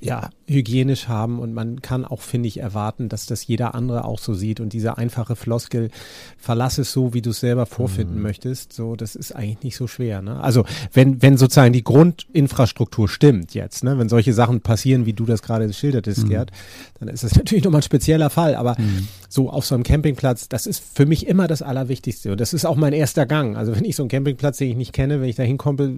ja, 0.00 0.30
hygienisch 0.46 1.08
haben 1.08 1.40
und 1.40 1.52
man 1.52 1.82
kann 1.82 2.04
auch, 2.04 2.20
finde 2.20 2.46
ich, 2.46 2.58
erwarten, 2.58 3.08
dass 3.08 3.26
das 3.26 3.46
jeder 3.46 3.74
andere 3.74 4.04
auch 4.04 4.20
so 4.20 4.32
sieht 4.32 4.60
und 4.60 4.72
diese 4.72 4.96
einfache 4.96 5.34
Floskel, 5.34 5.90
verlass 6.38 6.78
es 6.78 6.92
so, 6.92 7.14
wie 7.14 7.20
du 7.20 7.30
es 7.30 7.40
selber 7.40 7.66
vorfinden 7.66 8.16
mhm. 8.16 8.22
möchtest, 8.22 8.72
so, 8.72 8.94
das 8.94 9.16
ist 9.16 9.32
eigentlich 9.32 9.62
nicht 9.64 9.76
so 9.76 9.88
schwer, 9.88 10.22
ne? 10.22 10.40
Also, 10.40 10.64
wenn, 10.92 11.20
wenn 11.20 11.36
sozusagen 11.36 11.72
die 11.72 11.82
Grundinfrastruktur 11.82 13.08
stimmt 13.08 13.54
jetzt, 13.54 13.82
ne, 13.82 13.98
wenn 13.98 14.08
solche 14.08 14.32
Sachen 14.32 14.60
passieren, 14.60 15.04
wie 15.04 15.12
du 15.12 15.26
das 15.26 15.42
gerade 15.42 15.70
schildertest, 15.72 16.24
mhm. 16.24 16.28
Gerd, 16.28 16.52
dann 17.00 17.08
ist 17.08 17.24
das 17.24 17.34
natürlich 17.36 17.64
nochmal 17.64 17.80
ein 17.80 17.82
spezieller 17.84 18.30
Fall, 18.30 18.54
aber 18.54 18.76
mhm. 18.78 19.08
so 19.28 19.50
auf 19.50 19.66
so 19.66 19.74
einem 19.74 19.84
Campingplatz, 19.84 20.48
das 20.48 20.66
ist 20.66 20.82
für 20.94 21.06
mich 21.06 21.26
immer 21.26 21.48
das 21.48 21.60
Allerwichtigste 21.60 22.30
und 22.30 22.40
das 22.40 22.52
ist 22.52 22.64
auch 22.64 22.76
mein 22.76 22.92
erster 22.92 23.26
Gang. 23.26 23.56
Also, 23.56 23.74
wenn 23.74 23.84
ich 23.84 23.96
so 23.96 24.04
einen 24.04 24.10
Campingplatz, 24.10 24.58
den 24.58 24.70
ich 24.70 24.76
nicht 24.76 24.92
kenne, 24.92 25.20
wenn 25.20 25.28
ich 25.28 25.36
da 25.36 25.42
hinkomme, 25.42 25.92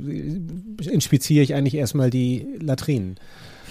inspiziere 0.90 1.42
ich 1.42 1.54
eigentlich 1.54 1.74
erstmal 1.74 2.08
die 2.08 2.46
Latrinen. 2.60 3.16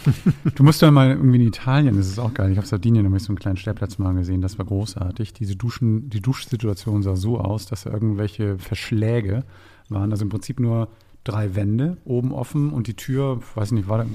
Du 0.55 0.63
musst 0.63 0.81
ja 0.81 0.91
mal 0.91 1.09
irgendwie 1.09 1.37
in 1.41 1.47
Italien, 1.47 1.97
das 1.97 2.07
ist 2.07 2.19
auch 2.19 2.33
geil. 2.33 2.51
Ich 2.51 2.57
habe 2.57 2.67
Sardinien 2.67 3.03
nämlich 3.03 3.23
so 3.23 3.29
einen 3.29 3.39
kleinen 3.39 3.57
Stellplatz 3.57 3.97
mal 3.97 4.13
gesehen, 4.13 4.41
das 4.41 4.57
war 4.57 4.65
großartig. 4.65 5.33
Diese 5.33 5.55
Duschen, 5.55 6.09
die 6.09 6.21
Duschsituation 6.21 7.03
sah 7.03 7.15
so 7.15 7.39
aus, 7.39 7.65
dass 7.65 7.83
da 7.83 7.91
irgendwelche 7.91 8.57
Verschläge 8.57 9.43
waren. 9.89 10.11
Also 10.11 10.23
im 10.23 10.29
Prinzip 10.29 10.59
nur 10.59 10.89
drei 11.23 11.55
Wände 11.55 11.97
oben 12.05 12.31
offen 12.31 12.71
und 12.71 12.87
die 12.87 12.95
Tür, 12.95 13.39
weiß 13.55 13.71
nicht, 13.71 13.87
war 13.87 14.05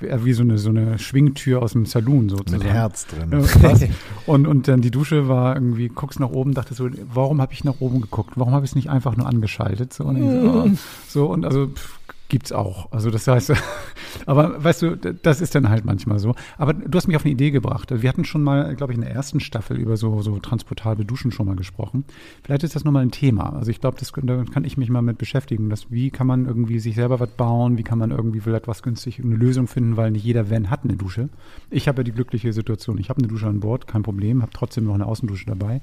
eher 0.00 0.24
wie 0.24 0.32
so 0.32 0.42
eine, 0.42 0.58
so 0.58 0.70
eine 0.70 0.98
Schwingtür 0.98 1.60
aus 1.60 1.72
dem 1.72 1.86
Saloon 1.86 2.28
sozusagen. 2.28 2.62
Mit 2.62 2.72
Herz 2.72 3.06
drin. 3.06 3.90
und, 4.26 4.46
und 4.46 4.68
dann 4.68 4.80
die 4.80 4.90
Dusche 4.90 5.28
war 5.28 5.54
irgendwie, 5.54 5.88
guckst 5.88 6.20
nach 6.20 6.30
oben, 6.30 6.54
dachte 6.54 6.74
so, 6.74 6.88
warum 7.12 7.40
habe 7.40 7.52
ich 7.52 7.64
nach 7.64 7.80
oben 7.80 8.00
geguckt? 8.00 8.32
Warum 8.36 8.52
habe 8.52 8.64
ich 8.64 8.70
es 8.70 8.74
nicht 8.74 8.90
einfach 8.90 9.16
nur 9.16 9.26
angeschaltet? 9.26 9.92
So 9.92 10.04
und, 10.04 10.18
so, 10.18 10.24
oh. 10.24 10.70
so, 11.08 11.26
und 11.26 11.44
also 11.44 11.66
pff, 11.66 11.98
Gibt's 12.32 12.50
auch. 12.50 12.90
Also 12.92 13.10
das 13.10 13.28
heißt, 13.28 13.52
aber 14.26 14.64
weißt 14.64 14.80
du, 14.80 14.96
das 14.96 15.42
ist 15.42 15.54
dann 15.54 15.68
halt 15.68 15.84
manchmal 15.84 16.18
so. 16.18 16.34
Aber 16.56 16.72
du 16.72 16.96
hast 16.96 17.06
mich 17.06 17.14
auf 17.14 17.26
eine 17.26 17.32
Idee 17.32 17.50
gebracht. 17.50 17.90
Wir 17.94 18.08
hatten 18.08 18.24
schon 18.24 18.42
mal, 18.42 18.74
glaube 18.74 18.94
ich, 18.94 18.96
in 18.96 19.04
der 19.04 19.12
ersten 19.12 19.38
Staffel 19.38 19.76
über 19.76 19.98
so, 19.98 20.22
so 20.22 20.38
transportable 20.38 21.04
Duschen 21.04 21.30
schon 21.30 21.44
mal 21.44 21.56
gesprochen. 21.56 22.06
Vielleicht 22.42 22.62
ist 22.62 22.74
das 22.74 22.84
nochmal 22.84 23.02
ein 23.02 23.10
Thema. 23.10 23.52
Also 23.52 23.70
ich 23.70 23.82
glaube, 23.82 23.98
da 24.22 24.44
kann 24.44 24.64
ich 24.64 24.78
mich 24.78 24.88
mal 24.88 25.02
mit 25.02 25.18
beschäftigen. 25.18 25.68
Dass, 25.68 25.90
wie 25.90 26.10
kann 26.10 26.26
man 26.26 26.46
irgendwie 26.46 26.78
sich 26.78 26.94
selber 26.94 27.20
was 27.20 27.28
bauen? 27.28 27.76
Wie 27.76 27.82
kann 27.82 27.98
man 27.98 28.12
irgendwie 28.12 28.40
vielleicht 28.40 28.66
was 28.66 28.82
günstig 28.82 29.20
eine 29.22 29.36
Lösung 29.36 29.66
finden, 29.66 29.98
weil 29.98 30.10
nicht 30.10 30.24
jeder 30.24 30.50
Van 30.50 30.70
hat 30.70 30.84
eine 30.84 30.96
Dusche. 30.96 31.28
Ich 31.68 31.86
habe 31.86 31.98
ja 31.98 32.04
die 32.04 32.12
glückliche 32.12 32.54
Situation. 32.54 32.96
Ich 32.96 33.10
habe 33.10 33.18
eine 33.18 33.28
Dusche 33.28 33.46
an 33.46 33.60
Bord, 33.60 33.86
kein 33.86 34.02
Problem, 34.02 34.40
habe 34.40 34.52
trotzdem 34.54 34.84
noch 34.84 34.94
eine 34.94 35.04
Außendusche 35.04 35.44
dabei. 35.44 35.82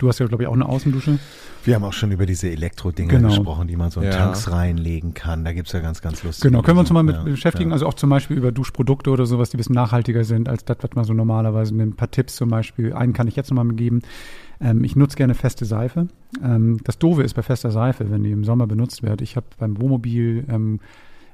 Du 0.00 0.08
hast 0.08 0.18
ja, 0.18 0.26
glaube 0.26 0.42
ich, 0.42 0.48
auch 0.48 0.54
eine 0.54 0.66
Außendusche. 0.66 1.18
Wir 1.62 1.74
haben 1.74 1.84
auch 1.84 1.92
schon 1.92 2.10
über 2.10 2.24
diese 2.24 2.48
Elektro-Dinger 2.48 3.16
genau. 3.16 3.28
gesprochen, 3.28 3.68
die 3.68 3.76
man 3.76 3.90
so 3.90 4.00
in 4.00 4.06
ja. 4.06 4.12
Tanks 4.12 4.50
reinlegen 4.50 5.12
kann. 5.12 5.44
Da 5.44 5.52
gibt 5.52 5.66
es 5.66 5.74
ja 5.74 5.80
ganz, 5.80 6.00
ganz 6.00 6.22
lustige 6.22 6.48
Genau, 6.48 6.62
können 6.62 6.78
wir 6.78 6.80
uns 6.80 6.90
mal 6.90 7.02
mit 7.02 7.16
ja. 7.16 7.22
beschäftigen. 7.22 7.68
Ja. 7.68 7.74
Also 7.74 7.86
auch 7.86 7.92
zum 7.92 8.08
Beispiel 8.08 8.38
über 8.38 8.50
Duschprodukte 8.50 9.10
oder 9.10 9.26
sowas, 9.26 9.50
die 9.50 9.56
ein 9.56 9.58
bisschen 9.58 9.74
nachhaltiger 9.74 10.24
sind 10.24 10.48
als 10.48 10.64
das, 10.64 10.78
was 10.80 10.90
man 10.94 11.04
so 11.04 11.12
normalerweise 11.12 11.74
mit 11.74 11.86
ein 11.86 11.96
paar 11.96 12.10
Tipps 12.10 12.36
zum 12.36 12.48
Beispiel. 12.48 12.94
Einen 12.94 13.12
kann 13.12 13.28
ich 13.28 13.36
jetzt 13.36 13.50
nochmal 13.50 13.66
mitgeben. 13.66 14.00
Ähm, 14.58 14.84
ich 14.84 14.96
nutze 14.96 15.18
gerne 15.18 15.34
feste 15.34 15.66
Seife. 15.66 16.08
Ähm, 16.42 16.78
das 16.84 16.98
Doofe 16.98 17.22
ist 17.22 17.34
bei 17.34 17.42
fester 17.42 17.70
Seife, 17.70 18.10
wenn 18.10 18.24
die 18.24 18.30
im 18.30 18.44
Sommer 18.44 18.66
benutzt 18.66 19.02
wird. 19.02 19.20
Ich 19.20 19.36
habe 19.36 19.46
beim 19.58 19.78
Wohnmobil 19.78 20.46
ähm, 20.48 20.80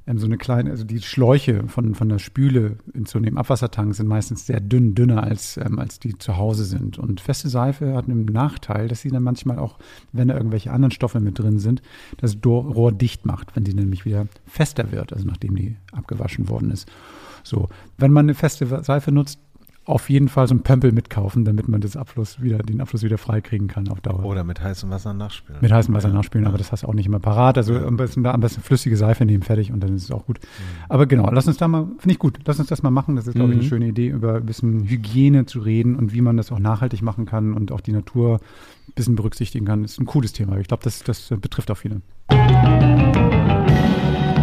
ähm, 0.06 0.18
so 0.18 0.26
eine 0.26 0.38
kleine, 0.38 0.70
also 0.70 0.84
die 0.84 1.00
Schläuche 1.00 1.66
von, 1.68 1.94
von 1.94 2.08
der 2.08 2.18
Spüle 2.18 2.76
in 2.94 3.06
so 3.06 3.18
einem 3.18 3.36
Abwassertank 3.36 3.94
sind 3.94 4.06
meistens 4.06 4.46
sehr 4.46 4.60
dünn, 4.60 4.94
dünner 4.94 5.22
als, 5.22 5.56
ähm, 5.56 5.78
als 5.78 5.98
die 5.98 6.16
zu 6.16 6.36
Hause 6.36 6.64
sind. 6.64 6.98
Und 6.98 7.20
feste 7.20 7.48
Seife 7.48 7.94
hat 7.94 8.08
einen 8.08 8.24
Nachteil, 8.24 8.88
dass 8.88 9.00
sie 9.00 9.10
dann 9.10 9.22
manchmal 9.22 9.58
auch, 9.58 9.78
wenn 10.12 10.28
da 10.28 10.36
irgendwelche 10.36 10.72
anderen 10.72 10.92
Stoffe 10.92 11.20
mit 11.20 11.38
drin 11.38 11.58
sind, 11.58 11.82
das 12.18 12.36
Rohr 12.44 12.92
dicht 12.92 13.26
macht, 13.26 13.56
wenn 13.56 13.64
die 13.64 13.74
nämlich 13.74 14.04
wieder 14.04 14.26
fester 14.46 14.92
wird, 14.92 15.12
also 15.12 15.26
nachdem 15.26 15.56
die 15.56 15.76
abgewaschen 15.92 16.48
worden 16.48 16.70
ist. 16.70 16.88
So, 17.42 17.68
wenn 17.96 18.12
man 18.12 18.26
eine 18.26 18.34
feste 18.34 18.66
Seife 18.82 19.12
nutzt, 19.12 19.38
auf 19.86 20.10
jeden 20.10 20.28
Fall 20.28 20.48
so 20.48 20.54
ein 20.54 20.62
Pömpel 20.62 20.90
mitkaufen, 20.90 21.44
damit 21.44 21.68
man 21.68 21.80
das 21.80 21.96
Abfluss 21.96 22.42
wieder, 22.42 22.58
den 22.58 22.80
Abfluss 22.80 23.04
wieder 23.04 23.18
freikriegen 23.18 23.68
kann 23.68 23.88
auf 23.88 24.00
Dauer. 24.00 24.24
Oder 24.24 24.42
mit 24.42 24.60
heißem 24.60 24.90
Wasser 24.90 25.14
nachspülen. 25.14 25.62
Mit 25.62 25.70
heißem 25.70 25.94
Wasser 25.94 26.08
ja. 26.08 26.14
nachspülen, 26.14 26.46
aber 26.46 26.58
das 26.58 26.72
hast 26.72 26.82
du 26.82 26.88
auch 26.88 26.94
nicht 26.94 27.06
immer 27.06 27.20
parat. 27.20 27.56
Also 27.56 27.76
am 27.78 27.96
besten 27.96 28.24
da 28.24 28.32
am 28.32 28.40
besten 28.40 28.62
flüssige 28.62 28.96
Seife 28.96 29.24
nehmen, 29.24 29.44
fertig 29.44 29.72
und 29.72 29.80
dann 29.80 29.94
ist 29.94 30.02
es 30.02 30.10
auch 30.10 30.26
gut. 30.26 30.40
Mhm. 30.40 30.84
Aber 30.88 31.06
genau, 31.06 31.30
lass 31.30 31.46
uns 31.46 31.56
da 31.56 31.68
mal, 31.68 31.86
finde 31.98 32.12
ich 32.12 32.18
gut, 32.18 32.40
lass 32.44 32.58
uns 32.58 32.68
das 32.68 32.82
mal 32.82 32.90
machen. 32.90 33.14
Das 33.14 33.28
ist, 33.28 33.34
glaube 33.34 33.50
ich, 33.50 33.58
eine 33.58 33.64
mhm. 33.64 33.68
schöne 33.68 33.86
Idee, 33.86 34.08
über 34.08 34.34
ein 34.34 34.46
bisschen 34.46 34.88
Hygiene 34.88 35.46
zu 35.46 35.60
reden 35.60 35.94
und 35.94 36.12
wie 36.12 36.20
man 36.20 36.36
das 36.36 36.50
auch 36.50 36.58
nachhaltig 36.58 37.02
machen 37.02 37.24
kann 37.24 37.54
und 37.54 37.70
auch 37.70 37.80
die 37.80 37.92
Natur 37.92 38.40
ein 38.88 38.92
bisschen 38.96 39.14
berücksichtigen 39.14 39.66
kann. 39.66 39.82
Das 39.82 39.92
ist 39.92 40.00
ein 40.00 40.06
cooles 40.06 40.32
Thema. 40.32 40.58
Ich 40.58 40.66
glaube, 40.66 40.82
das, 40.82 41.04
das 41.04 41.28
betrifft 41.40 41.70
auch 41.70 41.76
viele. 41.76 42.00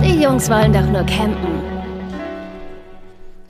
Die 0.06 0.22
Jungs 0.22 0.50
wollen 0.50 0.72
doch 0.72 0.90
nur 0.90 1.04
campen. 1.04 1.73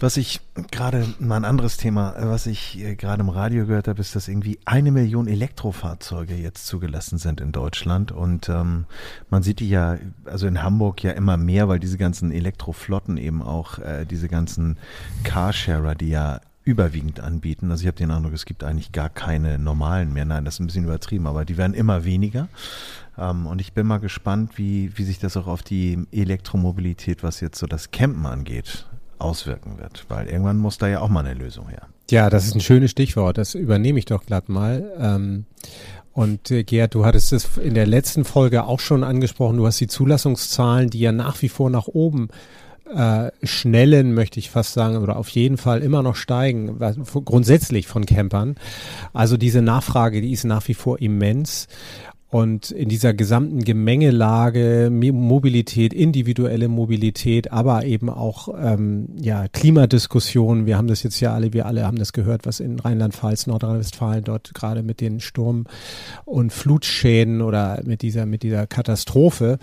Was 0.04 0.18
ich 0.18 0.42
gerade 0.70 1.08
mal 1.20 1.38
ein 1.38 1.46
anderes 1.46 1.78
Thema, 1.78 2.14
äh, 2.18 2.28
was 2.28 2.46
ich 2.46 2.78
äh, 2.78 2.96
gerade 2.96 3.22
im 3.22 3.30
Radio 3.30 3.66
gehört 3.66 3.88
habe, 3.88 4.02
ist, 4.02 4.18
dass 4.18 4.28
irgendwie 4.28 4.60
eine 4.66 4.92
Million 4.92 5.30
Elektrofahrzeuge 5.30 6.36
jetzt 6.36 6.68
zugelassen 6.68 7.18
sind 7.18 7.40
in 7.40 7.54
Deutschland. 7.54 8.12
Und 8.12 8.50
ähm, 8.50 8.84
man 9.30 9.44
sieht 9.44 9.62
die 9.62 9.70
ja, 9.70 9.98
also 10.26 10.46
in 10.46 10.62
Hamburg 10.62 11.02
ja 11.04 11.12
immer 11.12 11.38
mehr, 11.38 11.70
weil 11.70 11.80
diese 11.80 11.98
ganzen 11.98 12.34
Elektroflotten 12.34 13.16
eben 13.16 13.42
auch 13.42 13.80
äh, 13.80 14.04
diese 14.04 14.28
ganzen 14.28 14.78
Carsharer, 15.24 15.96
die 15.96 16.10
ja 16.10 16.42
überwiegend 16.66 17.22
anbieten. 17.22 17.72
Also 17.72 17.84
ich 17.84 17.88
habe 17.88 17.96
den 17.96 18.12
Eindruck, 18.12 18.34
es 18.34 18.44
gibt 18.44 18.66
eigentlich 18.66 18.92
gar 18.92 19.10
keine 19.10 19.58
normalen 19.58 20.12
mehr. 20.12 20.26
Nein, 20.26 20.44
das 20.44 20.56
ist 20.56 20.60
ein 20.60 20.66
bisschen 20.66 20.84
übertrieben, 20.84 21.28
aber 21.28 21.46
die 21.46 21.56
werden 21.56 21.74
immer 21.74 22.04
weniger. 22.04 22.50
Ähm, 23.18 23.46
und 23.46 23.62
ich 23.62 23.72
bin 23.72 23.88
mal 23.88 24.02
gespannt, 24.02 24.58
wie, 24.58 24.92
wie 24.98 25.04
sich 25.06 25.20
das 25.20 25.38
auch 25.38 25.48
auf 25.48 25.64
die 25.64 26.06
Elektromobilität, 26.12 27.24
was 27.24 27.40
jetzt 27.40 27.58
so 27.58 27.68
das 27.68 27.92
Campen 27.92 28.26
angeht, 28.26 28.86
auswirken 29.24 29.78
wird, 29.80 30.06
weil 30.10 30.28
irgendwann 30.28 30.58
muss 30.58 30.78
da 30.78 30.88
ja 30.88 31.00
auch 31.00 31.10
mal 31.10 31.26
eine 31.26 31.34
Lösung 31.34 31.70
her. 31.70 31.88
Ja, 32.10 32.30
das 32.30 32.46
ist 32.46 32.56
ein 32.56 32.62
schönes 32.62 32.92
Stichwort. 32.92 33.38
Das 33.38 33.56
übernehme 33.56 34.00
ich 34.00 34.06
doch 34.06 34.26
glatt 34.26 34.50
mal. 34.50 34.92
Ähm, 35.00 35.46
und 36.12 36.52
äh, 36.52 36.64
Gerd, 36.64 36.94
du 36.94 37.06
hattest 37.06 37.34
es 37.34 37.58
in 37.58 37.74
der 37.74 37.88
letzten 37.88 38.26
Folge 38.26 38.66
auch 38.66 38.80
schon 38.80 39.04
angesprochen. 39.04 39.58
Du 39.58 39.66
hast 39.66 39.80
die 39.80 39.88
Zulassungszahlen, 39.88 40.90
die 40.90 41.00
ja 41.00 41.12
nach 41.12 41.42
wie 41.42 41.50
vor 41.50 41.70
nach 41.70 41.88
oben 41.88 42.30
äh, 42.94 43.32
schnellen, 43.42 44.14
möchte 44.14 44.40
ich 44.40 44.50
fast 44.50 44.74
sagen, 44.74 44.98
oder 44.98 45.18
auf 45.18 45.30
jeden 45.30 45.58
Fall 45.58 45.82
immer 45.82 46.04
noch 46.04 46.16
steigen, 46.16 46.80
grundsätzlich 47.26 47.88
von 47.88 48.06
Campern. 48.06 48.56
Also 49.14 49.38
diese 49.38 49.62
Nachfrage, 49.62 50.22
die 50.22 50.32
ist 50.32 50.44
nach 50.44 50.68
wie 50.68 50.74
vor 50.74 51.02
immens. 51.02 51.68
Und 52.34 52.72
in 52.72 52.90
dieser 52.90 53.14
gesamten 53.14 53.64
Gemengelage, 53.64 54.90
Mobilität, 54.92 55.94
individuelle 55.94 56.68
Mobilität, 56.68 57.52
aber 57.52 57.86
eben 57.86 58.10
auch 58.10 58.50
ähm, 58.60 59.10
ja, 59.22 59.48
Klimadiskussionen. 59.48 60.66
Wir 60.66 60.76
haben 60.76 60.88
das 60.88 61.04
jetzt 61.04 61.20
ja 61.20 61.32
alle, 61.32 61.54
wir 61.54 61.68
alle 61.68 61.86
haben 61.86 62.00
das 62.00 62.12
gehört, 62.12 62.48
was 62.48 62.60
in 62.60 62.80
Rheinland-Pfalz, 62.80 63.46
Nordrhein-Westfalen 63.46 64.24
dort 64.24 64.56
gerade 64.56 64.82
mit 64.82 65.00
den 65.00 65.20
Sturm- 65.20 65.66
und 66.26 66.52
Flutschäden 66.52 67.44
oder 67.44 67.80
mit 67.86 68.02
dieser, 68.02 68.26
mit 68.26 68.42
dieser 68.42 68.66
Katastrophe 68.66 69.60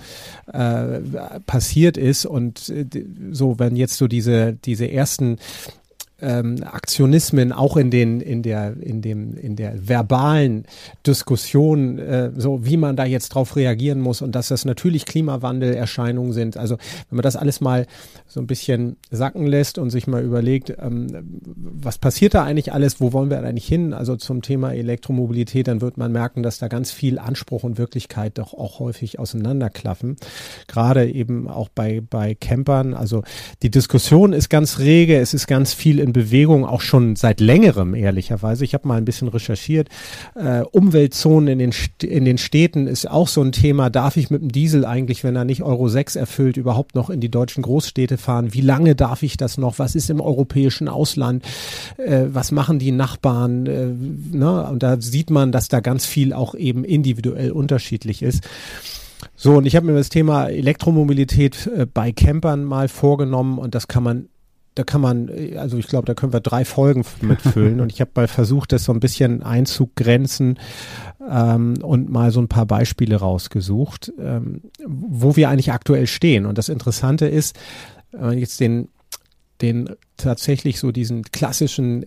äh, 0.53 1.01
passiert 1.47 1.97
ist. 1.97 2.25
Und 2.25 2.69
äh, 2.69 2.87
so, 3.33 3.59
wenn 3.59 3.75
jetzt 3.75 3.97
so 3.97 4.07
diese, 4.07 4.53
diese 4.53 4.89
ersten 4.89 5.39
ähm, 6.23 6.63
Aktionismen 6.63 7.53
auch 7.53 7.77
in 7.77 7.91
den 7.91 8.21
in 8.21 8.43
der 8.43 8.75
in 8.81 9.03
dem 9.03 9.37
in 9.37 9.57
der 9.57 9.89
verbalen 9.89 10.65
Diskussion 11.07 11.99
äh, 11.99 12.31
so 12.37 12.65
wie 12.65 12.77
man 12.77 12.97
da 12.97 13.05
jetzt 13.05 13.31
drauf 13.31 13.57
reagieren 13.57 14.01
muss 14.01 14.23
und 14.23 14.35
dass 14.35 14.49
das 14.49 14.65
natürlich 14.65 15.07
Klimawandelerscheinungen 15.07 16.33
sind. 16.33 16.57
Also 16.57 16.77
wenn 17.09 17.17
man 17.17 17.23
das 17.23 17.37
alles 17.37 17.61
mal 17.61 17.87
so 18.27 18.41
ein 18.41 18.47
bisschen 18.47 18.97
sacken 19.11 19.47
lässt 19.47 19.79
und 19.79 19.91
sich 19.91 20.07
mal 20.07 20.23
überlegt 20.23 20.75
ähm, 20.81 21.07
was 21.45 21.99
passiert 21.99 22.35
da 22.35 22.45
eigentlich 22.45 22.73
alles 22.73 23.01
wo 23.01 23.13
wollen 23.13 23.31
wir 23.31 23.39
eigentlich 23.39 23.67
hin? 23.67 23.93
Also 23.93 24.17
zum 24.17 24.43
Thema 24.43 24.73
Elektromobilität 24.73 25.69
dann 25.69 25.81
wird 25.81 25.97
man 25.97 26.13
merken 26.13 26.43
dass 26.43 26.59
da 26.59 26.69
ganz 26.69 26.91
viel 26.91 27.19
Anspruch 27.19 27.63
und 27.63 27.79
Wirklichkeit 27.79 28.39
doch 28.39 28.55
auch 28.55 28.79
häufig 28.81 29.19
auseinanderklaffen. 29.19 30.17
Gerade 30.67 31.11
eben 31.11 31.49
auch 31.49 31.69
bei 31.69 32.01
bei 32.01 32.35
Campern. 32.35 32.95
Also 32.95 33.23
die 33.63 33.71
Diskussion 33.71 34.33
ist 34.33 34.49
ganz 34.49 34.79
rege 34.79 35.19
es 35.19 35.35
ist 35.35 35.47
ganz 35.47 35.75
viel 35.75 35.99
in 35.99 36.10
in 36.11 36.13
Bewegung, 36.13 36.67
auch 36.67 36.81
schon 36.81 37.17
seit 37.17 37.41
längerem, 37.41 37.95
ehrlicherweise. 37.95 38.65
Ich 38.65 38.75
habe 38.75 38.89
mal 38.89 38.97
ein 38.97 39.05
bisschen 39.05 39.29
recherchiert. 39.29 39.89
Äh, 40.35 40.63
Umweltzonen 40.63 41.49
in 41.49 41.59
den, 41.59 41.73
in 42.03 42.25
den 42.25 42.39
Städten 42.39 42.87
ist 42.87 43.09
auch 43.09 43.29
so 43.29 43.43
ein 43.43 43.53
Thema. 43.53 43.91
Darf 43.91 44.17
ich 44.17 44.31
mit 44.31 44.43
dem 44.43 44.51
Diesel 44.51 44.85
eigentlich, 44.85 45.23
wenn 45.23 45.37
er 45.37 45.45
nicht 45.45 45.63
Euro 45.63 45.89
6 45.89 46.17
erfüllt, 46.17 46.57
überhaupt 46.57 46.95
noch 46.95 47.11
in 47.11 47.21
die 47.21 47.31
deutschen 47.31 47.63
Großstädte 47.63 48.19
fahren? 48.19 48.53
Wie 48.53 48.61
lange 48.61 48.97
darf 48.97 49.23
ich 49.23 49.37
das 49.37 49.57
noch? 49.57 49.79
Was 49.79 49.95
ist 49.95 50.11
im 50.11 50.21
europäischen 50.21 50.89
Ausland? 50.89 51.45
Äh, 51.97 52.25
was 52.33 52.51
machen 52.51 52.79
die 52.79 52.93
Nachbarn? 52.93 53.67
Äh, 53.67 54.37
ne? 54.37 54.69
Und 54.69 54.83
da 54.83 55.01
sieht 55.01 55.31
man, 55.31 55.53
dass 55.53 55.69
da 55.69 55.81
ganz 55.81 56.07
viel 56.07 56.33
auch 56.33 56.55
eben 56.55 56.85
individuell 56.85 57.53
unterschiedlich 57.53 58.23
ist. 58.23 58.49
So, 59.37 59.57
und 59.57 59.67
ich 59.67 59.77
habe 59.77 59.87
mir 59.87 59.95
das 59.95 60.09
Thema 60.09 60.49
Elektromobilität 60.49 61.67
äh, 61.67 61.87
bei 61.87 62.13
Campern 62.13 62.65
mal 62.65 62.89
vorgenommen 62.89 63.59
und 63.59 63.75
das 63.75 63.87
kann 63.89 64.03
man 64.03 64.29
da 64.75 64.85
kann 64.85 65.01
man, 65.01 65.31
also 65.57 65.77
ich 65.79 65.89
glaube, 65.89 66.07
da 66.07 66.15
können 66.15 66.33
wir 66.33 66.41
drei 66.41 66.65
Folgen 66.65 67.05
mitfüllen 67.21 67.81
und 67.83 67.93
ich 67.93 68.01
habe 68.01 68.11
mal 68.15 68.29
versucht, 68.29 68.73
das 68.73 68.85
so 68.85 68.93
ein 68.93 69.01
bisschen 69.01 69.43
einzugrenzen 69.43 70.59
ähm, 71.29 71.75
und 71.83 72.09
mal 72.11 72.31
so 72.31 72.41
ein 72.41 72.49
paar 72.49 72.67
Beispiele 72.67 73.17
rausgesucht, 73.17 74.13
ähm, 74.19 74.63
wo 74.87 75.37
wir 75.37 75.49
eigentlich 75.49 75.73
aktuell 75.73 76.07
stehen. 76.07 76.47
Und 76.47 76.59
das 76.59 76.69
Interessante 76.69 77.27
ist, 77.27 77.59
wenn 78.13 78.21
man 78.21 78.39
jetzt 78.39 78.61
den 78.61 78.89
den 79.61 79.91
tatsächlich 80.17 80.79
so 80.79 80.91
diesen 80.93 81.23
klassischen, 81.23 82.07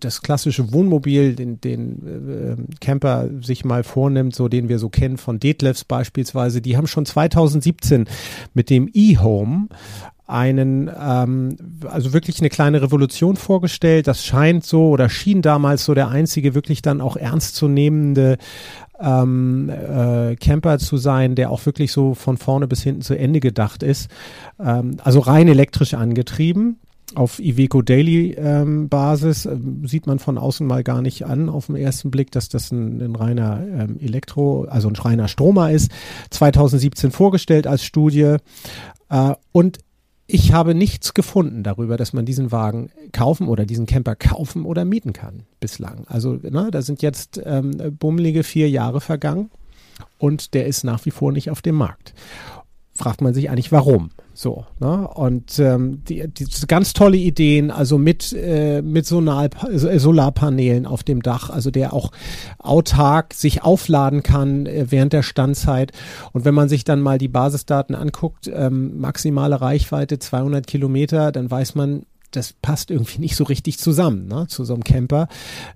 das 0.00 0.22
klassische 0.22 0.72
Wohnmobil, 0.72 1.34
den, 1.34 1.60
den 1.60 2.06
äh, 2.06 2.56
Camper 2.80 3.28
sich 3.42 3.64
mal 3.64 3.84
vornimmt, 3.84 4.34
so 4.34 4.48
den 4.48 4.68
wir 4.68 4.78
so 4.78 4.88
kennen 4.88 5.18
von 5.18 5.38
Detlefs 5.38 5.84
beispielsweise, 5.84 6.60
die 6.60 6.76
haben 6.76 6.86
schon 6.86 7.06
2017 7.06 8.06
mit 8.54 8.70
dem 8.70 8.88
E-Home 8.92 9.68
einen, 10.28 10.90
ähm, 11.00 11.56
also 11.88 12.12
wirklich 12.12 12.38
eine 12.38 12.50
kleine 12.50 12.82
Revolution 12.82 13.36
vorgestellt. 13.36 14.06
Das 14.06 14.24
scheint 14.24 14.64
so 14.64 14.90
oder 14.90 15.08
schien 15.08 15.40
damals 15.40 15.86
so 15.86 15.94
der 15.94 16.08
einzige 16.08 16.54
wirklich 16.54 16.82
dann 16.82 17.00
auch 17.00 17.16
ernstzunehmende 17.16 18.36
ähm, 19.00 19.70
äh, 19.70 20.36
Camper 20.36 20.78
zu 20.78 20.98
sein, 20.98 21.34
der 21.34 21.50
auch 21.50 21.64
wirklich 21.64 21.92
so 21.92 22.14
von 22.14 22.36
vorne 22.36 22.68
bis 22.68 22.82
hinten 22.82 23.00
zu 23.00 23.18
Ende 23.18 23.40
gedacht 23.40 23.82
ist. 23.82 24.10
Ähm, 24.60 24.98
also 25.02 25.20
rein 25.20 25.48
elektrisch 25.48 25.94
angetrieben. 25.94 26.78
Auf 27.14 27.38
Iveco 27.38 27.80
Daily 27.80 28.32
ähm, 28.32 28.90
Basis 28.90 29.46
äh, 29.46 29.56
sieht 29.84 30.06
man 30.06 30.18
von 30.18 30.36
außen 30.36 30.66
mal 30.66 30.84
gar 30.84 31.00
nicht 31.00 31.24
an 31.24 31.48
auf 31.48 31.68
den 31.68 31.76
ersten 31.76 32.10
Blick, 32.10 32.30
dass 32.32 32.50
das 32.50 32.70
ein, 32.70 33.00
ein 33.00 33.16
reiner 33.16 33.62
ähm, 33.66 33.98
Elektro, 33.98 34.64
also 34.64 34.88
ein 34.88 34.96
reiner 34.96 35.26
Stromer 35.26 35.70
ist. 35.70 35.90
2017 36.28 37.12
vorgestellt 37.12 37.66
als 37.66 37.82
Studie 37.82 38.36
äh, 39.08 39.34
und 39.52 39.78
ich 40.30 40.52
habe 40.52 40.74
nichts 40.74 41.14
gefunden 41.14 41.62
darüber, 41.62 41.96
dass 41.96 42.12
man 42.12 42.26
diesen 42.26 42.52
Wagen 42.52 42.90
kaufen 43.12 43.48
oder 43.48 43.64
diesen 43.64 43.86
Camper 43.86 44.14
kaufen 44.14 44.66
oder 44.66 44.84
mieten 44.84 45.14
kann 45.14 45.44
bislang. 45.58 46.04
Also 46.06 46.34
ne, 46.34 46.68
da 46.70 46.82
sind 46.82 47.00
jetzt 47.00 47.40
ähm, 47.44 47.96
bummelige 47.98 48.42
vier 48.42 48.68
Jahre 48.68 49.00
vergangen 49.00 49.50
und 50.18 50.52
der 50.52 50.66
ist 50.66 50.84
nach 50.84 51.06
wie 51.06 51.10
vor 51.10 51.32
nicht 51.32 51.50
auf 51.50 51.62
dem 51.62 51.76
Markt. 51.76 52.12
Fragt 52.98 53.20
man 53.20 53.32
sich 53.32 53.48
eigentlich, 53.48 53.70
warum? 53.70 54.10
So, 54.34 54.64
ne? 54.80 55.06
Und 55.06 55.56
ähm, 55.60 56.02
die, 56.08 56.26
die 56.26 56.46
ganz 56.66 56.94
tolle 56.94 57.16
Ideen, 57.16 57.70
also 57.70 57.96
mit, 57.96 58.32
äh, 58.32 58.82
mit 58.82 59.06
Solar, 59.06 59.50
Solarpanelen 59.72 60.84
auf 60.84 61.04
dem 61.04 61.22
Dach, 61.22 61.48
also 61.48 61.70
der 61.70 61.92
auch 61.92 62.10
autark 62.58 63.34
sich 63.34 63.62
aufladen 63.62 64.24
kann 64.24 64.66
äh, 64.66 64.86
während 64.90 65.12
der 65.12 65.22
Standzeit. 65.22 65.92
Und 66.32 66.44
wenn 66.44 66.54
man 66.54 66.68
sich 66.68 66.82
dann 66.82 67.00
mal 67.00 67.18
die 67.18 67.28
Basisdaten 67.28 67.94
anguckt, 67.94 68.50
ähm, 68.52 68.98
maximale 68.98 69.60
Reichweite 69.60 70.18
200 70.18 70.66
Kilometer, 70.66 71.30
dann 71.30 71.48
weiß 71.48 71.76
man, 71.76 72.02
das 72.30 72.52
passt 72.52 72.90
irgendwie 72.90 73.20
nicht 73.20 73.36
so 73.36 73.44
richtig 73.44 73.78
zusammen, 73.78 74.26
ne, 74.26 74.46
zu 74.48 74.64
so 74.64 74.74
einem 74.74 74.84
Camper. 74.84 75.28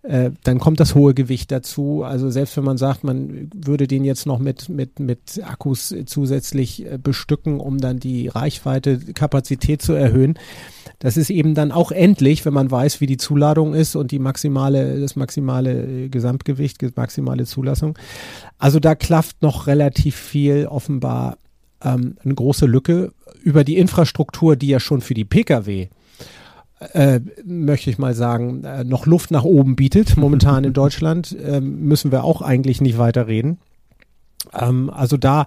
Äh, 0.02 0.30
dann 0.44 0.58
kommt 0.58 0.80
das 0.80 0.94
hohe 0.94 1.14
Gewicht 1.14 1.50
dazu. 1.50 2.02
Also 2.04 2.30
selbst 2.30 2.56
wenn 2.56 2.64
man 2.64 2.76
sagt, 2.76 3.04
man 3.04 3.50
würde 3.54 3.86
den 3.86 4.04
jetzt 4.04 4.26
noch 4.26 4.38
mit, 4.38 4.68
mit, 4.68 5.00
mit 5.00 5.42
Akkus 5.42 5.94
zusätzlich 6.06 6.84
äh, 6.84 6.98
bestücken, 6.98 7.58
um 7.58 7.78
dann 7.78 7.98
die 7.98 8.28
Reichweite, 8.28 8.98
Kapazität 8.98 9.82
zu 9.82 9.94
erhöhen, 9.94 10.38
das 10.98 11.16
ist 11.16 11.30
eben 11.30 11.54
dann 11.54 11.72
auch 11.72 11.90
endlich, 11.90 12.44
wenn 12.44 12.54
man 12.54 12.70
weiß, 12.70 13.00
wie 13.00 13.06
die 13.06 13.16
Zuladung 13.16 13.74
ist 13.74 13.96
und 13.96 14.12
die 14.12 14.18
maximale, 14.18 15.00
das 15.00 15.16
maximale 15.16 16.08
Gesamtgewicht, 16.08 16.80
maximale 16.96 17.44
Zulassung. 17.44 17.98
Also 18.58 18.78
da 18.78 18.94
klafft 18.94 19.42
noch 19.42 19.66
relativ 19.66 20.14
viel 20.14 20.66
offenbar 20.66 21.38
ähm, 21.82 22.16
eine 22.22 22.34
große 22.34 22.66
Lücke 22.66 23.12
über 23.42 23.64
die 23.64 23.78
Infrastruktur, 23.78 24.54
die 24.54 24.68
ja 24.68 24.78
schon 24.78 25.00
für 25.00 25.14
die 25.14 25.24
Pkw 25.24 25.88
äh, 26.92 27.20
möchte 27.44 27.90
ich 27.90 27.98
mal 27.98 28.14
sagen, 28.14 28.64
äh, 28.64 28.84
noch 28.84 29.06
Luft 29.06 29.30
nach 29.30 29.44
oben 29.44 29.76
bietet, 29.76 30.16
momentan 30.16 30.64
in 30.64 30.72
Deutschland, 30.72 31.36
äh, 31.38 31.60
müssen 31.60 32.12
wir 32.12 32.24
auch 32.24 32.42
eigentlich 32.42 32.80
nicht 32.80 32.98
weiter 32.98 33.26
reden. 33.26 33.58
Ähm, 34.58 34.90
also 34.90 35.16
da, 35.16 35.46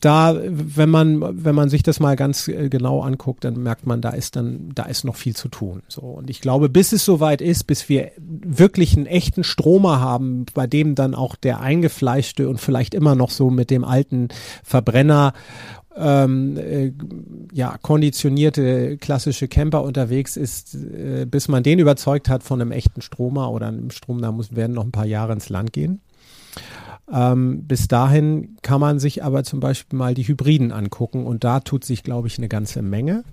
da, 0.00 0.38
wenn 0.42 0.90
man, 0.90 1.44
wenn 1.44 1.54
man 1.54 1.68
sich 1.68 1.82
das 1.82 2.00
mal 2.00 2.16
ganz 2.16 2.48
äh, 2.48 2.68
genau 2.68 3.00
anguckt, 3.00 3.44
dann 3.44 3.62
merkt 3.62 3.86
man, 3.86 4.00
da 4.00 4.10
ist 4.10 4.36
dann, 4.36 4.70
da 4.74 4.84
ist 4.84 5.04
noch 5.04 5.16
viel 5.16 5.34
zu 5.34 5.48
tun. 5.48 5.82
So. 5.88 6.02
Und 6.02 6.30
ich 6.30 6.40
glaube, 6.40 6.68
bis 6.68 6.92
es 6.92 7.04
soweit 7.04 7.40
ist, 7.40 7.64
bis 7.64 7.88
wir 7.88 8.10
wirklich 8.18 8.96
einen 8.96 9.06
echten 9.06 9.44
Stromer 9.44 10.00
haben, 10.00 10.46
bei 10.54 10.66
dem 10.66 10.94
dann 10.94 11.14
auch 11.14 11.36
der 11.36 11.60
eingefleischte 11.60 12.48
und 12.48 12.60
vielleicht 12.60 12.94
immer 12.94 13.14
noch 13.14 13.30
so 13.30 13.50
mit 13.50 13.70
dem 13.70 13.84
alten 13.84 14.28
Verbrenner 14.62 15.32
ähm, 15.96 16.56
äh, 16.56 16.92
ja, 17.52 17.76
konditionierte 17.82 18.98
klassische 18.98 19.48
Camper 19.48 19.82
unterwegs 19.82 20.36
ist, 20.36 20.74
äh, 20.74 21.26
bis 21.28 21.48
man 21.48 21.62
den 21.62 21.78
überzeugt 21.78 22.28
hat 22.28 22.42
von 22.42 22.60
einem 22.60 22.72
echten 22.72 23.02
Stromer 23.02 23.50
oder 23.50 23.66
einem 23.68 23.90
Strom, 23.90 24.22
da 24.22 24.30
muss, 24.30 24.54
werden 24.54 24.74
noch 24.74 24.84
ein 24.84 24.92
paar 24.92 25.06
Jahre 25.06 25.32
ins 25.32 25.48
Land 25.48 25.72
gehen. 25.72 26.00
Ähm, 27.12 27.64
bis 27.66 27.88
dahin 27.88 28.56
kann 28.62 28.80
man 28.80 28.98
sich 28.98 29.24
aber 29.24 29.44
zum 29.44 29.60
Beispiel 29.60 29.98
mal 29.98 30.14
die 30.14 30.26
Hybriden 30.26 30.72
angucken 30.72 31.26
und 31.26 31.44
da 31.44 31.60
tut 31.60 31.84
sich, 31.84 32.02
glaube 32.02 32.28
ich, 32.28 32.38
eine 32.38 32.48
ganze 32.48 32.82
Menge. 32.82 33.24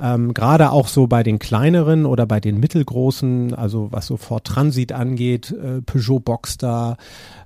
Ähm, 0.00 0.34
Gerade 0.34 0.72
auch 0.72 0.88
so 0.88 1.06
bei 1.06 1.22
den 1.22 1.38
kleineren 1.38 2.06
oder 2.06 2.26
bei 2.26 2.40
den 2.40 2.60
mittelgroßen, 2.60 3.54
also 3.54 3.88
was 3.92 4.06
so 4.06 4.16
Ford 4.16 4.44
Transit 4.44 4.92
angeht, 4.92 5.52
äh, 5.52 5.80
Peugeot 5.80 6.20
Boxster, 6.20 6.96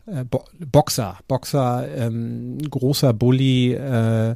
äh, 0.07 0.25
Bo 0.25 0.45
Boxer, 0.59 1.19
Boxer, 1.29 1.87
ähm, 1.97 2.59
großer 2.59 3.13
Bulli, 3.13 3.75
äh, 3.75 4.35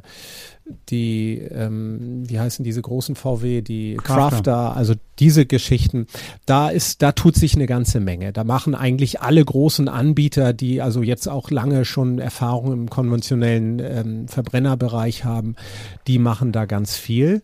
die, 0.89 1.37
ähm, 1.37 2.23
wie 2.27 2.39
heißen 2.39 2.63
diese 2.63 2.81
großen 2.81 3.15
VW, 3.15 3.61
die 3.61 3.97
Crafter. 3.97 4.29
Crafter, 4.29 4.75
also 4.75 4.93
diese 5.19 5.45
Geschichten, 5.45 6.07
da 6.47 6.69
ist, 6.69 7.03
da 7.03 7.11
tut 7.11 7.35
sich 7.35 7.55
eine 7.55 7.67
ganze 7.67 7.99
Menge. 7.99 8.33
Da 8.33 8.43
machen 8.43 8.73
eigentlich 8.73 9.21
alle 9.21 9.45
großen 9.45 9.87
Anbieter, 9.87 10.53
die 10.53 10.81
also 10.81 11.03
jetzt 11.03 11.27
auch 11.27 11.51
lange 11.51 11.85
schon 11.85 12.17
Erfahrung 12.17 12.73
im 12.73 12.89
konventionellen 12.89 13.79
ähm, 13.79 14.27
Verbrennerbereich 14.27 15.23
haben, 15.23 15.55
die 16.07 16.17
machen 16.17 16.51
da 16.51 16.65
ganz 16.65 16.97
viel. 16.97 17.43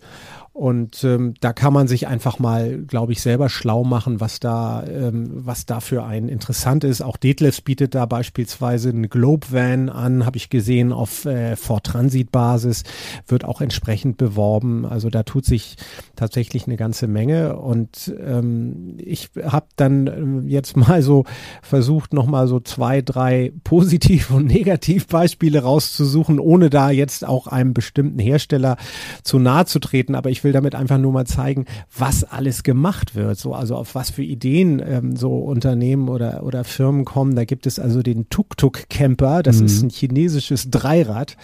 Und 0.54 1.06
ähm, 1.06 1.34
da 1.40 1.54
kann 1.54 1.72
man 1.72 1.88
sich 1.88 2.08
einfach 2.08 2.38
mal, 2.38 2.80
glaube 2.80 3.14
ich, 3.14 3.22
selber 3.22 3.48
schlau 3.48 3.86
machen, 3.86 4.20
was 4.20 4.42
da, 4.42 4.84
ähm, 4.86 5.30
was 5.34 5.66
da 5.66 5.80
für 5.80 6.04
ein 6.04 6.28
interessant 6.28 6.84
ist. 6.84 7.02
Auch 7.02 7.16
Detlefs 7.16 7.62
bietet 7.62 7.96
da 7.96 8.06
beispielsweise 8.06 8.90
einen 8.90 9.10
Globe 9.10 9.48
Van 9.52 9.90
an, 9.90 10.26
habe 10.26 10.36
ich 10.36 10.50
gesehen, 10.50 10.92
auf 10.92 11.24
äh, 11.24 11.56
Ford 11.56 11.86
Transit 11.86 12.34
Basis, 12.34 12.84
wird 13.28 13.46
auch 13.46 13.62
entsprechend 13.62 14.18
beworben. 14.18 14.86
Also 14.86 15.10
da 15.10 15.24
tut 15.24 15.46
sich 15.46 15.78
tatsächlich 16.18 16.68
eine 16.68 16.76
ganze 16.76 17.08
Menge. 17.08 17.56
und 17.56 18.14
ähm, 18.20 18.98
ich 18.98 19.30
habe 19.42 19.68
dann 19.78 20.08
äh, 20.46 20.50
jetzt 20.50 20.76
mal 20.76 21.02
so 21.02 21.24
versucht, 21.62 22.14
nochmal 22.14 22.48
so 22.48 22.60
zwei, 22.60 23.02
drei 23.02 23.54
Positiv- 23.64 24.32
und 24.32 24.48
Negativbeispiele 24.48 25.62
rauszusuchen, 25.62 26.40
ohne 26.40 26.70
da 26.70 26.92
jetzt 26.92 27.26
auch 27.26 27.48
einem 27.48 27.74
bestimmten 27.74 28.20
Hersteller 28.20 28.76
zu 29.24 29.40
nahe 29.40 29.66
zu 29.66 29.80
treten. 29.80 30.14
Aber 30.14 30.30
ich 30.30 30.41
will 30.44 30.52
damit 30.52 30.76
einfach 30.76 30.98
nur 30.98 31.12
mal 31.12 31.26
zeigen, 31.26 31.66
was 31.98 32.24
alles 32.24 32.64
gemacht 32.64 33.16
wird. 33.16 33.38
So, 33.38 33.54
also 33.54 33.76
auf 33.76 33.96
was 33.96 34.10
für 34.10 34.24
Ideen 34.24 34.82
ähm, 34.86 35.16
so 35.16 35.38
Unternehmen 35.40 36.10
oder, 36.10 36.44
oder 36.44 36.64
Firmen 36.64 37.06
kommen. 37.06 37.36
Da 37.36 37.46
gibt 37.46 37.68
es 37.68 37.80
also 37.80 38.02
den 38.02 38.30
Tuk-Tuk-Camper. 38.30 39.44
Das 39.44 39.60
mhm. 39.60 39.66
ist 39.66 39.82
ein 39.84 39.90
chinesisches 39.90 40.70
Dreirad 40.70 41.38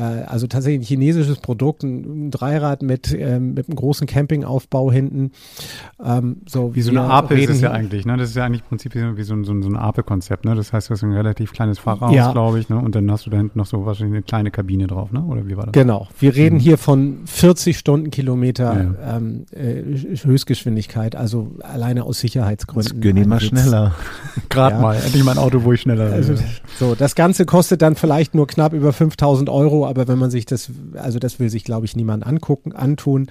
also 0.00 0.46
tatsächlich 0.46 0.82
ein 0.82 0.86
chinesisches 0.86 1.38
Produkt, 1.38 1.82
ein, 1.82 2.30
Dreirad 2.30 2.82
mit, 2.82 3.12
ähm, 3.12 3.54
mit 3.54 3.68
einem 3.68 3.76
großen 3.76 4.06
Campingaufbau 4.06 4.90
hinten. 4.92 5.32
Ähm, 6.04 6.42
so 6.46 6.74
wie 6.74 6.82
so 6.82 6.90
eine 6.90 7.02
Ape 7.02 7.40
ist 7.40 7.50
es 7.50 7.60
ja 7.60 7.70
eigentlich, 7.70 8.04
ne? 8.04 8.16
Das 8.16 8.30
ist 8.30 8.36
ja 8.36 8.44
eigentlich 8.44 8.62
im 8.62 8.68
Prinzip 8.68 8.94
wie 8.94 9.22
so 9.22 9.34
ein, 9.34 9.44
so 9.44 9.52
ein, 9.52 9.62
so 9.62 9.68
ein 9.68 9.76
Ape-Konzept, 9.76 10.44
ne? 10.44 10.54
Das 10.54 10.72
heißt, 10.72 10.88
du 10.88 10.92
hast 10.92 11.02
ein 11.02 11.12
relativ 11.12 11.52
kleines 11.52 11.78
Fahrerhaus, 11.78 12.14
ja. 12.14 12.32
glaube 12.32 12.58
ich, 12.58 12.68
ne? 12.68 12.76
Und 12.78 12.94
dann 12.94 13.10
hast 13.10 13.26
du 13.26 13.30
da 13.30 13.36
hinten 13.36 13.58
noch 13.58 13.66
so 13.66 13.86
wahrscheinlich 13.86 14.14
eine 14.14 14.22
kleine 14.22 14.50
Kabine 14.50 14.86
drauf, 14.86 15.12
ne? 15.12 15.22
Oder 15.22 15.46
wie 15.46 15.56
war 15.56 15.66
das? 15.66 15.72
Genau. 15.72 16.08
Wir 16.18 16.34
reden 16.34 16.56
mhm. 16.56 16.60
hier 16.60 16.78
von 16.78 17.20
40 17.26 17.78
Stundenkilometer 17.78 18.94
ja. 19.00 19.16
ähm, 19.16 19.46
äh, 19.52 19.82
Höchstgeschwindigkeit, 20.24 21.16
also 21.16 21.52
alleine 21.60 22.04
aus 22.04 22.20
Sicherheitsgründen. 22.20 22.92
Das 22.92 23.00
gönn 23.00 23.16
ich 23.16 23.26
mal 23.26 23.40
schneller. 23.40 23.94
Gerade 24.48 24.76
ja. 24.76 24.82
mal. 24.82 24.96
Endlich 24.96 25.24
mal 25.24 25.32
ein 25.32 25.38
Auto, 25.38 25.64
wo 25.64 25.72
ich 25.72 25.80
schneller 25.80 26.12
also, 26.12 26.34
So, 26.78 26.94
das 26.94 27.14
Ganze 27.14 27.46
kostet 27.46 27.82
dann 27.82 27.94
vielleicht 27.94 28.34
nur 28.34 28.46
knapp 28.46 28.72
über 28.72 28.92
5000 28.92 29.48
Euro, 29.48 29.85
aber 29.86 30.08
wenn 30.08 30.18
man 30.18 30.30
sich 30.30 30.46
das, 30.46 30.70
also 30.94 31.18
das 31.18 31.38
will 31.38 31.50
sich, 31.50 31.64
glaube 31.64 31.86
ich, 31.86 31.96
niemand 31.96 32.26
angucken, 32.26 32.72
antun, 32.72 33.28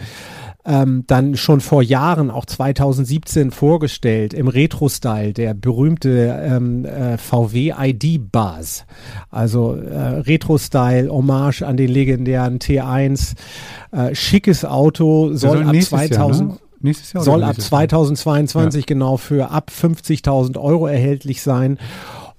ähm, 0.66 1.04
dann 1.08 1.36
schon 1.36 1.62
vor 1.62 1.82
Jahren, 1.82 2.32
auch 2.32 2.46
2017 2.46 3.52
vorgestellt, 3.52 4.34
im 4.34 4.48
Retro-Style, 4.48 5.34
der 5.34 5.54
berühmte 5.54 6.40
ähm, 6.42 6.86
äh, 6.86 7.18
VW 7.18 7.74
ID-Buzz. 7.78 8.86
Also 9.30 9.76
äh, 9.76 9.98
Retro-Style, 9.98 11.10
Hommage 11.10 11.62
an 11.62 11.78
den 11.78 11.90
legendären 11.90 12.60
T1, 12.60 13.34
äh, 13.92 14.16
schickes 14.16 14.66
Auto, 14.66 15.34
soll 15.34 15.64
ab 15.64 15.76
2000... 15.76 16.50
Jahr, 16.50 16.60
ne? 16.82 16.94
soll 16.94 17.44
ab 17.44 17.60
2022 17.60 18.82
ja. 18.82 18.86
genau 18.86 19.18
für 19.18 19.52
ab 19.52 19.72
50.000 19.72 20.60
Euro 20.60 20.88
erhältlich 20.88 21.42
sein. 21.42 21.78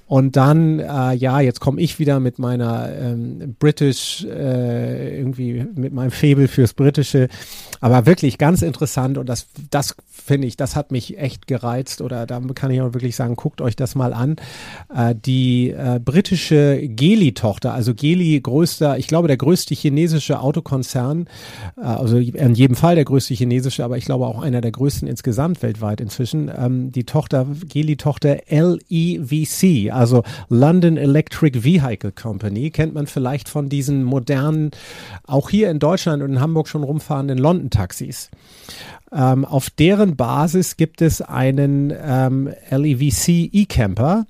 Und 0.07 0.37
dann, 0.37 0.79
äh, 0.79 1.15
ja, 1.15 1.41
jetzt 1.41 1.59
komme 1.59 1.81
ich 1.81 1.99
wieder 1.99 2.21
mit 2.21 2.39
meiner 2.39 2.93
ähm, 2.97 3.57
British, 3.59 4.25
äh, 4.25 5.19
irgendwie 5.19 5.67
mit 5.75 5.93
meinem 5.93 6.13
Faible 6.13 6.47
fürs 6.47 6.75
Britische. 6.75 7.29
Aber 7.81 8.07
wirklich 8.07 8.39
ganz 8.39 8.63
interessant 8.63 9.19
und 9.19 9.29
das, 9.29 9.49
das 9.71 9.97
finde 10.09 10.47
ich, 10.47 10.57
das 10.57 10.77
hat 10.77 10.93
mich 10.93 11.19
echt 11.19 11.47
gereizt 11.47 12.01
oder 12.01 12.27
da 12.27 12.41
kann 12.55 12.71
ich 12.71 12.81
auch 12.81 12.95
wirklich 12.95 13.17
sagen, 13.17 13.37
guckt 13.37 13.61
euch 13.61 13.75
das 13.75 13.95
mal 13.95 14.13
an. 14.13 14.37
Äh, 14.95 15.15
die 15.15 15.71
äh, 15.71 16.01
britische 16.03 16.87
Geli-Tochter, 16.87 17.75
also 17.75 17.95
Geli 17.95 18.41
größter, 18.41 18.99
ich 18.99 19.09
glaube 19.09 19.29
der 19.29 19.37
größte 19.37 19.75
chinesische 19.75 20.41
Autokonzern, 20.41 21.29
äh, 21.77 21.83
also 21.83 22.17
in 22.17 22.55
jedem 22.55 22.77
Fall 22.77 22.95
der 22.95 23.05
größte 23.05 23.35
chinesische, 23.35 23.85
aber 23.85 23.99
ich 23.99 24.05
glaube 24.05 24.27
auch 24.27 24.41
einer 24.41 24.61
der 24.61 24.73
größten 24.73 25.09
insgesamt 25.09 25.63
weltweit 25.63 26.01
inzwischen, 26.01 26.51
ähm, 26.57 26.93
die 26.93 27.05
Tochter, 27.05 27.47
Geli-Tochter 27.69 28.39
LEVC, 28.49 29.93
also 29.97 30.23
London 30.49 30.97
Electric 30.97 31.65
Vehicle 31.65 32.13
Company, 32.13 32.71
kennt 32.71 32.95
man 32.95 33.07
vielleicht 33.07 33.49
von 33.49 33.69
diesen 33.69 34.05
modernen, 34.05 34.71
auch 35.27 35.51
hier 35.51 35.71
in 35.71 35.79
Deutschland 35.79 36.23
und 36.23 36.31
in 36.31 36.41
Hamburg 36.41 36.69
schon 36.69 36.83
rumfahrenden 36.83 37.39
London-Taxis. 37.39 38.31
Ähm, 39.13 39.45
auf 39.45 39.71
deren 39.71 40.17
Basis 40.17 40.77
gibt 40.77 41.01
es 41.01 41.23
einen 41.23 41.93
ähm, 41.97 42.51
LEVC 42.71 43.51
E-Camper. 43.53 44.27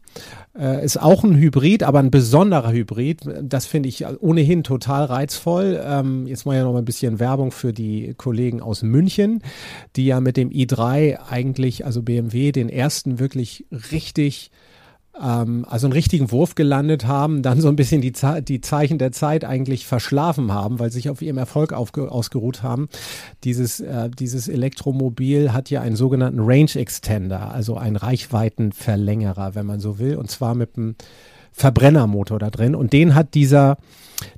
Äh, 0.58 0.84
ist 0.84 1.00
auch 1.00 1.24
ein 1.24 1.36
Hybrid, 1.36 1.82
aber 1.82 1.98
ein 1.98 2.10
besonderer 2.10 2.72
Hybrid. 2.72 3.20
Das 3.42 3.66
finde 3.66 3.88
ich 3.88 4.04
ohnehin 4.20 4.64
total 4.64 5.04
reizvoll. 5.04 5.80
Ähm, 5.82 6.26
jetzt 6.26 6.46
mal 6.46 6.56
ja 6.56 6.64
noch 6.64 6.72
mal 6.72 6.78
ein 6.78 6.84
bisschen 6.84 7.18
Werbung 7.18 7.50
für 7.50 7.72
die 7.72 8.14
Kollegen 8.16 8.62
aus 8.62 8.82
München, 8.82 9.42
die 9.96 10.06
ja 10.06 10.20
mit 10.20 10.36
dem 10.36 10.50
i3 10.50 11.18
eigentlich, 11.28 11.84
also 11.84 12.02
BMW, 12.02 12.52
den 12.52 12.68
ersten 12.68 13.18
wirklich 13.18 13.66
richtig 13.92 14.50
also 15.18 15.86
einen 15.86 15.92
richtigen 15.92 16.30
Wurf 16.30 16.54
gelandet 16.54 17.06
haben, 17.06 17.42
dann 17.42 17.60
so 17.60 17.68
ein 17.68 17.76
bisschen 17.76 18.00
die, 18.00 18.12
Ze 18.12 18.42
die 18.42 18.60
Zeichen 18.60 18.98
der 18.98 19.12
Zeit 19.12 19.44
eigentlich 19.44 19.86
verschlafen 19.86 20.52
haben, 20.52 20.78
weil 20.78 20.90
sie 20.90 20.96
sich 20.96 21.10
auf 21.10 21.22
ihrem 21.22 21.38
Erfolg 21.38 21.72
ausgeruht 21.72 22.62
haben. 22.62 22.88
Dieses, 23.44 23.80
äh, 23.80 24.10
dieses 24.10 24.48
Elektromobil 24.48 25.52
hat 25.52 25.70
ja 25.70 25.80
einen 25.80 25.96
sogenannten 25.96 26.40
Range 26.40 26.74
Extender, 26.74 27.52
also 27.52 27.76
einen 27.76 27.96
Reichweitenverlängerer, 27.96 29.54
wenn 29.54 29.66
man 29.66 29.80
so 29.80 29.98
will, 29.98 30.16
und 30.16 30.30
zwar 30.30 30.54
mit 30.54 30.76
einem 30.76 30.96
Verbrennermotor 31.52 32.38
da 32.38 32.50
drin. 32.50 32.74
Und 32.74 32.92
den 32.92 33.14
hat 33.14 33.34
dieser 33.34 33.78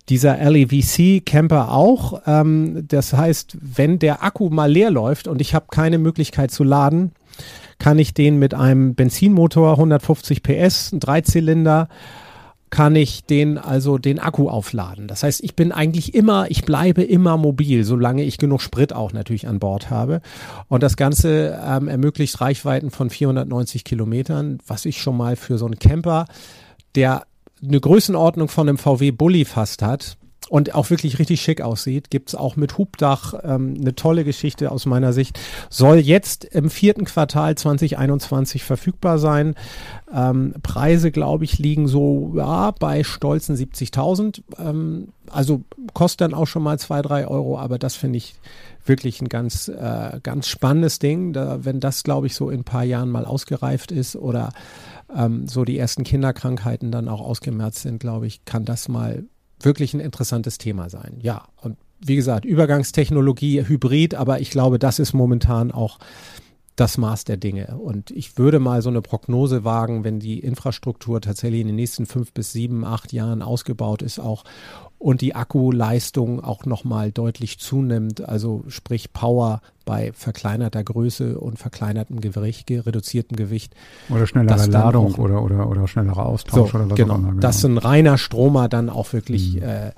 dieser 0.08 0.38
LEVC 0.38 1.24
Camper 1.24 1.72
auch. 1.72 2.22
Ähm, 2.26 2.84
das 2.88 3.12
heißt, 3.12 3.56
wenn 3.60 3.98
der 3.98 4.24
Akku 4.24 4.50
mal 4.50 4.70
leer 4.70 4.90
läuft 4.90 5.28
und 5.28 5.40
ich 5.40 5.54
habe 5.54 5.66
keine 5.70 5.98
Möglichkeit 5.98 6.50
zu 6.50 6.64
laden, 6.64 7.12
kann 7.78 7.98
ich 7.98 8.14
den 8.14 8.38
mit 8.38 8.54
einem 8.54 8.94
Benzinmotor 8.94 9.72
150 9.72 10.42
PS, 10.42 10.92
ein 10.92 11.00
Dreizylinder, 11.00 11.88
kann 12.70 12.96
ich 12.96 13.24
den 13.24 13.56
also 13.56 13.98
den 13.98 14.18
Akku 14.18 14.48
aufladen. 14.48 15.08
Das 15.08 15.22
heißt, 15.22 15.42
ich 15.42 15.56
bin 15.56 15.72
eigentlich 15.72 16.14
immer, 16.14 16.50
ich 16.50 16.64
bleibe 16.64 17.02
immer 17.02 17.36
mobil, 17.36 17.84
solange 17.84 18.24
ich 18.24 18.38
genug 18.38 18.60
Sprit 18.60 18.92
auch 18.92 19.12
natürlich 19.12 19.48
an 19.48 19.58
Bord 19.58 19.90
habe. 19.90 20.20
Und 20.68 20.82
das 20.82 20.96
Ganze 20.96 21.58
ähm, 21.64 21.88
ermöglicht 21.88 22.40
Reichweiten 22.40 22.90
von 22.90 23.10
490 23.10 23.84
Kilometern, 23.84 24.58
was 24.66 24.84
ich 24.84 25.00
schon 25.00 25.16
mal 25.16 25.36
für 25.36 25.56
so 25.56 25.64
einen 25.64 25.78
Camper, 25.78 26.26
der 26.94 27.24
eine 27.62 27.80
Größenordnung 27.80 28.48
von 28.48 28.68
einem 28.68 28.78
VW 28.78 29.10
Bulli 29.12 29.44
fast 29.44 29.82
hat, 29.82 30.16
und 30.48 30.74
auch 30.74 30.90
wirklich 30.90 31.18
richtig 31.18 31.40
schick 31.40 31.61
aussieht. 31.61 32.11
Gibt's 32.11 32.34
auch 32.34 32.56
mit 32.56 32.78
Hubdach 32.78 33.34
ähm, 33.42 33.76
eine 33.80 33.94
tolle 33.94 34.24
Geschichte 34.24 34.70
aus 34.70 34.87
meiner 34.87 35.12
Sicht. 35.12 35.38
Soll 35.70 35.98
jetzt 35.98 36.44
im 36.44 36.70
vierten 36.70 37.04
Quartal 37.04 37.54
2021 37.54 38.64
verfügbar 38.64 39.18
sein. 39.18 39.54
Ähm, 40.12 40.54
Preise, 40.62 41.11
glaube 41.11 41.44
ich, 41.44 41.58
liegen 41.58 41.88
so 41.88 42.32
ja, 42.37 42.70
bei 42.72 43.04
stolzen 43.04 43.56
70.000. 43.56 44.42
Ähm, 44.58 45.08
also 45.30 45.62
kostet 45.92 46.22
dann 46.22 46.34
auch 46.34 46.46
schon 46.46 46.62
mal 46.62 46.78
zwei, 46.78 47.02
drei 47.02 47.26
Euro, 47.26 47.58
aber 47.58 47.78
das 47.78 47.96
finde 47.96 48.16
ich 48.16 48.34
wirklich 48.87 49.20
ein 49.20 49.28
ganz, 49.28 49.68
äh, 49.68 50.18
ganz 50.22 50.48
spannendes 50.48 50.98
Ding. 50.98 51.34
Da, 51.34 51.64
wenn 51.64 51.80
das, 51.80 52.02
glaube 52.02 52.26
ich, 52.26 52.34
so 52.34 52.48
in 52.48 52.61
ein 52.61 52.64
paar 52.64 52.84
Jahren 52.84 53.11
mal 53.11 53.26
ausgereift 53.26 53.92
ist 53.92 54.16
oder 54.16 54.50
ähm, 55.14 55.46
so 55.46 55.64
die 55.64 55.78
ersten 55.78 56.04
Kinderkrankheiten 56.04 56.90
dann 56.90 57.08
auch 57.08 57.20
ausgemerzt 57.20 57.82
sind, 57.82 58.00
glaube 58.00 58.26
ich, 58.26 58.44
kann 58.46 58.64
das 58.64 58.88
mal 58.88 59.24
wirklich 59.60 59.94
ein 59.94 60.00
interessantes 60.00 60.58
Thema 60.58 60.88
sein. 60.90 61.18
Ja, 61.20 61.46
und 61.60 61.76
wie 62.00 62.16
gesagt, 62.16 62.44
Übergangstechnologie, 62.44 63.66
Hybrid, 63.66 64.14
aber 64.14 64.40
ich 64.40 64.50
glaube, 64.50 64.78
das 64.78 64.98
ist 64.98 65.12
momentan 65.12 65.72
auch 65.72 65.98
das 66.76 66.96
Maß 66.96 67.24
der 67.24 67.36
Dinge. 67.36 67.76
Und 67.76 68.12
ich 68.12 68.38
würde 68.38 68.60
mal 68.60 68.82
so 68.82 68.88
eine 68.88 69.02
Prognose 69.02 69.64
wagen, 69.64 70.04
wenn 70.04 70.20
die 70.20 70.38
Infrastruktur 70.38 71.20
tatsächlich 71.20 71.62
in 71.62 71.66
den 71.66 71.76
nächsten 71.76 72.06
fünf 72.06 72.32
bis 72.32 72.52
sieben, 72.52 72.84
acht 72.84 73.12
Jahren 73.12 73.42
ausgebaut 73.42 74.00
ist, 74.00 74.20
auch 74.20 74.44
und 74.98 75.20
die 75.20 75.34
Akkuleistung 75.34 76.42
auch 76.42 76.66
nochmal 76.66 77.12
deutlich 77.12 77.58
zunimmt, 77.58 78.28
also 78.28 78.64
sprich 78.68 79.12
Power 79.12 79.61
bei 79.84 80.12
verkleinerter 80.12 80.82
Größe 80.82 81.38
und 81.38 81.58
verkleinertem 81.58 82.20
Gewicht, 82.20 82.70
reduziertem 82.70 83.37
Gewicht. 83.37 83.74
Oder 84.11 84.26
schnellere 84.26 84.66
Ladung 84.66 85.14
auch, 85.14 85.18
oder, 85.18 85.42
oder, 85.42 85.68
oder 85.68 85.87
schnellerer 85.87 86.26
Austausch 86.26 86.72
so, 86.72 86.78
oder 86.78 86.90
was 86.90 86.96
genau, 86.96 87.14
auch 87.14 87.18
immer. 87.18 87.28
Genau. 87.28 87.40
Dass 87.40 87.64
ein 87.64 87.78
reiner 87.78 88.18
Stromer 88.18 88.68
dann 88.68 88.90
auch 88.90 89.12
wirklich 89.12 89.54
mhm. 89.54 89.62
äh, 89.62 89.92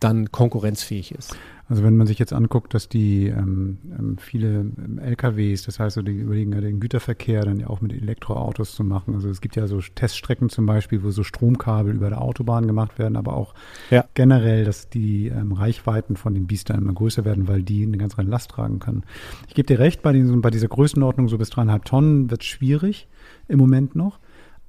dann 0.00 0.32
konkurrenzfähig 0.32 1.12
ist. 1.12 1.36
Also 1.70 1.84
wenn 1.84 1.96
man 1.96 2.08
sich 2.08 2.18
jetzt 2.18 2.32
anguckt, 2.32 2.74
dass 2.74 2.88
die 2.88 3.28
ähm, 3.28 3.78
ähm 3.96 4.18
viele 4.18 4.48
ähm, 4.48 4.98
LKWs, 4.98 5.62
das 5.62 5.78
heißt, 5.78 5.94
so 5.94 6.02
die 6.02 6.16
überlegen 6.16 6.52
ja 6.52 6.60
den 6.60 6.80
Güterverkehr 6.80 7.44
dann 7.44 7.60
ja 7.60 7.68
auch 7.68 7.80
mit 7.80 7.92
Elektroautos 7.92 8.74
zu 8.74 8.82
machen. 8.82 9.14
Also 9.14 9.28
es 9.28 9.40
gibt 9.40 9.54
ja 9.54 9.68
so 9.68 9.80
Teststrecken 9.80 10.48
zum 10.48 10.66
Beispiel, 10.66 11.04
wo 11.04 11.10
so 11.10 11.22
Stromkabel 11.22 11.94
über 11.94 12.08
der 12.08 12.22
Autobahn 12.22 12.66
gemacht 12.66 12.98
werden, 12.98 13.16
aber 13.16 13.34
auch 13.34 13.54
ja. 13.90 14.04
generell, 14.14 14.64
dass 14.64 14.88
die 14.88 15.28
ähm, 15.28 15.52
Reichweiten 15.52 16.16
von 16.16 16.34
den 16.34 16.48
Biestern 16.48 16.78
immer 16.78 16.92
größer 16.92 17.24
werden, 17.24 17.46
weil 17.46 17.62
die 17.62 17.84
eine 17.84 17.98
ganz 17.98 18.18
reine 18.18 18.30
Last 18.30 18.50
tragen 18.50 18.80
können. 18.80 19.04
Ich 19.46 19.54
gebe 19.54 19.66
dir 19.66 19.78
recht, 19.78 20.02
bei, 20.02 20.12
diesen, 20.12 20.40
bei 20.40 20.50
dieser 20.50 20.68
Größenordnung 20.68 21.28
so 21.28 21.38
bis 21.38 21.50
dreieinhalb 21.50 21.84
Tonnen 21.84 22.30
wird 22.30 22.42
es 22.42 22.48
schwierig 22.48 23.06
im 23.46 23.58
Moment 23.58 23.94
noch. 23.94 24.18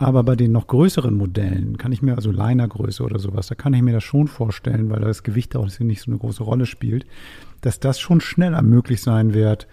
Aber 0.01 0.23
bei 0.23 0.35
den 0.35 0.51
noch 0.51 0.65
größeren 0.65 1.13
Modellen 1.13 1.77
kann 1.77 1.91
ich 1.91 2.01
mir, 2.01 2.15
also 2.15 2.31
Linergröße 2.31 3.03
oder 3.03 3.19
sowas, 3.19 3.45
da 3.45 3.55
kann 3.55 3.75
ich 3.75 3.83
mir 3.83 3.93
das 3.93 4.03
schon 4.03 4.27
vorstellen, 4.27 4.89
weil 4.89 5.01
das 5.01 5.21
Gewicht 5.21 5.55
auch 5.55 5.69
nicht 5.79 6.01
so 6.01 6.09
eine 6.09 6.17
große 6.17 6.41
Rolle 6.41 6.65
spielt, 6.65 7.05
dass 7.61 7.79
das 7.79 7.99
schon 7.99 8.19
schneller 8.19 8.63
möglich 8.63 9.03
sein 9.03 9.35
wird, 9.35 9.67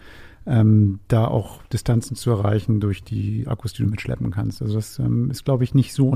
ähm, 0.47 1.01
da 1.09 1.27
auch 1.27 1.63
Distanzen 1.73 2.15
zu 2.15 2.31
erreichen 2.31 2.79
durch 2.79 3.03
die 3.03 3.47
Akkus, 3.47 3.73
die 3.73 3.85
du 3.85 3.89
mitschleppen 3.89 4.31
kannst. 4.31 4.61
Also 4.61 4.75
das 4.75 4.99
ähm, 4.99 5.31
ist, 5.31 5.47
glaube 5.47 5.65
ich, 5.65 5.73
nicht 5.73 5.95
so 5.95 6.15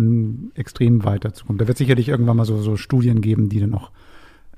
extrem 0.57 1.05
weiter 1.05 1.33
zu 1.33 1.46
kommen. 1.46 1.59
Da 1.59 1.66
wird 1.66 1.79
sicherlich 1.79 2.11
irgendwann 2.11 2.37
mal 2.37 2.44
so, 2.44 2.59
so 2.59 2.77
Studien 2.77 3.22
geben, 3.22 3.48
die 3.48 3.61
dann 3.61 3.72
auch 3.72 3.92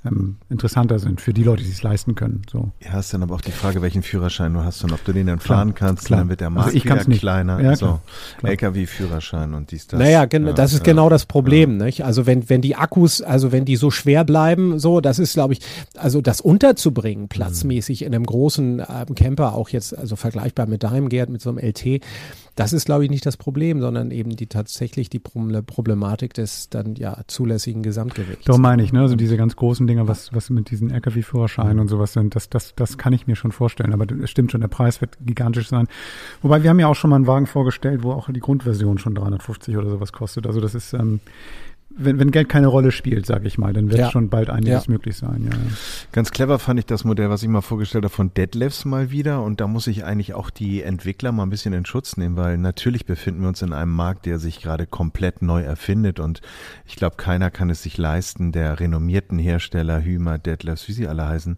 ähm, 0.05 0.37
interessanter 0.51 0.99
sind 0.99 1.21
für 1.21 1.33
die 1.33 1.43
Leute, 1.43 1.63
die 1.63 1.71
es 1.71 1.83
leisten 1.83 2.15
können. 2.15 2.43
So. 2.51 2.73
Ja, 2.85 2.99
ist 2.99 3.15
dann 3.15 3.23
aber 3.23 3.35
auch 3.35 3.41
die 3.41 3.53
Frage, 3.53 3.81
welchen 3.81 4.03
Führerschein 4.03 4.53
du 4.53 4.63
hast 4.63 4.85
und 4.85 4.93
ob 4.93 5.05
du 5.05 5.13
den 5.13 5.27
dann 5.27 5.41
fahren 5.41 5.75
klar, 5.75 5.89
kannst. 5.89 6.07
Klar. 6.07 6.21
Dann 6.21 6.29
wird 6.29 6.41
der 6.41 6.51
Markt 6.51 6.67
also 6.67 6.77
ich 6.77 6.85
wieder 6.85 7.09
nicht. 7.09 7.21
kleiner. 7.21 7.61
Ja, 7.61 7.77
so, 7.77 8.01
LKW-Führerschein 8.43 9.55
und 9.55 9.71
dies, 9.71 9.87
das. 9.87 9.99
Naja, 9.99 10.27
gen 10.27 10.47
ja, 10.47 10.53
das 10.53 10.73
ist 10.73 10.87
ja, 10.87 10.93
genau 10.93 11.09
das 11.09 11.27
Problem. 11.27 11.79
Ja. 11.79 11.87
Nicht? 11.87 12.05
Also 12.05 12.27
wenn, 12.27 12.49
wenn 12.51 12.61
die 12.61 12.77
Akkus, 12.77 13.23
also 13.23 13.53
wenn 13.53 13.65
die 13.65 13.77
so 13.77 13.91
schwer 13.91 14.25
bleiben, 14.25 14.79
so, 14.79 15.01
das 15.01 15.19
ist, 15.19 15.35
glaube 15.35 15.55
ich, 15.55 15.61
also 15.97 16.21
das 16.21 16.41
unterzubringen, 16.41 17.29
platzmäßig 17.29 18.03
in 18.03 18.15
einem 18.15 18.27
großen 18.27 18.81
äh, 18.81 19.07
Camper, 19.15 19.55
auch 19.55 19.71
jetzt, 19.71 19.97
also 19.97 20.17
vergleichbar 20.17 20.67
mit 20.67 20.83
deinem 20.83 21.09
Gerd, 21.09 21.31
mit 21.31 21.41
so 21.41 21.51
einem 21.51 21.59
LT, 21.59 22.03
das 22.55 22.73
ist, 22.73 22.87
glaube 22.87 23.05
ich, 23.05 23.11
nicht 23.11 23.27
das 23.27 23.37
Problem, 23.37 23.81
sondern 23.81 24.11
eben 24.11 24.37
die 24.37 24.47
tatsächlich 24.47 25.11
die 25.11 25.19
Problematik 25.19 26.35
des 26.35 26.69
dann 26.69 26.95
ja 26.95 27.23
zulässigen 27.27 27.83
Gesamtgewichts. 27.83 28.45
Doch 28.45 28.59
meine 28.59 28.83
ich, 28.83 28.93
ne? 28.93 29.01
Also 29.01 29.17
diese 29.17 29.37
ganz 29.37 29.57
großen 29.57 29.87
Dinger, 29.87 30.07
was, 30.07 30.33
was 30.33 30.51
mit 30.51 30.71
diesen 30.71 30.91
LKW-Führerscheinen 30.91 31.81
und 31.81 31.89
sowas 31.89 32.13
sind, 32.13 32.37
das, 32.37 32.49
das, 32.49 32.75
das 32.77 32.97
kann 32.97 33.13
ich 33.13 33.27
mir 33.27 33.35
schon 33.35 33.51
vorstellen. 33.51 33.93
Aber 33.93 34.07
es 34.23 34.31
stimmt 34.31 34.53
schon, 34.53 34.61
der 34.61 34.69
Preis 34.69 35.01
wird 35.01 35.19
gigantisch 35.21 35.69
sein. 35.69 35.89
Wobei 36.43 36.63
wir 36.63 36.71
haben 36.71 36.79
ja 36.79 36.87
auch 36.87 36.95
schon 36.95 37.11
mal 37.11 37.17
einen 37.17 37.27
Wagen 37.27 37.47
vorgestellt, 37.47 38.05
wo 38.05 38.13
auch 38.13 38.31
die 38.31 38.41
Grundversion 38.41 38.99
schon 38.99 39.15
350 39.15 39.77
oder 39.77 39.91
sowas 39.91 40.13
kostet. 40.13 40.47
Also 40.47 40.61
das 40.61 40.75
ist, 40.75 40.93
ähm, 40.93 41.21
wenn, 41.97 42.19
wenn 42.19 42.31
Geld 42.31 42.49
keine 42.49 42.67
Rolle 42.67 42.91
spielt, 42.91 43.25
sage 43.27 43.47
ich 43.47 43.59
mal, 43.59 43.73
dann 43.73 43.89
wird 43.89 44.01
ja. 44.01 44.11
schon 44.11 44.29
bald 44.29 44.51
einiges 44.51 44.87
ja. 44.87 44.93
möglich 44.93 45.17
sein. 45.17 45.49
Ja, 45.51 45.57
Ganz 46.13 46.31
clever 46.31 46.59
fand 46.59 46.81
ich 46.81 46.87
das 46.87 47.05
Modell, 47.05 47.31
was 47.31 47.43
ich 47.43 47.49
mal 47.49 47.61
vorgestellt 47.61 48.05
habe 48.05 48.15
von 48.15 48.35
Deadlifts 48.35 48.85
mal 48.85 49.11
wieder. 49.11 49.43
Und 49.43 49.61
da 49.61 49.67
muss 49.67 49.87
ich 49.87 50.05
eigentlich 50.05 50.35
auch 50.35 50.51
die 50.51 50.83
Entwickler 50.83 51.31
mal 51.31 51.45
ein 51.45 51.51
bisschen 51.51 51.73
in 51.73 51.87
Schutz 51.87 52.17
nehmen, 52.17 52.37
weil 52.37 52.59
natürlich 52.59 53.07
befinden 53.07 53.43
wir 53.43 53.49
uns 53.49 53.63
in 53.63 53.73
einem 53.73 53.93
Markt, 53.93 54.27
der 54.27 54.39
sich 54.39 54.61
gerade 54.61 54.87
komplett 54.87 55.43
neu 55.43 55.63
erfindet. 55.63 56.19
Und 56.19 56.41
ich 56.85 56.97
glaube, 56.97 57.17
keiner 57.17 57.51
kann 57.51 57.71
es 57.71 57.83
sich 57.83 57.97
leisten, 57.97 58.51
der 58.51 58.81
renommierten 58.81 59.39
Hersteller, 59.39 60.03
Hümer, 60.03 60.39
Deadlifts, 60.39 60.89
wie 60.89 60.93
sie 60.93 61.07
alle 61.07 61.29
heißen, 61.29 61.57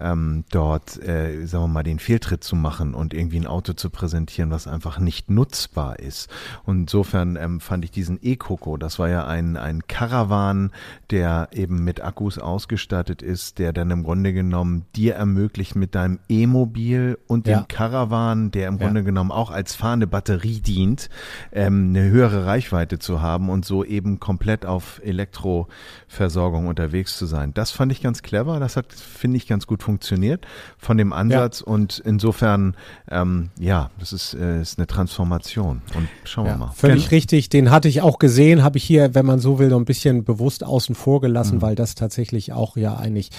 ähm, 0.00 0.44
dort, 0.50 1.02
äh, 1.02 1.44
sagen 1.46 1.64
wir 1.64 1.68
mal, 1.68 1.82
den 1.82 1.98
Fehltritt 1.98 2.44
zu 2.44 2.56
machen 2.56 2.94
und 2.94 3.14
irgendwie 3.14 3.40
ein 3.40 3.46
Auto 3.46 3.72
zu 3.72 3.90
präsentieren, 3.90 4.50
was 4.50 4.66
einfach 4.66 4.98
nicht 4.98 5.30
nutzbar 5.30 5.98
ist. 5.98 6.30
Und 6.64 6.82
insofern 6.82 7.36
ähm, 7.36 7.60
fand 7.60 7.84
ich 7.84 7.90
diesen 7.90 8.18
E-Coco, 8.22 8.76
das 8.76 8.98
war 8.98 9.08
ja 9.08 9.26
ein, 9.26 9.56
ein 9.56 9.71
ein 9.72 9.86
Caravan, 9.86 10.70
der 11.10 11.48
eben 11.52 11.84
mit 11.84 12.02
Akkus 12.02 12.38
ausgestattet 12.38 13.22
ist, 13.22 13.58
der 13.58 13.72
dann 13.72 13.90
im 13.90 14.02
Grunde 14.02 14.32
genommen 14.32 14.86
dir 14.94 15.14
ermöglicht 15.14 15.74
mit 15.76 15.94
deinem 15.94 16.18
E-Mobil 16.28 17.18
und 17.26 17.46
dem 17.46 17.52
ja. 17.52 17.66
Caravan, 17.68 18.50
der 18.50 18.68
im 18.68 18.78
ja. 18.78 18.84
Grunde 18.84 19.04
genommen 19.04 19.30
auch 19.30 19.50
als 19.50 19.74
fahrende 19.74 20.06
Batterie 20.06 20.60
dient, 20.60 21.08
ähm, 21.52 21.88
eine 21.90 22.08
höhere 22.08 22.46
Reichweite 22.46 22.98
zu 22.98 23.22
haben 23.22 23.48
und 23.48 23.64
so 23.64 23.84
eben 23.84 24.20
komplett 24.20 24.66
auf 24.66 25.00
Elektroversorgung 25.04 26.66
unterwegs 26.66 27.16
zu 27.16 27.26
sein. 27.26 27.54
Das 27.54 27.70
fand 27.70 27.92
ich 27.92 28.02
ganz 28.02 28.22
clever. 28.22 28.60
Das 28.60 28.76
hat, 28.76 28.92
finde 28.92 29.36
ich, 29.36 29.46
ganz 29.46 29.66
gut 29.66 29.82
funktioniert 29.82 30.46
von 30.78 30.96
dem 30.96 31.12
Ansatz 31.12 31.60
ja. 31.60 31.72
und 31.72 31.98
insofern, 32.04 32.76
ähm, 33.10 33.50
ja, 33.58 33.90
das 33.98 34.12
ist, 34.12 34.34
äh, 34.34 34.60
ist 34.60 34.78
eine 34.78 34.86
Transformation 34.86 35.82
und 35.94 36.08
schauen 36.24 36.46
wir 36.46 36.56
mal. 36.56 36.72
Völlig 36.74 37.10
richtig. 37.10 37.48
Den 37.48 37.70
hatte 37.70 37.88
ich 37.88 38.02
auch 38.02 38.18
gesehen, 38.18 38.62
habe 38.62 38.78
ich 38.78 38.84
hier, 38.84 39.14
wenn 39.14 39.26
man 39.26 39.38
so 39.38 39.58
will, 39.58 39.61
will, 39.62 39.70
noch 39.70 39.78
ein 39.78 39.84
bisschen 39.84 40.24
bewusst 40.24 40.64
außen 40.64 40.94
vor 40.94 41.20
gelassen, 41.20 41.56
mhm. 41.56 41.62
weil 41.62 41.74
das 41.74 41.94
tatsächlich 41.94 42.52
auch 42.52 42.76
ja 42.76 42.96
eigentlich, 42.96 43.30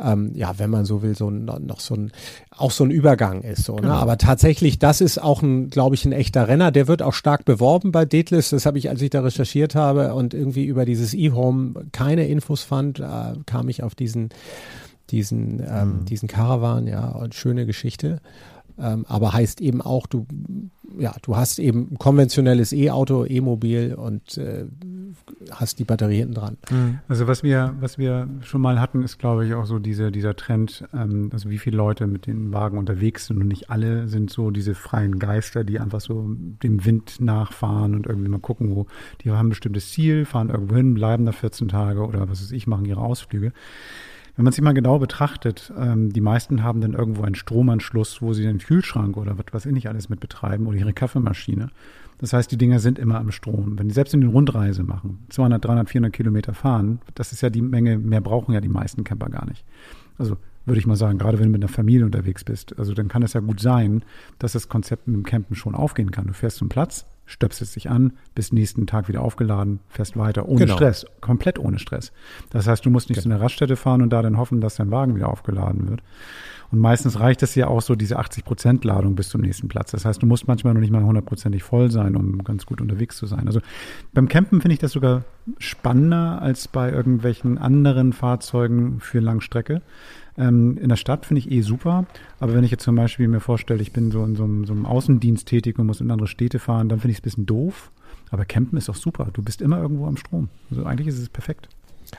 ähm, 0.00 0.32
ja, 0.34 0.58
wenn 0.58 0.70
man 0.70 0.84
so 0.84 1.02
will, 1.02 1.16
so 1.16 1.28
ein, 1.28 1.44
noch 1.44 1.80
so 1.80 1.94
ein, 1.94 2.12
auch 2.56 2.70
so 2.70 2.84
ein 2.84 2.90
Übergang 2.90 3.42
ist. 3.42 3.64
So, 3.64 3.76
ne? 3.76 3.82
genau. 3.82 3.94
Aber 3.94 4.18
tatsächlich, 4.18 4.78
das 4.78 5.00
ist 5.00 5.20
auch 5.20 5.42
ein, 5.42 5.70
glaube 5.70 5.94
ich, 5.94 6.04
ein 6.04 6.12
echter 6.12 6.46
Renner. 6.48 6.70
Der 6.70 6.86
wird 6.86 7.02
auch 7.02 7.14
stark 7.14 7.44
beworben 7.44 7.92
bei 7.92 8.04
Detlist. 8.04 8.52
Das 8.52 8.66
habe 8.66 8.78
ich, 8.78 8.88
als 8.88 9.02
ich 9.02 9.10
da 9.10 9.20
recherchiert 9.20 9.74
habe 9.74 10.14
und 10.14 10.34
irgendwie 10.34 10.64
über 10.66 10.84
dieses 10.84 11.14
E-Home 11.14 11.86
keine 11.92 12.28
Infos 12.28 12.62
fand, 12.62 13.00
äh, 13.00 13.34
kam 13.46 13.68
ich 13.68 13.82
auf 13.82 13.94
diesen, 13.94 14.28
diesen, 15.10 15.60
ähm, 15.60 16.00
mhm. 16.00 16.04
diesen 16.04 16.28
Caravan, 16.28 16.86
ja, 16.86 17.08
und 17.08 17.34
schöne 17.34 17.66
Geschichte. 17.66 18.20
Ähm, 18.78 19.06
aber 19.08 19.32
heißt 19.32 19.60
eben 19.60 19.80
auch, 19.80 20.06
du, 20.06 20.26
ja, 20.98 21.14
du 21.22 21.36
hast 21.36 21.58
eben 21.58 21.96
konventionelles 21.98 22.72
E-Auto, 22.72 23.24
E-Mobil 23.24 23.94
und 23.94 24.36
äh, 24.36 24.66
hast 25.50 25.78
die 25.78 25.84
Batterie 25.84 26.18
hinten 26.18 26.34
dran. 26.34 26.56
Mhm. 26.70 26.98
Also 27.08 27.26
was 27.26 27.42
wir, 27.42 27.74
was 27.80 27.98
wir 27.98 28.28
schon 28.42 28.60
mal 28.60 28.80
hatten, 28.80 29.02
ist 29.02 29.18
glaube 29.18 29.46
ich 29.46 29.54
auch 29.54 29.66
so 29.66 29.78
diese, 29.78 30.10
dieser 30.10 30.36
Trend, 30.36 30.84
ähm, 30.94 31.30
also 31.32 31.50
wie 31.50 31.58
viele 31.58 31.76
Leute 31.76 32.06
mit 32.06 32.26
den 32.26 32.52
Wagen 32.52 32.78
unterwegs 32.78 33.26
sind 33.26 33.40
und 33.40 33.48
nicht 33.48 33.70
alle 33.70 34.08
sind 34.08 34.30
so 34.30 34.50
diese 34.50 34.74
freien 34.74 35.18
Geister, 35.18 35.64
die 35.64 35.80
einfach 35.80 36.00
so 36.00 36.26
dem 36.28 36.84
Wind 36.84 37.20
nachfahren 37.20 37.94
und 37.94 38.06
irgendwie 38.06 38.28
mal 38.28 38.40
gucken, 38.40 38.74
wo 38.74 38.86
die 39.22 39.30
haben 39.30 39.46
ein 39.46 39.50
bestimmtes 39.50 39.90
Ziel, 39.90 40.24
fahren 40.24 40.50
irgendwo 40.50 40.76
hin, 40.76 40.94
bleiben 40.94 41.26
da 41.26 41.32
14 41.32 41.68
Tage 41.68 42.04
oder 42.06 42.28
was 42.28 42.42
weiß 42.42 42.52
ich, 42.52 42.66
machen 42.66 42.84
ihre 42.84 43.00
Ausflüge. 43.00 43.52
Wenn 44.36 44.44
man 44.44 44.52
sich 44.52 44.62
mal 44.62 44.74
genau 44.74 44.98
betrachtet, 44.98 45.72
ähm, 45.78 46.12
die 46.12 46.20
meisten 46.20 46.62
haben 46.62 46.82
dann 46.82 46.92
irgendwo 46.92 47.22
einen 47.22 47.34
Stromanschluss, 47.34 48.20
wo 48.20 48.34
sie 48.34 48.42
den 48.42 48.58
Kühlschrank 48.58 49.16
oder 49.16 49.38
was 49.38 49.46
weiß 49.50 49.66
ich 49.66 49.72
nicht 49.72 49.88
alles 49.88 50.10
mit 50.10 50.20
betreiben 50.20 50.66
oder 50.66 50.76
ihre 50.76 50.92
Kaffeemaschine. 50.92 51.70
Das 52.18 52.32
heißt, 52.32 52.50
die 52.50 52.56
Dinger 52.56 52.78
sind 52.78 52.98
immer 52.98 53.18
am 53.18 53.30
Strom. 53.30 53.78
Wenn 53.78 53.88
die 53.88 53.94
selbst 53.94 54.14
in 54.14 54.20
den 54.20 54.30
Rundreise 54.30 54.82
machen, 54.82 55.24
200, 55.28 55.64
300, 55.64 55.90
400 55.90 56.12
Kilometer 56.12 56.54
fahren, 56.54 57.00
das 57.14 57.32
ist 57.32 57.42
ja 57.42 57.50
die 57.50 57.62
Menge, 57.62 57.98
mehr 57.98 58.20
brauchen 58.20 58.52
ja 58.52 58.60
die 58.60 58.68
meisten 58.68 59.04
Camper 59.04 59.28
gar 59.28 59.46
nicht. 59.46 59.64
Also 60.18 60.36
würde 60.64 60.80
ich 60.80 60.86
mal 60.86 60.96
sagen, 60.96 61.18
gerade 61.18 61.38
wenn 61.38 61.46
du 61.46 61.52
mit 61.52 61.62
einer 61.62 61.72
Familie 61.72 62.04
unterwegs 62.04 62.42
bist. 62.42 62.78
Also 62.78 62.92
dann 62.92 63.08
kann 63.08 63.22
es 63.22 63.34
ja 63.34 63.40
gut 63.40 63.60
sein, 63.60 64.04
dass 64.38 64.52
das 64.52 64.68
Konzept 64.68 65.06
mit 65.06 65.14
dem 65.14 65.22
Campen 65.22 65.54
schon 65.54 65.74
aufgehen 65.74 66.10
kann. 66.10 66.26
Du 66.26 66.32
fährst 66.32 66.56
zum 66.56 66.68
Platz, 66.68 67.06
stöpselst 67.24 67.76
dich 67.76 67.88
an, 67.88 68.14
bis 68.34 68.52
nächsten 68.52 68.86
Tag 68.86 69.08
wieder 69.08 69.22
aufgeladen, 69.22 69.78
fährst 69.88 70.16
weiter, 70.16 70.48
ohne 70.48 70.60
genau. 70.60 70.74
Stress, 70.74 71.06
komplett 71.20 71.58
ohne 71.58 71.78
Stress. 71.78 72.12
Das 72.50 72.66
heißt, 72.66 72.84
du 72.84 72.90
musst 72.90 73.08
nicht 73.08 73.22
genau. 73.22 73.34
zu 73.34 73.34
einer 73.34 73.44
Raststätte 73.44 73.76
fahren 73.76 74.02
und 74.02 74.10
da 74.10 74.22
dann 74.22 74.38
hoffen, 74.38 74.60
dass 74.60 74.76
dein 74.76 74.90
Wagen 74.90 75.14
wieder 75.14 75.28
aufgeladen 75.28 75.88
wird. 75.88 76.02
Und 76.76 76.82
meistens 76.82 77.18
reicht 77.18 77.42
es 77.42 77.54
ja 77.54 77.68
auch 77.68 77.80
so 77.80 77.94
diese 77.94 78.18
80 78.18 78.44
Prozent 78.44 78.84
Ladung 78.84 79.14
bis 79.14 79.30
zum 79.30 79.40
nächsten 79.40 79.66
Platz. 79.66 79.92
Das 79.92 80.04
heißt, 80.04 80.22
du 80.22 80.26
musst 80.26 80.46
manchmal 80.46 80.74
noch 80.74 80.82
nicht 80.82 80.92
mal 80.92 81.02
hundertprozentig 81.02 81.62
voll 81.62 81.90
sein, 81.90 82.14
um 82.16 82.44
ganz 82.44 82.66
gut 82.66 82.82
unterwegs 82.82 83.16
zu 83.16 83.24
sein. 83.24 83.46
Also 83.46 83.60
beim 84.12 84.28
Campen 84.28 84.60
finde 84.60 84.74
ich 84.74 84.78
das 84.78 84.92
sogar 84.92 85.24
spannender 85.56 86.42
als 86.42 86.68
bei 86.68 86.92
irgendwelchen 86.92 87.56
anderen 87.56 88.12
Fahrzeugen 88.12 89.00
für 89.00 89.20
Langstrecke. 89.20 89.80
Ähm, 90.36 90.76
in 90.76 90.90
der 90.90 90.96
Stadt 90.96 91.24
finde 91.24 91.38
ich 91.38 91.50
eh 91.50 91.62
super, 91.62 92.04
aber 92.40 92.52
wenn 92.52 92.62
ich 92.62 92.72
jetzt 92.72 92.84
zum 92.84 92.94
Beispiel 92.94 93.26
mir 93.26 93.40
vorstelle, 93.40 93.80
ich 93.80 93.92
bin 93.92 94.10
so 94.10 94.22
in 94.22 94.36
so 94.36 94.44
einem, 94.44 94.66
so 94.66 94.74
einem 94.74 94.84
Außendienst 94.84 95.48
tätig 95.48 95.78
und 95.78 95.86
muss 95.86 96.02
in 96.02 96.10
andere 96.10 96.28
Städte 96.28 96.58
fahren, 96.58 96.90
dann 96.90 97.00
finde 97.00 97.12
ich 97.12 97.16
es 97.16 97.20
ein 97.22 97.24
bisschen 97.24 97.46
doof. 97.46 97.90
Aber 98.28 98.44
Campen 98.44 98.76
ist 98.76 98.90
auch 98.90 98.96
super. 98.96 99.30
Du 99.32 99.40
bist 99.42 99.62
immer 99.62 99.80
irgendwo 99.80 100.06
am 100.06 100.18
Strom. 100.18 100.50
Also 100.68 100.84
eigentlich 100.84 101.06
ist 101.06 101.18
es 101.18 101.30
perfekt. 101.30 101.70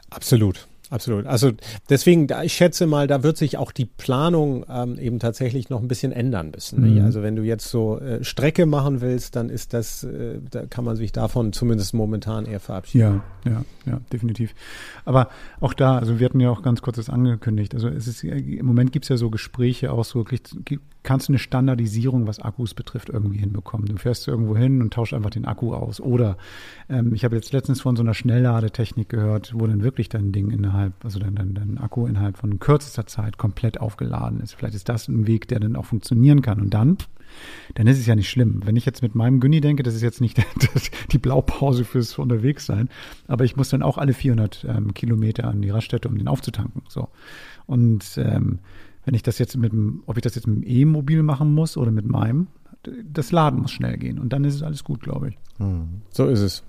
Absolut. 0.10 0.68
Absolut. 0.90 1.26
Also 1.26 1.52
deswegen, 1.90 2.28
ich 2.44 2.54
schätze 2.54 2.88
mal, 2.88 3.08
da 3.08 3.22
wird 3.22 3.38
sich 3.38 3.58
auch 3.58 3.72
die 3.72 3.86
Planung 3.86 4.66
ähm, 4.70 4.98
eben 4.98 5.20
tatsächlich 5.20 5.70
noch 5.70 5.82
ein 5.82 5.88
bisschen 5.88 6.12
ändern 6.12 6.52
müssen. 6.52 6.96
Mhm. 6.96 7.02
Also 7.04 7.22
wenn 7.22 7.36
du 7.36 7.44
jetzt 7.44 7.70
so 7.70 8.00
äh, 8.00 8.24
Strecke 8.24 8.66
machen 8.66 9.02
willst, 9.02 9.36
dann 9.36 9.50
ist 9.50 9.74
das, 9.74 10.04
äh, 10.06 10.40
da 10.50 10.66
kann 10.66 10.86
man 10.86 10.96
sich 10.96 11.12
davon 11.12 11.52
zumindest 11.52 11.94
momentan 11.94 12.46
eher 12.46 12.62
verabschieden. 12.62 13.22
Ja, 13.46 13.52
ja, 13.52 13.66
ja, 13.86 14.00
definitiv. 14.14 14.56
Aber 15.04 15.30
auch 15.60 15.74
da, 15.74 15.98
also 15.98 16.20
wir 16.20 16.26
hatten 16.26 16.40
ja 16.40 16.50
auch 16.50 16.62
ganz 16.62 16.82
kurz 16.82 16.96
das 16.96 17.10
angekündigt. 17.10 17.74
Also 17.74 17.90
es 17.90 18.08
ist 18.08 18.24
im 18.24 18.66
Moment 18.66 18.92
gibt 18.92 19.06
es 19.06 19.10
ja 19.10 19.18
so 19.18 19.30
Gespräche 19.30 19.92
auch 19.92 20.06
so, 20.06 20.26
kannst 21.04 21.30
du 21.30 21.32
eine 21.32 21.40
Standardisierung, 21.40 22.28
was 22.28 22.40
Akkus 22.40 22.74
betrifft, 22.74 23.10
irgendwie 23.10 23.38
hinbekommen. 23.38 23.88
Du 23.88 23.96
fährst 23.98 24.28
irgendwo 24.28 24.58
hin 24.58 24.82
und 24.82 24.94
tauschst 24.94 25.14
einfach 25.14 25.30
den 25.30 25.46
Akku 25.46 25.74
aus. 25.74 26.02
Oder 26.02 26.38
ähm, 26.90 27.14
ich 27.14 27.24
habe 27.24 27.36
jetzt 27.36 27.54
letztens 27.54 27.80
von 27.82 27.96
so 27.96 28.04
einer 28.04 28.14
Schnellladetechnik 28.14 29.08
gehört, 29.08 29.54
wo 29.54 29.66
dann 29.68 29.84
wirklich 29.84 30.10
dein 30.10 30.34
Ding 30.34 30.52
innerhalb, 30.78 30.94
also 31.04 31.20
dein, 31.20 31.36
dein, 31.36 31.54
dein 31.54 31.78
Akku 31.78 32.06
innerhalb 32.06 32.38
von 32.38 32.60
kürzester 32.60 33.08
Zeit 33.08 33.38
komplett 33.38 33.80
aufgeladen 33.80 34.40
ist. 34.42 34.54
Vielleicht 34.54 34.76
ist 34.76 34.90
das 34.90 35.08
ein 35.08 35.28
Weg, 35.28 35.48
der 35.48 35.60
dann 35.60 35.76
auch 35.76 35.86
funktionieren 35.86 36.42
kann. 36.42 36.62
Und 36.62 36.74
dann, 36.74 36.98
dann 37.76 37.88
ist 37.88 37.98
es 37.98 38.06
ja 38.06 38.16
nicht 38.16 38.30
schlimm. 38.30 38.62
Wenn 38.66 38.76
ich 38.76 38.86
jetzt 38.86 39.02
mit 39.02 39.16
meinem 39.16 39.40
Günni 39.40 39.60
denke, 39.60 39.84
das 39.84 39.96
ist 39.96 40.04
jetzt 40.04 40.22
nicht 40.22 40.38
die 41.12 41.18
Blaupause 41.18 41.84
fürs 41.84 42.18
Unterwegssein, 42.18 42.90
aber 43.28 43.44
ich 43.44 43.56
muss 43.56 43.70
dann 43.70 43.82
auch 43.82 43.98
alle 43.98 44.14
400 44.14 44.66
ähm, 44.70 44.94
Kilometer 44.94 45.46
an 45.46 45.62
die 45.62 45.70
Raststätte, 45.70 46.08
um 46.08 46.18
den 46.18 46.28
aufzutanken. 46.28 46.84
So. 46.88 47.10
Und 47.66 48.18
ähm, 48.18 48.60
wenn 49.06 49.16
ich 49.16 49.24
das 49.24 49.40
jetzt 49.40 49.58
mit 49.58 49.72
dem, 49.72 50.04
ob 50.06 50.18
ich 50.18 50.22
das 50.22 50.36
jetzt 50.36 50.48
mit 50.48 50.58
dem 50.58 50.64
E-Mobil 50.68 51.24
machen 51.24 51.54
muss 51.54 51.78
oder 51.78 51.92
mit 51.92 52.06
meinem, 52.06 52.48
das 53.12 53.32
Laden 53.32 53.62
muss 53.62 53.72
schnell 53.72 53.98
gehen 53.98 54.20
und 54.20 54.32
dann 54.32 54.46
ist 54.46 54.56
es 54.56 54.64
alles 54.64 54.84
gut, 54.84 55.02
glaube 55.02 55.30
ich. 55.30 55.38
Hm. 55.58 56.02
So 56.12 56.28
ist 56.28 56.40
es. 56.40 56.64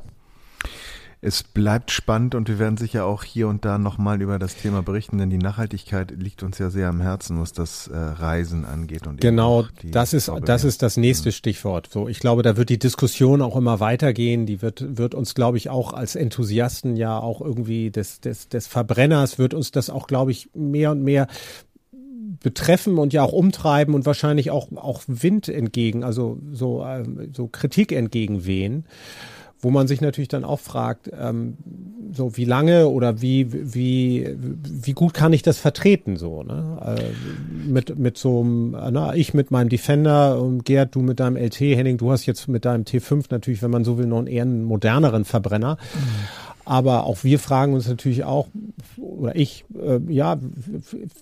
Es 1.21 1.43
bleibt 1.43 1.91
spannend 1.91 2.37
und 2.37 2.49
wir 2.49 2.61
werden 2.61 2.77
sicher 2.77 3.05
auch 3.05 3.25
hier 3.25 3.49
und 3.49 3.65
da 3.65 3.77
nochmal 3.77 4.23
über 4.23 4.39
das 4.39 4.55
Thema 4.55 4.83
berichten, 4.83 5.19
denn 5.19 5.31
die 5.31 5.39
Nachhaltigkeit 5.39 6.13
liegt 6.13 6.45
uns 6.45 6.59
ja 6.59 6.71
sehr 6.71 6.89
am 6.89 7.01
Herzen, 7.01 7.41
was 7.41 7.53
das 7.53 7.89
äh, 7.89 7.97
Reisen 7.97 8.65
angeht. 8.65 9.05
Und 9.07 9.21
genau, 9.21 9.67
das 9.83 10.13
ist, 10.13 10.31
das 10.45 10.63
ist 10.63 10.81
das 10.83 10.97
nächste 10.97 11.33
Stichwort. 11.33 11.89
So, 11.91 12.09
ich 12.09 12.21
glaube, 12.21 12.43
da 12.43 12.57
wird 12.57 12.69
die 12.69 12.79
Diskussion 12.79 13.43
auch 13.43 13.57
immer 13.57 13.81
weitergehen. 13.81 14.47
Die 14.47 14.63
wird, 14.63 14.97
wird 14.97 15.17
uns, 15.17 15.35
glaube 15.35 15.57
ich, 15.57 15.71
auch 15.71 15.93
als 15.93 16.15
Enthusiasten 16.15 16.97
ja 16.97 17.19
auch 17.19 17.41
irgendwie 17.41 17.91
des, 17.91 18.21
des, 18.21 18.49
des 18.49 18.69
Verbrenners 18.69 19.41
wird 19.41 19.55
uns 19.55 19.73
das 19.73 19.91
auch, 19.91 20.07
glaube 20.07 20.31
ich, 20.31 20.51
mehr 20.55 20.93
und 20.93 21.03
mehr 21.03 21.27
betreffen 22.41 22.99
und 22.99 23.13
ja 23.13 23.23
auch 23.25 23.33
umtreiben 23.33 23.95
und 23.95 24.07
wahrscheinlich 24.07 24.51
auch, 24.51 24.69
auch 24.77 25.03
Wind 25.09 25.49
entgegen, 25.49 26.05
also 26.05 26.39
so, 26.53 26.85
ähm, 26.85 27.33
so 27.35 27.49
Kritik 27.49 27.91
entgegenwehen. 27.91 28.85
Wo 29.61 29.71
man 29.71 29.89
sich 29.89 30.01
natürlich 30.01 30.29
dann 30.29 30.45
auch 30.45 30.61
fragt, 30.61 31.11
ähm, 31.19 31.57
so 32.13 32.37
wie 32.37 32.45
lange 32.45 32.89
oder 32.89 33.21
wie, 33.21 33.75
wie, 33.75 34.37
wie 34.39 34.93
gut 34.93 35.15
kann 35.15 35.33
ich 35.33 35.43
das 35.43 35.59
vertreten, 35.59 36.17
so, 36.17 36.43
ne? 36.43 36.97
Äh, 36.99 37.69
mit, 37.69 37.99
mit 37.99 38.17
so 38.19 38.41
einem, 38.41 38.71
na, 38.71 39.15
ich 39.15 39.35
mit 39.35 39.51
meinem 39.51 39.69
Defender, 39.69 40.41
und 40.41 40.65
Gerd, 40.65 40.95
du 40.95 41.01
mit 41.01 41.21
deinem 41.21 41.37
LT, 41.37 41.61
Henning, 41.61 41.99
du 41.99 42.13
hast 42.13 42.27
jetzt 42.27 42.49
mit 42.49 42.65
deinem 42.65 42.85
T5 42.85 43.27
natürlich, 43.31 43.63
wenn 43.63 43.71
man 43.71 43.85
so 43.85 43.99
will, 43.99 44.07
noch 44.07 44.19
einen 44.19 44.27
eher 44.27 44.43
einen 44.43 44.65
moderneren 44.65 45.25
Verbrenner. 45.25 45.77
Mhm. 45.95 46.59
Aber 46.69 47.05
auch 47.05 47.25
wir 47.25 47.39
fragen 47.39 47.73
uns 47.73 47.89
natürlich 47.89 48.25
auch, 48.25 48.47
oder 48.99 49.35
ich, 49.35 49.65
äh, 49.75 50.01
ja, 50.13 50.37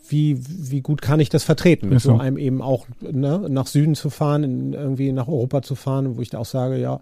wie, 0.09 0.41
wie 0.45 0.81
gut 0.81 1.03
kann 1.03 1.21
ich 1.21 1.29
das 1.29 1.45
vertreten, 1.45 1.89
mit 1.89 2.01
so. 2.01 2.11
so 2.11 2.19
einem 2.19 2.37
eben 2.37 2.61
auch 2.61 2.85
ne, 3.01 3.47
nach 3.49 3.69
Süden 3.69 3.95
zu 3.95 4.11
fahren, 4.11 4.43
in, 4.43 4.73
irgendwie 4.73 5.13
nach 5.13 5.29
Europa 5.29 5.63
zu 5.63 5.77
fahren, 5.77 6.17
wo 6.17 6.21
ich 6.21 6.31
da 6.31 6.39
auch 6.39 6.47
sage, 6.47 6.79
ja, 6.79 6.99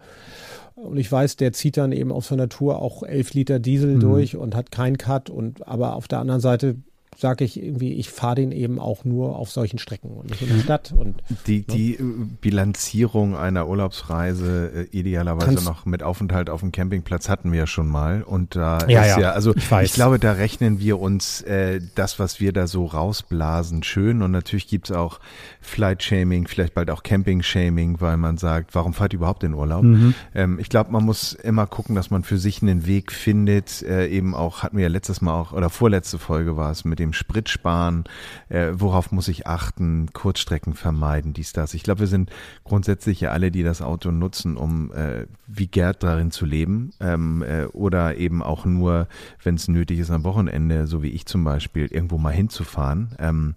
und 0.75 0.97
ich 0.97 1.11
weiß, 1.11 1.37
der 1.37 1.53
zieht 1.53 1.77
dann 1.77 1.93
eben 1.93 2.11
auf 2.11 2.27
seiner 2.27 2.49
Tour 2.49 2.83
auch 2.83 3.03
elf 3.03 3.33
Liter 3.33 3.59
Diesel 3.59 3.97
mhm. 3.97 4.01
durch 4.01 4.37
und 4.37 4.55
hat 4.55 4.70
keinen 4.70 4.99
Cut. 4.99 5.31
Und 5.31 5.66
aber 5.66 5.95
auf 5.95 6.09
der 6.09 6.18
anderen 6.18 6.41
Seite 6.41 6.77
sage 7.16 7.44
ich 7.44 7.62
irgendwie, 7.62 7.94
ich 7.94 8.10
fahre 8.10 8.36
den 8.36 8.52
eben 8.52 8.78
auch 8.78 9.04
nur 9.04 9.36
auf 9.36 9.50
solchen 9.50 9.78
Strecken 9.78 10.10
und 10.10 10.30
nicht 10.30 10.42
in 10.42 10.48
der 10.48 10.62
Stadt. 10.62 10.94
Und, 10.96 11.22
die, 11.46 11.58
ne? 11.58 11.64
die 11.70 11.94
äh, 11.94 12.02
Bilanzierung 12.40 13.36
einer 13.36 13.68
Urlaubsreise 13.68 14.88
äh, 14.92 14.96
idealerweise 14.96 15.46
Kannst 15.46 15.64
noch 15.64 15.86
mit 15.86 16.02
Aufenthalt 16.02 16.50
auf 16.50 16.60
dem 16.60 16.72
Campingplatz 16.72 17.28
hatten 17.28 17.52
wir 17.52 17.60
ja 17.60 17.66
schon 17.66 17.88
mal. 17.88 18.22
Und 18.22 18.56
da 18.56 18.86
ja, 18.88 19.02
ist 19.02 19.08
ja, 19.16 19.20
ja 19.20 19.30
also 19.32 19.54
ich, 19.54 19.70
ich, 19.70 19.92
glaube, 19.92 20.18
da 20.18 20.32
rechnen 20.32 20.80
wir 20.80 21.00
uns 21.00 21.42
äh, 21.42 21.80
das, 21.94 22.18
was 22.18 22.40
wir 22.40 22.52
da 22.52 22.66
so 22.66 22.86
rausblasen, 22.86 23.82
schön. 23.82 24.22
Und 24.22 24.30
natürlich 24.30 24.66
gibt's 24.66 24.90
auch 24.90 25.20
Flight-Shaming, 25.60 26.48
vielleicht 26.48 26.74
bald 26.74 26.90
auch 26.90 27.02
Camping-Shaming, 27.02 28.00
weil 28.00 28.16
man 28.16 28.36
sagt, 28.38 28.74
warum 28.74 28.94
fahrt 28.94 29.12
ihr 29.12 29.18
überhaupt 29.18 29.44
in 29.44 29.54
Urlaub? 29.54 29.82
Mhm. 29.82 30.14
Ähm, 30.34 30.58
ich 30.58 30.68
glaube, 30.68 30.92
man 30.92 31.04
muss 31.04 31.32
immer 31.32 31.66
gucken, 31.66 31.94
dass 31.94 32.10
man 32.10 32.24
für 32.24 32.38
sich 32.38 32.62
einen 32.62 32.86
Weg 32.86 33.12
findet. 33.12 33.82
Äh, 33.82 34.08
eben 34.08 34.34
auch, 34.34 34.62
hatten 34.62 34.76
wir 34.76 34.84
ja 34.84 34.90
letztes 34.90 35.20
Mal 35.20 35.38
auch, 35.38 35.52
oder 35.52 35.70
vorletzte 35.70 36.18
Folge 36.18 36.56
war 36.56 36.70
es 36.70 36.84
mit 36.84 36.98
dem 36.98 37.03
Sprit 37.12 37.48
sparen, 37.48 38.05
äh, 38.48 38.72
worauf 38.72 39.12
muss 39.12 39.28
ich 39.28 39.46
achten, 39.46 40.12
Kurzstrecken 40.12 40.74
vermeiden, 40.74 41.32
dies, 41.32 41.52
das. 41.52 41.74
Ich 41.74 41.82
glaube, 41.82 42.00
wir 42.00 42.07
sind 42.07 42.30
grundsätzlich 42.64 43.20
ja 43.20 43.30
alle, 43.30 43.50
die 43.50 43.62
das 43.62 43.82
Auto 43.82 44.11
nutzen, 44.11 44.57
um 44.57 44.92
äh, 44.92 45.26
wie 45.46 45.66
Gerd 45.66 46.02
darin 46.02 46.30
zu 46.30 46.46
leben 46.46 46.90
ähm, 47.00 47.42
äh, 47.42 47.66
oder 47.66 48.16
eben 48.16 48.42
auch 48.42 48.64
nur, 48.64 49.09
wenn 49.42 49.57
es 49.57 49.68
nötig 49.68 49.98
ist, 49.98 50.11
am 50.11 50.24
Wochenende, 50.24 50.86
so 50.86 51.02
wie 51.02 51.11
ich 51.11 51.26
zum 51.26 51.44
Beispiel, 51.44 51.86
irgendwo 51.86 52.18
mal 52.18 52.32
hinzufahren. 52.32 53.14
Ähm, 53.18 53.55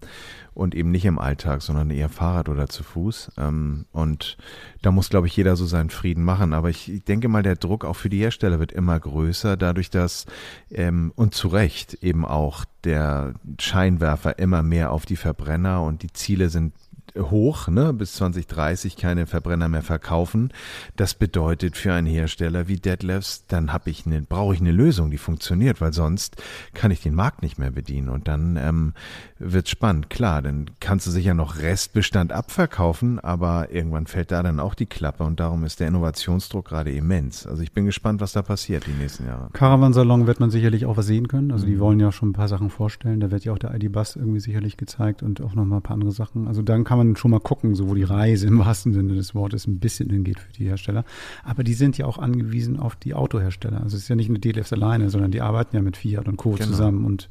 und 0.57 0.73
eben 0.73 0.89
nicht 0.89 1.05
im 1.05 1.19
Alltag, 1.19 1.61
sondern 1.61 1.91
eher 1.91 2.09
Fahrrad 2.09 2.49
oder 2.49 2.67
zu 2.67 2.83
Fuß. 2.83 3.33
Ähm, 3.37 3.85
und 3.91 4.37
da 4.81 4.89
muss, 4.89 5.09
glaube 5.09 5.27
ich, 5.27 5.37
jeder 5.37 5.55
so 5.55 5.67
seinen 5.67 5.91
Frieden 5.91 6.23
machen. 6.23 6.51
Aber 6.53 6.71
ich 6.71 7.03
denke 7.07 7.27
mal, 7.27 7.43
der 7.43 7.55
Druck 7.55 7.85
auch 7.85 7.95
für 7.95 8.09
die 8.09 8.17
Hersteller 8.17 8.59
wird 8.59 8.71
immer 8.71 8.99
größer, 8.99 9.55
dadurch, 9.55 9.91
dass 9.91 10.25
ähm, 10.71 11.13
und 11.15 11.35
zu 11.35 11.49
Recht 11.49 11.93
eben 12.01 12.25
auch 12.25 12.65
der 12.83 13.35
Scheinwerfer 13.59 14.39
immer 14.39 14.63
mehr 14.63 14.91
auf 14.91 15.05
die 15.05 15.15
Verbrenner 15.15 15.83
und 15.83 16.01
die 16.01 16.11
Ziele 16.11 16.49
sind 16.49 16.73
hoch, 17.15 17.67
ne, 17.67 17.93
bis 17.93 18.13
2030 18.13 18.97
keine 18.97 19.25
Verbrenner 19.25 19.69
mehr 19.69 19.81
verkaufen. 19.81 20.51
Das 20.95 21.13
bedeutet 21.13 21.77
für 21.77 21.93
einen 21.93 22.07
Hersteller 22.07 22.67
wie 22.67 22.77
Deadlifts, 22.77 23.45
dann 23.47 23.73
habe 23.73 23.89
ich 23.89 24.05
eine, 24.05 24.21
brauche 24.21 24.53
ich 24.53 24.61
eine 24.61 24.71
Lösung, 24.71 25.11
die 25.11 25.17
funktioniert, 25.17 25.81
weil 25.81 25.93
sonst 25.93 26.41
kann 26.73 26.91
ich 26.91 27.01
den 27.01 27.15
Markt 27.15 27.41
nicht 27.41 27.57
mehr 27.57 27.71
bedienen 27.71 28.09
und 28.09 28.27
dann 28.27 28.57
ähm, 28.57 28.93
wird 29.39 29.69
spannend. 29.69 30.09
Klar, 30.09 30.41
dann 30.41 30.69
kannst 30.79 31.07
du 31.07 31.11
sicher 31.11 31.33
noch 31.33 31.59
Restbestand 31.59 32.31
abverkaufen, 32.31 33.19
aber 33.19 33.71
irgendwann 33.71 34.07
fällt 34.07 34.31
da 34.31 34.43
dann 34.43 34.59
auch 34.59 34.75
die 34.75 34.85
Klappe 34.85 35.23
und 35.23 35.39
darum 35.39 35.63
ist 35.63 35.79
der 35.79 35.87
Innovationsdruck 35.87 36.65
gerade 36.65 36.91
immens. 36.91 37.45
Also 37.45 37.63
ich 37.63 37.71
bin 37.71 37.85
gespannt, 37.85 38.21
was 38.21 38.33
da 38.33 38.41
passiert 38.41 38.85
die 38.87 38.91
nächsten 38.91 39.25
Jahre. 39.25 39.49
Caravansalon 39.53 40.27
wird 40.27 40.39
man 40.39 40.49
sicherlich 40.49 40.85
auch 40.85 40.97
was 40.97 41.07
sehen 41.07 41.27
können. 41.27 41.51
Also 41.51 41.65
die 41.65 41.75
mhm. 41.75 41.79
wollen 41.79 41.99
ja 41.99 42.11
schon 42.11 42.29
ein 42.29 42.33
paar 42.33 42.47
Sachen 42.47 42.69
vorstellen. 42.69 43.19
Da 43.19 43.31
wird 43.31 43.45
ja 43.45 43.53
auch 43.53 43.57
der 43.57 43.73
ID-Bus 43.73 44.15
irgendwie 44.15 44.39
sicherlich 44.39 44.77
gezeigt 44.77 45.23
und 45.23 45.41
auch 45.41 45.55
noch 45.55 45.65
mal 45.65 45.77
ein 45.77 45.81
paar 45.81 45.95
andere 45.95 46.11
Sachen. 46.11 46.47
Also 46.47 46.61
dann 46.61 46.83
kann 46.83 46.96
man 46.97 47.15
schon 47.15 47.31
mal 47.31 47.39
gucken, 47.39 47.75
so 47.75 47.89
wo 47.89 47.95
die 47.95 48.03
Reise 48.03 48.47
im 48.47 48.59
wahrsten 48.59 48.93
Sinne 48.93 49.15
des 49.15 49.35
Wortes 49.35 49.67
ein 49.67 49.79
bisschen 49.79 50.09
hingeht 50.09 50.39
für 50.39 50.53
die 50.53 50.65
Hersteller. 50.65 51.05
Aber 51.43 51.63
die 51.63 51.73
sind 51.73 51.97
ja 51.97 52.05
auch 52.05 52.17
angewiesen 52.17 52.79
auf 52.79 52.95
die 52.95 53.13
Autohersteller. 53.13 53.81
Also 53.81 53.97
es 53.97 54.03
ist 54.03 54.09
ja 54.09 54.15
nicht 54.15 54.29
nur 54.29 54.39
DLFs 54.39 54.73
alleine, 54.73 55.09
sondern 55.09 55.31
die 55.31 55.41
arbeiten 55.41 55.75
ja 55.75 55.81
mit 55.81 55.97
Fiat 55.97 56.27
und 56.27 56.37
Co. 56.37 56.51
Genau. 56.51 56.65
zusammen. 56.65 57.05
Und 57.05 57.29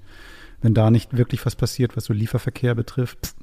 wenn 0.63 0.75
da 0.75 0.91
nicht 0.91 1.17
wirklich 1.17 1.45
was 1.45 1.57
passiert, 1.57 1.97
was 1.97 2.05
so 2.05 2.13
Lieferverkehr 2.13 2.75
betrifft, 2.75 3.19
pff, 3.25 3.35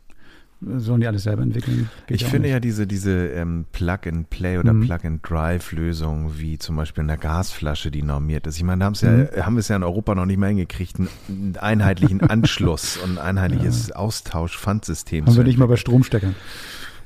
sollen 0.77 1.01
die 1.01 1.07
alles 1.07 1.23
selber 1.23 1.43
entwickeln? 1.43 1.89
Geht 2.07 2.21
ich 2.21 2.25
finde 2.25 2.43
nicht. 2.43 2.51
ja 2.51 2.59
diese, 2.59 2.87
diese 2.87 3.27
ähm, 3.29 3.65
Plug-and-Play 3.71 4.57
oder 4.57 4.73
mhm. 4.73 4.85
Plug-and-Drive-Lösung, 4.85 6.33
wie 6.37 6.57
zum 6.57 6.75
Beispiel 6.75 7.03
eine 7.03 7.17
Gasflasche, 7.17 7.91
die 7.91 8.03
normiert 8.03 8.47
ist. 8.47 8.57
Ich 8.57 8.63
meine, 8.63 8.79
da 8.79 8.85
haben, 8.85 8.95
mhm. 9.01 9.27
ja, 9.35 9.45
haben 9.45 9.55
wir 9.55 9.59
es 9.59 9.67
ja 9.67 9.75
in 9.75 9.83
Europa 9.83 10.15
noch 10.15 10.25
nicht 10.25 10.37
mehr 10.37 10.49
hingekriegt, 10.49 10.97
einen 10.99 11.57
einheitlichen 11.57 12.21
Anschluss 12.29 12.97
und 12.97 13.17
ein 13.17 13.37
einheitliches 13.37 13.89
ja. 13.89 13.95
Austausch-Pfandsystem. 13.95 15.25
Haben 15.25 15.35
wir 15.35 15.43
nicht 15.43 15.57
mal 15.57 15.67
bei 15.67 15.77
Stromsteckern. 15.77 16.35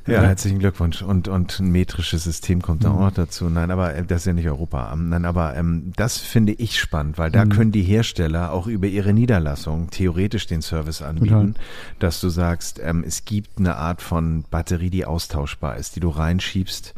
Ja, 0.07 0.21
herzlichen 0.21 0.59
Glückwunsch. 0.59 1.01
Und, 1.01 1.27
und 1.27 1.59
ein 1.59 1.71
metrisches 1.71 2.23
System 2.23 2.61
kommt 2.61 2.83
da 2.83 2.89
mhm. 2.89 2.95
auch 2.95 3.01
noch 3.01 3.13
dazu. 3.13 3.49
Nein, 3.49 3.71
aber 3.71 3.93
äh, 3.93 4.05
das 4.05 4.21
ist 4.21 4.25
ja 4.25 4.33
nicht 4.33 4.47
Europa. 4.47 4.91
Ähm, 4.93 5.09
nein, 5.09 5.25
aber 5.25 5.55
ähm, 5.55 5.91
das 5.95 6.17
finde 6.17 6.53
ich 6.53 6.79
spannend, 6.79 7.17
weil 7.17 7.29
da 7.29 7.45
mhm. 7.45 7.49
können 7.49 7.71
die 7.71 7.83
Hersteller 7.83 8.51
auch 8.51 8.67
über 8.67 8.87
ihre 8.87 9.13
Niederlassung 9.13 9.89
theoretisch 9.89 10.47
den 10.47 10.61
Service 10.61 11.01
anbieten, 11.01 11.53
Total. 11.53 11.53
dass 11.99 12.21
du 12.21 12.29
sagst, 12.29 12.79
ähm, 12.83 13.03
es 13.05 13.25
gibt 13.25 13.57
eine 13.59 13.75
Art 13.75 14.01
von 14.01 14.45
Batterie, 14.49 14.89
die 14.89 15.05
austauschbar 15.05 15.75
ist, 15.75 15.95
die 15.95 15.99
du 15.99 16.09
reinschiebst 16.09 16.93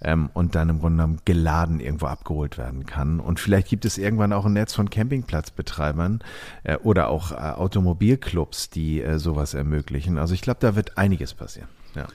ähm, 0.00 0.30
und 0.32 0.54
dann 0.54 0.68
im 0.68 0.80
Grunde 0.80 0.96
genommen 0.98 1.20
geladen 1.24 1.80
irgendwo 1.80 2.06
abgeholt 2.06 2.58
werden 2.58 2.86
kann. 2.86 3.20
Und 3.20 3.40
vielleicht 3.40 3.68
gibt 3.68 3.84
es 3.84 3.98
irgendwann 3.98 4.32
auch 4.32 4.46
ein 4.46 4.52
Netz 4.52 4.74
von 4.74 4.90
Campingplatzbetreibern 4.90 6.20
äh, 6.62 6.76
oder 6.78 7.08
auch 7.08 7.32
äh, 7.32 7.34
Automobilclubs, 7.34 8.70
die 8.70 9.02
äh, 9.02 9.18
sowas 9.18 9.54
ermöglichen. 9.54 10.18
Also 10.18 10.34
ich 10.34 10.42
glaube, 10.42 10.60
da 10.60 10.76
wird 10.76 10.96
einiges 10.96 11.34
passieren. 11.34 11.68
Ja. 11.94 12.06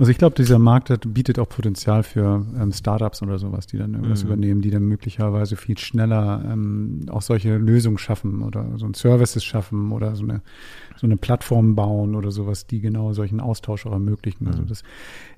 Also 0.00 0.12
ich 0.12 0.16
glaube, 0.16 0.34
dieser 0.34 0.58
Markt 0.58 0.90
bietet 1.12 1.38
auch 1.38 1.48
Potenzial 1.50 2.02
für 2.02 2.46
ähm, 2.58 2.72
Startups 2.72 3.20
oder 3.20 3.38
sowas, 3.38 3.66
die 3.66 3.76
dann 3.76 3.92
irgendwas 3.92 4.24
mhm. 4.24 4.30
übernehmen, 4.30 4.62
die 4.62 4.70
dann 4.70 4.84
möglicherweise 4.84 5.56
viel 5.56 5.76
schneller 5.76 6.42
ähm, 6.50 7.04
auch 7.10 7.20
solche 7.20 7.58
Lösungen 7.58 7.98
schaffen 7.98 8.40
oder 8.40 8.64
so 8.76 8.86
ein 8.86 8.94
Services 8.94 9.44
schaffen 9.44 9.92
oder 9.92 10.16
so 10.16 10.22
eine 10.22 10.40
so 10.96 11.06
eine 11.06 11.18
Plattform 11.18 11.76
bauen 11.76 12.14
oder 12.14 12.30
sowas, 12.30 12.66
die 12.66 12.80
genau 12.80 13.12
solchen 13.12 13.40
Austausch 13.40 13.84
auch 13.84 13.92
ermöglichen. 13.92 14.46
Also 14.46 14.62
mhm. 14.62 14.64
Also 14.64 14.68
das, 14.70 14.82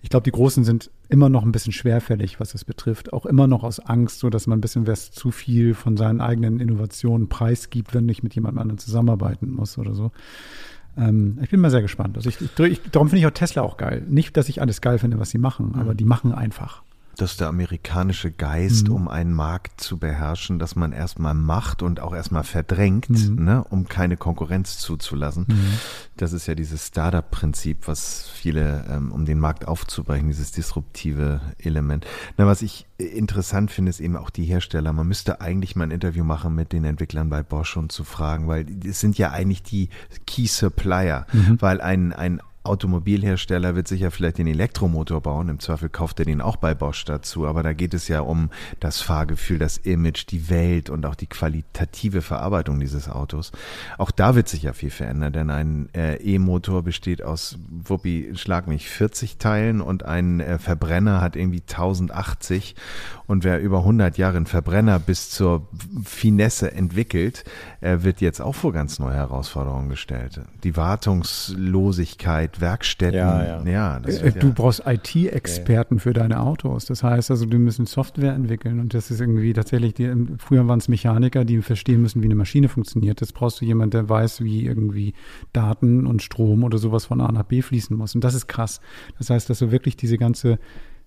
ich 0.01 0.11
glaube, 0.11 0.25
die 0.25 0.31
Großen 0.31 0.63
sind 0.63 0.91
immer 1.09 1.29
noch 1.29 1.43
ein 1.43 1.51
bisschen 1.51 1.73
schwerfällig, 1.73 2.39
was 2.39 2.53
das 2.53 2.65
betrifft. 2.65 3.13
Auch 3.13 3.27
immer 3.27 3.49
noch 3.49 3.65
aus 3.65 3.81
Angst, 3.81 4.21
so 4.21 4.31
dass 4.31 4.47
man 4.47 4.59
ein 4.59 4.61
bisschen 4.61 4.87
was 4.87 5.11
zu 5.11 5.33
viel 5.33 5.75
von 5.75 5.97
seinen 5.97 6.21
eigenen 6.21 6.61
Innovationen 6.61 7.29
preisgibt, 7.29 7.95
wenn 7.95 8.09
ich 8.09 8.23
mit 8.23 8.37
jemand 8.37 8.59
anderem 8.59 8.79
zusammenarbeiten 8.79 9.51
muss 9.51 9.77
oder 9.77 9.95
so. 9.95 10.13
Ähm, 10.97 11.39
ich 11.43 11.51
bin 11.51 11.61
mal 11.61 11.71
sehr 11.71 11.83
gespannt. 11.83 12.17
Also 12.17 12.29
ich, 12.29 12.41
ich, 12.41 12.81
darum 12.91 13.09
finde 13.09 13.21
ich 13.21 13.27
auch 13.27 13.33
Tesla 13.33 13.63
auch 13.63 13.77
geil. 13.77 14.05
Nicht, 14.09 14.37
dass 14.37 14.49
ich 14.49 14.61
alles 14.61 14.81
geil 14.81 14.99
finde, 14.99 15.19
was 15.19 15.31
sie 15.31 15.39
machen, 15.39 15.73
mhm. 15.75 15.81
aber 15.81 15.95
die 15.95 16.05
machen 16.05 16.33
einfach 16.33 16.83
dass 17.17 17.37
der 17.37 17.49
amerikanische 17.49 18.31
Geist, 18.31 18.89
mhm. 18.89 18.95
um 18.95 19.09
einen 19.09 19.33
Markt 19.33 19.81
zu 19.81 19.99
beherrschen, 19.99 20.59
dass 20.59 20.77
man 20.77 20.93
erstmal 20.93 21.35
macht 21.35 21.83
und 21.83 22.01
auch 22.01 22.15
erstmal 22.15 22.45
verdrängt, 22.45 23.11
mhm. 23.11 23.45
ne, 23.45 23.65
um 23.65 23.89
keine 23.89 24.17
Konkurrenz 24.17 24.79
zuzulassen. 24.79 25.47
Mhm. 25.49 25.79
Das 26.17 26.33
ist 26.33 26.47
ja 26.47 26.55
dieses 26.55 26.89
Startup-Prinzip, 26.89 27.87
was 27.89 28.29
viele, 28.29 28.85
ähm, 28.91 29.13
um 29.13 29.25
den 29.25 29.39
Markt 29.39 29.67
aufzubrechen, 29.69 30.29
dieses 30.29 30.53
disruptive 30.53 31.41
Element. 31.59 32.07
Na, 32.37 32.47
was 32.47 32.63
ich 32.63 32.87
interessant 32.99 33.71
finde, 33.71 33.91
ist 33.91 34.01
eben 34.01 34.17
auch 34.17 34.31
die 34.31 34.45
Hersteller. 34.45 34.93
Man 34.93 35.09
müsste 35.09 35.41
eigentlich 35.41 35.77
mal 35.77 35.85
ein 35.85 35.91
Interview 35.91 36.25
machen 36.25 36.55
mit 36.55 36.73
den 36.73 36.85
Entwicklern 36.85 37.29
bei 37.29 37.43
Bosch 37.43 37.77
und 37.77 37.93
zu 37.93 38.05
fragen, 38.05 38.49
weil 38.49 38.67
es 38.85 39.01
sind 39.01 39.19
ja 39.19 39.31
eigentlich 39.31 39.63
die 39.63 39.89
Key 40.27 40.47
Supplier, 40.47 41.27
mhm. 41.33 41.61
weil 41.61 41.81
ein, 41.81 42.13
ein 42.13 42.41
Automobilhersteller 42.65 43.75
wird 43.75 43.89
sicher 43.89 44.11
vielleicht 44.11 44.39
den 44.39 44.47
Elektromotor 44.47 45.21
bauen. 45.21 45.49
Im 45.49 45.59
Zweifel 45.59 45.89
kauft 45.89 46.19
er 46.21 46.25
den 46.25 46.41
auch 46.41 46.57
bei 46.57 46.75
Bosch 46.75 47.05
dazu. 47.05 47.47
Aber 47.47 47.63
da 47.63 47.73
geht 47.73 47.95
es 47.95 48.09
ja 48.09 48.21
um 48.21 48.51
das 48.81 49.01
Fahrgefühl, 49.01 49.59
das 49.59 49.79
Image, 49.79 50.27
die 50.31 50.49
Welt 50.49 50.89
und 50.89 51.05
auch 51.07 51.15
die 51.15 51.27
qualitative 51.27 52.23
Verarbeitung 52.23 52.79
dieses 52.79 53.09
Autos. 53.09 53.53
Auch 53.99 54.11
da 54.11 54.35
wird 54.35 54.49
sich 54.49 54.63
ja 54.63 54.73
viel 54.73 54.91
verändern, 54.91 55.33
denn 55.33 55.51
ein 55.51 55.89
äh, 55.95 56.17
E-Motor 56.17 56.83
besteht 56.83 57.23
aus, 57.23 57.59
Wuppi, 57.69 58.33
schlag 58.35 58.69
mich, 58.69 58.89
40 58.89 59.39
Teilen 59.39 59.81
und 59.81 60.05
ein 60.05 60.41
äh, 60.41 60.59
Verbrenner 60.59 61.21
hat 61.21 61.37
irgendwie 61.37 61.63
1080. 61.63 62.77
Und 63.27 63.45
wer 63.45 63.61
über 63.61 63.79
100 63.79 64.19
Jahre 64.19 64.37
einen 64.37 64.47
Verbrenner 64.47 64.99
bis 64.99 65.31
zur 65.31 65.69
Finesse 66.05 66.73
entwickelt, 66.73 67.45
äh, 67.81 67.99
wird 68.01 68.21
jetzt 68.21 68.41
auch 68.41 68.55
vor 68.55 68.73
ganz 68.73 68.99
neue 68.99 69.15
Herausforderungen 69.15 69.89
gestellt. 69.89 70.41
Die 70.65 70.77
Wartungslosigkeit, 70.77 72.52
Werkstätten. 72.61 73.19
Ja, 73.19 73.45
ja. 73.45 73.65
ja 73.65 73.97
äh, 73.99 74.33
du 74.33 74.49
ja. 74.49 74.53
brauchst 74.55 74.83
IT-Experten 74.87 75.99
für 75.99 76.13
deine 76.13 76.41
Autos. 76.41 76.87
Das 76.87 77.03
heißt 77.03 77.31
also, 77.31 77.47
die 77.47 77.59
müssen 77.59 77.87
Software 77.87 78.33
entwickeln 78.33 78.81
und 78.81 78.95
das 78.95 79.11
ist 79.11 79.21
irgendwie 79.21 79.53
tatsächlich, 79.53 79.95
die, 79.95 80.13
früher 80.39 80.67
waren 80.69 80.79
es 80.79 80.89
Mechaniker, 80.89 81.45
die 81.45 81.63
verstehen 81.63 82.03
müssen, 82.03 82.23
wie 82.23 82.27
eine 82.27 82.35
Maschine 82.35 82.69
funktioniert. 82.69 83.21
Jetzt 83.21 83.35
brauchst 83.35 83.61
du 83.61 83.65
jemanden, 83.65 83.93
der 83.93 84.09
weiß, 84.09 84.43
wie 84.43 84.65
irgendwie 84.67 85.15
Daten 85.53 86.07
und 86.07 86.23
Strom 86.23 86.65
oder 86.65 86.79
sowas 86.79 87.07
von 87.07 87.21
A 87.21 87.31
nach 87.33 87.45
B 87.45 87.63
fließen 87.63 87.97
muss. 87.97 88.15
Und 88.15 88.23
das 88.25 88.35
ist 88.35 88.47
krass. 88.49 88.81
Das 89.19 89.31
heißt, 89.31 89.49
dass 89.51 89.59
du 89.59 89.71
wirklich 89.71 89.97
diese 89.97 90.19
ganze 90.19 90.59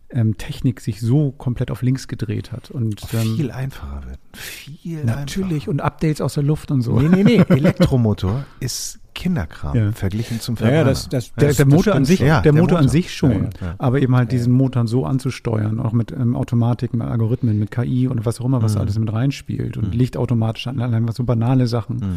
ähm, 0.09 0.37
Technik 0.37 0.81
sich 0.81 1.01
so 1.01 1.31
komplett 1.31 1.71
auf 1.71 1.81
links 1.81 2.07
gedreht 2.07 2.51
hat. 2.51 2.71
Und, 2.71 3.01
ähm, 3.13 3.35
viel 3.35 3.51
einfacher 3.51 4.03
wird. 4.05 4.19
Viel 4.33 5.03
natürlich 5.03 5.53
einfacher. 5.53 5.71
und 5.71 5.81
Updates 5.81 6.21
aus 6.21 6.35
der 6.35 6.43
Luft 6.43 6.71
und 6.71 6.81
so. 6.81 6.99
Nee, 6.99 7.23
nee, 7.23 7.23
nee. 7.23 7.43
Elektromotor 7.55 8.45
ist 8.59 8.99
Kinderkram 9.15 9.75
Ja. 9.75 9.91
verglichen 9.91 10.39
zum 10.39 10.53
Ja, 10.55 10.59
Verbrenner. 10.59 10.77
ja, 10.77 10.83
das, 10.83 11.09
das, 11.09 11.33
Der, 11.33 11.47
das, 11.47 11.57
der 11.57 11.65
Motor 11.65 11.95
an 11.95 12.05
sich, 12.05 12.19
schon. 12.19 12.27
Ja, 12.27 12.41
der, 12.41 12.51
der 12.51 12.61
Motor 12.61 12.77
an 12.77 12.89
sich 12.89 13.11
schon, 13.15 13.49
aber 13.79 13.99
eben 14.01 14.15
halt 14.15 14.31
diesen 14.31 14.53
Motor 14.53 14.85
so 14.87 15.05
anzusteuern, 15.05 15.79
auch 15.79 15.93
mit 15.93 16.11
ähm, 16.11 16.35
Automatik, 16.35 16.93
mit 16.93 17.07
Algorithmen, 17.07 17.57
mit 17.57 17.71
KI 17.71 18.07
und 18.07 18.25
was 18.25 18.39
auch 18.39 18.45
immer, 18.45 18.61
was 18.61 18.75
Mhm. 18.75 18.81
alles 18.81 18.99
mit 18.99 19.11
reinspielt 19.11 19.77
und 19.77 19.87
Mhm. 19.87 19.97
Licht 19.99 20.17
automatisch 20.17 20.67
an, 20.67 20.79
allein 20.79 21.07
was 21.07 21.15
so 21.15 21.23
banale 21.23 21.65
Sachen, 21.65 21.95
Mhm. 21.95 22.15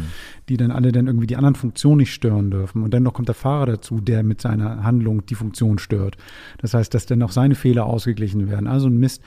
die 0.49 0.57
dann 0.57 0.71
alle 0.71 0.91
dann 0.91 1.07
irgendwie 1.07 1.27
die 1.27 1.37
anderen 1.37 1.55
Funktionen 1.55 1.97
nicht 1.97 2.13
stören 2.13 2.51
dürfen 2.51 2.83
und 2.83 2.93
dennoch 2.93 3.13
kommt 3.13 3.29
der 3.29 3.35
Fahrer 3.35 3.65
dazu, 3.65 4.01
der 4.01 4.21
mit 4.21 4.41
seiner 4.41 4.83
Handlung 4.83 5.25
die 5.25 5.35
Funktion 5.35 5.79
stört. 5.79 6.17
Das 6.59 6.73
heißt, 6.73 6.93
dass 6.93 7.05
dann 7.05 7.23
auch 7.23 7.31
seine 7.31 7.55
Fehler 7.55 7.85
ausgeglichen 7.85 8.49
werden. 8.49 8.67
Also 8.67 8.87
ein 8.87 8.97
Mist. 8.97 9.23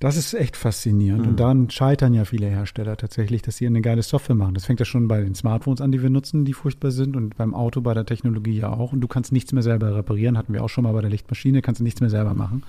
Das 0.00 0.16
ist 0.16 0.32
echt 0.32 0.56
faszinierend. 0.56 1.22
Mhm. 1.22 1.28
Und 1.28 1.40
daran 1.40 1.70
scheitern 1.70 2.14
ja 2.14 2.24
viele 2.24 2.46
Hersteller 2.46 2.96
tatsächlich, 2.96 3.42
dass 3.42 3.58
sie 3.58 3.66
eine 3.66 3.82
geile 3.82 4.02
Software 4.02 4.34
machen. 4.34 4.54
Das 4.54 4.64
fängt 4.64 4.80
ja 4.80 4.86
schon 4.86 5.08
bei 5.08 5.20
den 5.20 5.34
Smartphones 5.34 5.82
an, 5.82 5.92
die 5.92 6.02
wir 6.02 6.08
nutzen, 6.08 6.46
die 6.46 6.54
furchtbar 6.54 6.90
sind 6.90 7.16
und 7.16 7.36
beim 7.36 7.54
Auto, 7.54 7.82
bei 7.82 7.92
der 7.92 8.06
Technologie 8.06 8.58
ja 8.58 8.70
auch. 8.70 8.94
Und 8.94 9.02
du 9.02 9.08
kannst 9.08 9.30
nichts 9.30 9.52
mehr 9.52 9.62
selber 9.62 9.94
reparieren, 9.94 10.38
hatten 10.38 10.54
wir 10.54 10.64
auch 10.64 10.70
schon 10.70 10.84
mal 10.84 10.94
bei 10.94 11.02
der 11.02 11.10
Lichtmaschine, 11.10 11.60
kannst 11.60 11.80
du 11.80 11.84
nichts 11.84 12.00
mehr 12.00 12.08
selber 12.08 12.32
machen. 12.32 12.62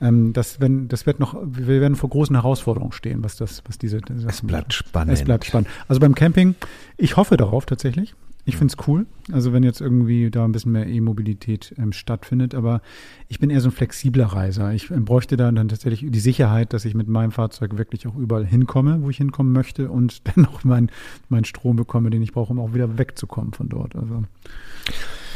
Ähm, 0.00 0.32
das, 0.32 0.60
wenn, 0.60 0.86
das 0.86 1.06
wird 1.06 1.18
noch, 1.18 1.36
wir 1.42 1.80
werden 1.80 1.96
vor 1.96 2.08
großen 2.08 2.36
Herausforderungen 2.36 2.92
stehen, 2.92 3.24
was 3.24 3.36
das, 3.36 3.64
was 3.66 3.76
diese. 3.76 4.00
Es 4.28 4.40
bleibt 4.42 4.72
spannend. 4.72 5.12
Es 5.12 5.24
bleibt 5.24 5.46
spannend. 5.46 5.68
Also 5.88 6.00
beim 6.00 6.14
Camping, 6.14 6.54
ich 6.96 7.16
hoffe 7.16 7.36
darauf 7.36 7.66
tatsächlich. 7.66 8.14
Ich 8.50 8.56
finde 8.56 8.74
es 8.76 8.88
cool. 8.88 9.06
Also 9.30 9.52
wenn 9.52 9.62
jetzt 9.62 9.80
irgendwie 9.80 10.28
da 10.28 10.44
ein 10.44 10.50
bisschen 10.50 10.72
mehr 10.72 10.88
E-Mobilität 10.88 11.72
ähm, 11.78 11.92
stattfindet, 11.92 12.52
aber 12.52 12.82
ich 13.28 13.38
bin 13.38 13.48
eher 13.48 13.60
so 13.60 13.68
ein 13.68 13.72
flexibler 13.72 14.26
Reiser. 14.26 14.72
Ich 14.72 14.90
ähm, 14.90 15.04
bräuchte 15.04 15.36
da 15.36 15.52
dann 15.52 15.68
tatsächlich 15.68 16.10
die 16.10 16.18
Sicherheit, 16.18 16.72
dass 16.72 16.84
ich 16.84 16.94
mit 16.94 17.06
meinem 17.06 17.30
Fahrzeug 17.30 17.78
wirklich 17.78 18.08
auch 18.08 18.16
überall 18.16 18.44
hinkomme, 18.44 19.02
wo 19.02 19.10
ich 19.10 19.18
hinkommen 19.18 19.52
möchte 19.52 19.88
und 19.88 20.22
dennoch 20.36 20.64
meinen 20.64 20.90
mein 21.28 21.44
Strom 21.44 21.76
bekomme, 21.76 22.10
den 22.10 22.22
ich 22.22 22.32
brauche, 22.32 22.52
um 22.52 22.58
auch 22.58 22.74
wieder 22.74 22.98
wegzukommen 22.98 23.52
von 23.52 23.68
dort. 23.68 23.94
Also, 23.94 24.24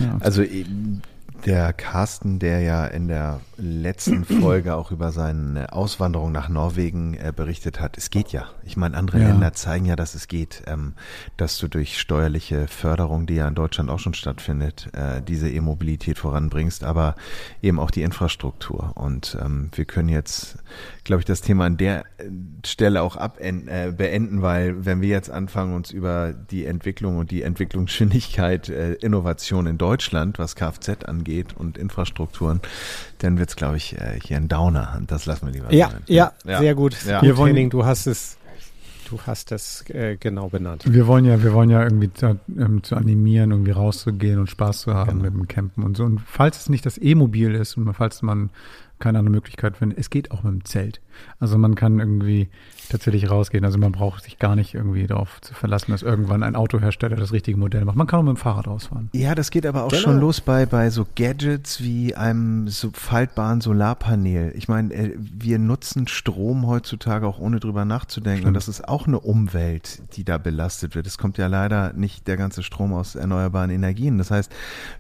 ja. 0.01 0.19
Also 0.19 0.43
der 1.45 1.73
Carsten, 1.73 2.39
der 2.39 2.61
ja 2.61 2.87
in 2.87 3.09
der 3.09 3.41
letzten 3.57 4.25
Folge 4.41 4.75
auch 4.75 4.91
über 4.91 5.13
seine 5.13 5.73
Auswanderung 5.73 6.33
nach 6.33 6.49
Norwegen 6.49 7.15
äh, 7.15 7.33
berichtet 7.35 7.81
hat, 7.81 7.99
es 7.99 8.11
geht 8.11 8.33
ja. 8.33 8.47
Ich 8.65 8.77
meine, 8.77 8.97
andere 8.97 9.21
Ja. 9.21 9.29
Länder 9.29 9.53
zeigen 9.53 9.85
ja, 9.85 9.97
dass 9.97 10.15
es 10.15 10.29
geht, 10.29 10.63
ähm, 10.67 10.95
dass 11.37 11.59
du 11.59 11.69
durch 11.69 11.99
steuerliche 11.99 12.67
Förderung, 12.67 13.27
die 13.27 13.35
ja 13.35 13.47
in 13.49 13.55
Deutschland 13.55 13.91
auch 13.91 13.99
schon 13.99 14.15
stattfindet, 14.15 14.89
äh, 14.93 15.23
diese 15.23 15.51
E-Mobilität 15.51 16.19
voranbringst, 16.19 16.85
aber 16.85 17.15
eben 17.63 17.79
auch 17.79 17.91
die 17.91 18.03
Infrastruktur. 18.03 18.93
Und 18.95 19.37
ähm, 19.41 19.71
wir 19.75 19.85
können 19.85 20.09
jetzt, 20.09 20.59
glaube 21.05 21.21
ich, 21.21 21.27
das 21.27 21.43
Thema 21.43 21.67
an 21.67 21.77
der 21.77 22.01
äh, 22.19 22.31
Stelle 22.65 23.03
auch 23.03 23.17
abend, 23.17 23.69
äh, 23.69 23.93
beenden, 23.97 24.43
weil 24.43 24.85
wenn 24.85 25.01
wir 25.01 25.09
jetzt 25.09 25.31
anfangen, 25.31 25.75
uns 25.75 25.91
über 25.91 26.33
die 26.33 26.65
Entwicklung 26.65 27.19
und 27.19 27.31
die 27.31 27.43
Entwicklungsgeschwindigkeit, 27.43 28.69
äh, 28.69 28.95
Innovation 28.95 29.67
in 29.67 29.79
Deutschland, 29.79 30.39
was 30.39 30.57
Kfz 30.57 31.05
angeht 31.05 31.34
und 31.57 31.77
Infrastrukturen, 31.79 32.61
dann 33.19 33.39
wird's, 33.39 33.57
glaube 33.57 33.77
ich, 33.77 33.97
äh, 33.99 34.19
hier 34.23 34.37
ein 34.37 34.49
Downer. 34.49 34.95
Und 34.99 35.11
das 35.11 35.27
lassen 35.27 35.47
wir 35.47 35.53
lieber 35.53 35.73
Ja, 35.73 35.91
sein. 35.91 36.03
ja, 36.07 36.33
sehr 36.45 36.75
gut. 36.75 36.97
Ja. 37.07 37.23
Wir 37.23 37.37
wollen- 37.37 37.55
Henning, 37.55 37.71
du 37.71 37.85
hast 37.85 38.07
es, 38.07 38.37
du 39.11 39.19
hast 39.27 39.53
es 39.53 39.85
äh, 39.91 40.17
genau 40.19 40.49
benannt. 40.49 40.83
Wir 40.87 41.07
wollen 41.07 41.25
ja, 41.25 41.43
wir 41.43 41.53
wollen 41.53 41.71
ja 41.71 41.83
irgendwie 41.83 42.13
zu, 42.13 42.39
ähm, 42.59 42.83
zu 42.83 42.97
animieren, 42.97 43.51
irgendwie 43.51 43.73
rauszugehen 43.73 44.39
und 44.39 44.49
Spaß 44.51 44.81
zu 44.83 44.95
haben 44.95 45.11
Genau. 45.21 45.23
mit 45.25 45.35
dem 45.35 45.49
Campen 45.49 45.83
und 45.85 45.97
so. 45.97 46.05
Und 46.05 46.21
falls 46.27 46.59
es 46.61 46.69
nicht 46.69 46.87
das 46.87 46.99
E-Mobil 46.99 47.55
ist 47.55 47.77
und 47.77 47.93
falls 47.95 48.23
man 48.23 48.51
keine 49.01 49.19
andere 49.19 49.33
Möglichkeit 49.33 49.77
findet, 49.77 49.99
es 49.99 50.09
geht 50.09 50.31
auch 50.31 50.43
mit 50.45 50.53
dem 50.53 50.65
Zelt. 50.65 51.01
Also 51.41 51.59
man 51.59 51.75
kann 51.75 51.99
irgendwie 51.99 52.49
tatsächlich 52.89 53.31
rausgehen. 53.31 53.65
Also 53.65 53.79
man 53.79 53.93
braucht 53.93 54.25
sich 54.25 54.39
gar 54.39 54.57
nicht 54.57 54.75
irgendwie 54.75 55.07
darauf 55.07 55.41
zu 55.41 55.55
verlassen, 55.55 55.93
dass 55.93 56.03
irgendwann 56.03 56.43
ein 56.43 56.57
Autohersteller 56.57 57.17
das 57.17 57.33
richtige 57.33 57.57
Modell 57.59 57.85
macht. 57.85 57.97
Man 57.97 58.07
kann 58.07 58.21
auch 58.21 58.25
mit 58.25 58.37
dem 58.37 58.37
Fahrrad 58.37 58.67
rausfahren. 58.67 59.09
Ja, 59.13 59.35
das 59.35 59.51
geht 59.51 59.67
aber 59.67 59.85
auch 59.85 59.89
Genau. 59.91 60.03
schon 60.03 60.21
los 60.21 60.41
bei, 60.41 60.67
bei 60.67 60.91
so 60.91 61.07
Gadgets 61.17 61.83
wie 61.83 62.15
einem 62.15 62.69
so 62.69 62.91
faltbaren 62.93 63.61
Solarpanel. 63.61 64.53
Ich 64.57 64.69
meine, 64.69 64.93
äh, 64.95 65.15
wir 65.19 65.59
nutzen 65.59 66.09
Strom 66.09 66.67
heutzutage 66.67 67.27
auch 67.27 67.39
ohne 67.39 67.61
drüber 67.61 67.85
nachzudenken. 67.85 68.47
Und 68.47 68.55
Stimmt. 68.55 68.57
das 68.57 68.69
ist 68.69 68.89
auch 68.89 69.07
eine 69.07 69.21
Umwelt, 69.21 70.03
die 70.17 70.25
da 70.25 70.39
belastet 70.39 70.95
wird. 70.95 71.07
Es 71.07 71.19
kommt 71.19 71.39
ja 71.39 71.47
leider 71.47 71.93
nicht 71.93 72.27
der 72.27 72.37
ganze 72.37 72.63
Strom 72.63 72.93
aus 72.93 73.15
erneuerbaren 73.15 73.71
Energien. 73.71 74.19
Das 74.19 74.31
heißt, 74.31 74.51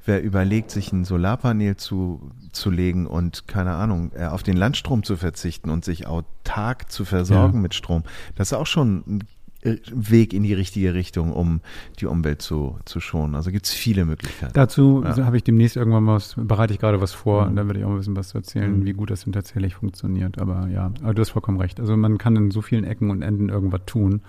wer 0.04 0.22
überlegt, 0.22 0.70
sich 0.70 0.92
ein 0.92 1.04
Solarpanel 1.04 1.76
zu, 1.76 2.30
zu 2.54 2.70
legen 2.70 3.06
und, 3.06 3.46
keine 3.48 3.72
Ahnung, 3.72 4.12
äh, 4.14 4.26
auf 4.26 4.42
den 4.42 4.56
Landstrom 4.56 5.02
zu 5.02 5.16
verzichten 5.16 5.70
und 5.70 5.84
sich 5.84 6.06
autark 6.06 6.90
zu 6.90 7.04
versorgen 7.04 7.54
Ja. 7.54 7.60
mit 7.60 7.74
Strom, 7.74 8.02
das 8.36 8.48
ist 8.52 8.58
auch 8.58 8.66
schon 8.66 9.02
ein 9.06 9.24
äh, 9.62 9.76
Weg 9.94 10.34
in 10.34 10.42
die 10.42 10.52
richtige 10.52 10.92
Richtung, 10.92 11.32
um 11.32 11.60
die 11.98 12.04
Umwelt 12.06 12.42
zu, 12.42 12.78
zu 12.84 13.00
schonen. 13.00 13.34
Also 13.34 13.50
gibt 13.50 13.64
es 13.64 13.72
viele 13.72 14.04
Möglichkeiten. 14.04 14.52
Dazu 14.52 15.02
Ja. 15.04 15.24
habe 15.24 15.38
ich 15.38 15.44
demnächst 15.44 15.76
irgendwann 15.76 16.04
mal 16.04 16.16
was, 16.16 16.34
bereite 16.36 16.74
ich 16.74 16.78
gerade 16.80 17.00
was 17.00 17.12
vor 17.12 17.44
Mhm. 17.44 17.48
und 17.50 17.56
da 17.56 17.66
werde 17.66 17.78
ich 17.80 17.84
auch 17.86 17.90
ein 17.90 17.96
bisschen 17.96 18.14
was 18.16 18.28
zu 18.28 18.36
erzählen, 18.38 18.80
Mhm. 18.80 18.84
wie 18.84 18.92
gut 18.92 19.10
das 19.10 19.24
denn 19.24 19.32
tatsächlich 19.32 19.74
funktioniert. 19.74 20.38
Aber 20.38 20.68
ja, 20.68 20.92
aber 21.02 21.14
du 21.14 21.20
hast 21.22 21.30
vollkommen 21.30 21.58
recht. 21.60 21.80
Also 21.80 21.96
man 21.96 22.18
kann 22.18 22.36
in 22.36 22.50
so 22.50 22.60
vielen 22.60 22.84
Ecken 22.84 23.10
und 23.10 23.22
Enden 23.22 23.48
irgendwas 23.48 23.80
tun. 23.86 24.20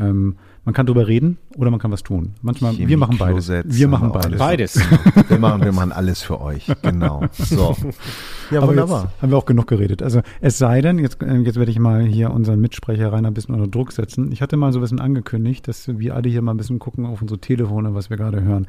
Ähm, 0.00 0.36
man 0.64 0.74
kann 0.74 0.86
drüber 0.86 1.08
reden 1.08 1.38
oder 1.56 1.70
man 1.70 1.80
kann 1.80 1.90
was 1.90 2.02
tun. 2.04 2.34
Manchmal, 2.40 2.78
wir 2.78 2.96
machen 2.96 3.18
beides. 3.18 3.48
Wir 3.48 3.88
machen 3.88 4.12
beides. 4.12 4.26
alles. 4.26 4.38
Beides. 4.38 4.80
Wir 5.28 5.38
machen, 5.38 5.64
wir 5.64 5.72
machen 5.72 5.90
alles 5.92 6.22
für 6.22 6.40
euch. 6.40 6.66
Genau. 6.82 7.24
So. 7.32 7.76
Ja, 8.50 8.58
Aber 8.58 8.68
wunderbar. 8.68 9.04
jetzt 9.04 9.22
haben 9.22 9.30
wir 9.30 9.38
auch 9.38 9.46
genug 9.46 9.66
geredet. 9.66 10.02
Also 10.02 10.20
es 10.40 10.58
sei 10.58 10.80
denn, 10.82 10.98
jetzt, 10.98 11.22
äh, 11.22 11.36
jetzt 11.38 11.56
werde 11.56 11.70
ich 11.70 11.78
mal 11.78 12.04
hier 12.04 12.30
unseren 12.30 12.60
Mitsprecher 12.60 13.10
Rainer 13.12 13.28
ein 13.28 13.34
bisschen 13.34 13.54
unter 13.54 13.66
Druck 13.68 13.92
setzen. 13.92 14.30
Ich 14.30 14.42
hatte 14.42 14.56
mal 14.56 14.72
so 14.72 14.78
ein 14.78 14.82
bisschen 14.82 15.00
angekündigt, 15.00 15.66
dass 15.68 15.88
wir 15.98 16.14
alle 16.14 16.28
hier 16.28 16.42
mal 16.42 16.52
ein 16.52 16.58
bisschen 16.58 16.78
gucken 16.78 17.06
auf 17.06 17.22
unsere 17.22 17.40
Telefone, 17.40 17.94
was 17.94 18.10
wir 18.10 18.16
gerade 18.16 18.42
hören. 18.42 18.66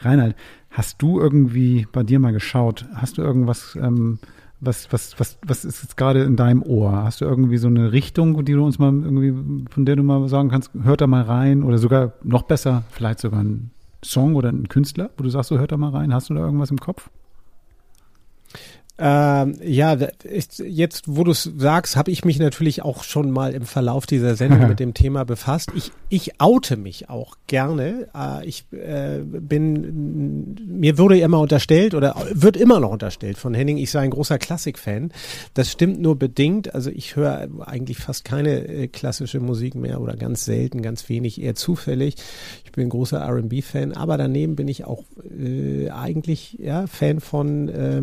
Reinhard, 0.00 0.34
hast 0.70 1.00
du 1.02 1.20
irgendwie 1.20 1.86
bei 1.92 2.02
dir 2.02 2.18
mal 2.18 2.32
geschaut? 2.32 2.86
Hast 2.94 3.18
du 3.18 3.22
irgendwas, 3.22 3.76
ähm, 3.80 4.18
was, 4.60 4.92
was, 4.92 5.18
was, 5.18 5.38
was 5.44 5.64
ist 5.64 5.82
jetzt 5.82 5.96
gerade 5.96 6.22
in 6.22 6.36
deinem 6.36 6.62
Ohr? 6.62 7.04
Hast 7.04 7.20
du 7.20 7.24
irgendwie 7.24 7.58
so 7.58 7.68
eine 7.68 7.92
Richtung, 7.92 8.44
die 8.44 8.52
du 8.52 8.64
uns 8.64 8.78
mal 8.78 8.92
irgendwie, 8.92 9.66
von 9.70 9.84
der 9.84 9.96
du 9.96 10.02
mal 10.02 10.28
sagen 10.28 10.48
kannst, 10.48 10.70
hört 10.82 11.00
da 11.00 11.06
mal 11.06 11.22
rein 11.22 11.62
oder 11.62 11.78
sogar 11.78 12.12
noch 12.22 12.42
besser, 12.42 12.84
vielleicht 12.90 13.20
sogar 13.20 13.40
ein 13.40 13.70
Song 14.04 14.34
oder 14.34 14.50
ein 14.50 14.68
Künstler, 14.68 15.10
wo 15.16 15.24
du 15.24 15.30
sagst, 15.30 15.48
so 15.48 15.58
hört 15.58 15.72
da 15.72 15.76
mal 15.76 15.90
rein. 15.90 16.14
Hast 16.14 16.30
du 16.30 16.34
da 16.34 16.40
irgendwas 16.40 16.70
im 16.70 16.78
Kopf? 16.78 17.10
Ähm, 18.98 19.56
ja, 19.62 19.98
ich, 20.24 20.46
jetzt, 20.58 21.04
wo 21.06 21.22
du 21.22 21.32
es 21.32 21.42
sagst, 21.42 21.96
habe 21.96 22.10
ich 22.10 22.24
mich 22.24 22.38
natürlich 22.38 22.80
auch 22.80 23.04
schon 23.04 23.30
mal 23.30 23.52
im 23.52 23.66
Verlauf 23.66 24.06
dieser 24.06 24.36
Sendung 24.36 24.68
mit 24.68 24.80
dem 24.80 24.94
Thema 24.94 25.24
befasst. 25.24 25.70
Ich, 25.74 25.92
ich 26.08 26.40
oute 26.40 26.78
mich 26.78 27.10
auch 27.10 27.36
gerne. 27.46 28.08
Äh, 28.14 28.46
ich 28.46 28.64
äh, 28.72 29.18
bin, 29.22 30.54
mir 30.66 30.96
wurde 30.96 31.18
immer 31.18 31.40
unterstellt 31.40 31.94
oder 31.94 32.16
wird 32.32 32.56
immer 32.56 32.80
noch 32.80 32.90
unterstellt 32.90 33.36
von 33.36 33.52
Henning, 33.52 33.76
ich 33.76 33.90
sei 33.90 34.00
ein 34.00 34.10
großer 34.10 34.38
Klassik-Fan. 34.38 35.12
Das 35.52 35.70
stimmt 35.70 36.00
nur 36.00 36.18
bedingt. 36.18 36.74
Also 36.74 36.90
ich 36.90 37.16
höre 37.16 37.48
eigentlich 37.66 37.98
fast 37.98 38.24
keine 38.24 38.66
äh, 38.66 38.88
klassische 38.88 39.40
Musik 39.40 39.74
mehr 39.74 40.00
oder 40.00 40.16
ganz 40.16 40.46
selten, 40.46 40.80
ganz 40.80 41.06
wenig, 41.10 41.42
eher 41.42 41.54
zufällig. 41.54 42.14
Ich 42.64 42.72
bin 42.72 42.86
ein 42.86 42.90
großer 42.90 43.18
R&B-Fan, 43.18 43.92
aber 43.92 44.16
daneben 44.16 44.56
bin 44.56 44.68
ich 44.68 44.84
auch 44.84 45.04
äh, 45.38 45.90
eigentlich 45.90 46.56
ja 46.58 46.86
Fan 46.86 47.20
von 47.20 47.68
äh, 47.68 48.02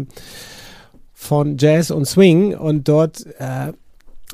von 1.14 1.58
Jazz 1.58 1.92
und 1.92 2.06
Swing 2.06 2.56
und 2.56 2.88
dort, 2.88 3.26
äh, 3.40 3.72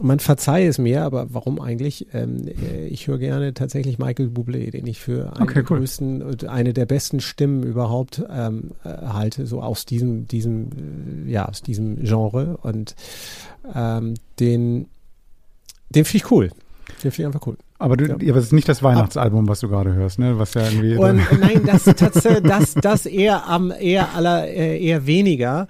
man 0.02 0.20
verzeihe 0.20 0.68
es 0.70 0.78
mir, 0.78 1.04
aber 1.04 1.28
warum 1.34 1.60
eigentlich? 1.60 2.08
Ähm, 2.14 2.48
äh, 2.48 2.88
ich 2.88 3.08
höre 3.08 3.18
gerne 3.18 3.54
tatsächlich 3.54 4.00
Michael 4.00 4.28
Bublé, 4.30 4.72
den 4.72 4.88
ich 4.88 5.00
für 5.02 5.34
einen 5.34 5.44
Okay, 5.44 5.56
der 5.56 5.72
cool. 5.72 5.80
größten 5.80 6.22
und 6.24 6.46
eine 6.46 6.72
der 6.74 6.86
besten 6.86 7.20
Stimmen 7.20 7.64
überhaupt 7.64 8.24
ähm, 8.32 8.72
äh, 8.86 8.90
halte, 8.90 9.46
so 9.46 9.62
aus 9.62 9.86
diesem, 9.86 10.26
diesem, 10.28 11.26
äh, 11.28 11.32
ja, 11.32 11.50
aus 11.50 11.62
diesem 11.62 11.98
Genre 12.04 12.58
und 12.62 12.96
ähm, 13.76 14.14
den, 14.40 14.88
den 15.90 16.06
finde 16.06 16.18
ich 16.26 16.32
cool. 16.32 16.50
Den 17.04 17.12
finde 17.12 17.22
ich 17.22 17.26
einfach 17.36 17.46
cool. 17.48 17.58
Aber 17.78 17.96
du, 17.98 18.06
Ja. 18.08 18.16
aber 18.16 18.38
es 18.40 18.46
ist 18.46 18.54
nicht 18.54 18.68
das 18.68 18.82
Weihnachtsalbum, 18.84 19.48
was 19.48 19.60
du 19.62 19.70
gerade 19.70 19.94
hörst, 19.94 20.20
ne? 20.20 20.38
Was 20.40 20.54
ja 20.54 20.64
irgendwie. 20.64 20.96
Und 20.98 21.22
nein, 21.40 21.62
das 21.66 21.84
tatsächlich, 21.86 22.44
das, 22.50 22.74
das 22.74 23.06
eher 23.06 23.48
am 23.48 23.72
eher 23.72 24.16
aller 24.16 24.48
äh, 24.48 24.82
eher 24.84 25.06
weniger. 25.06 25.68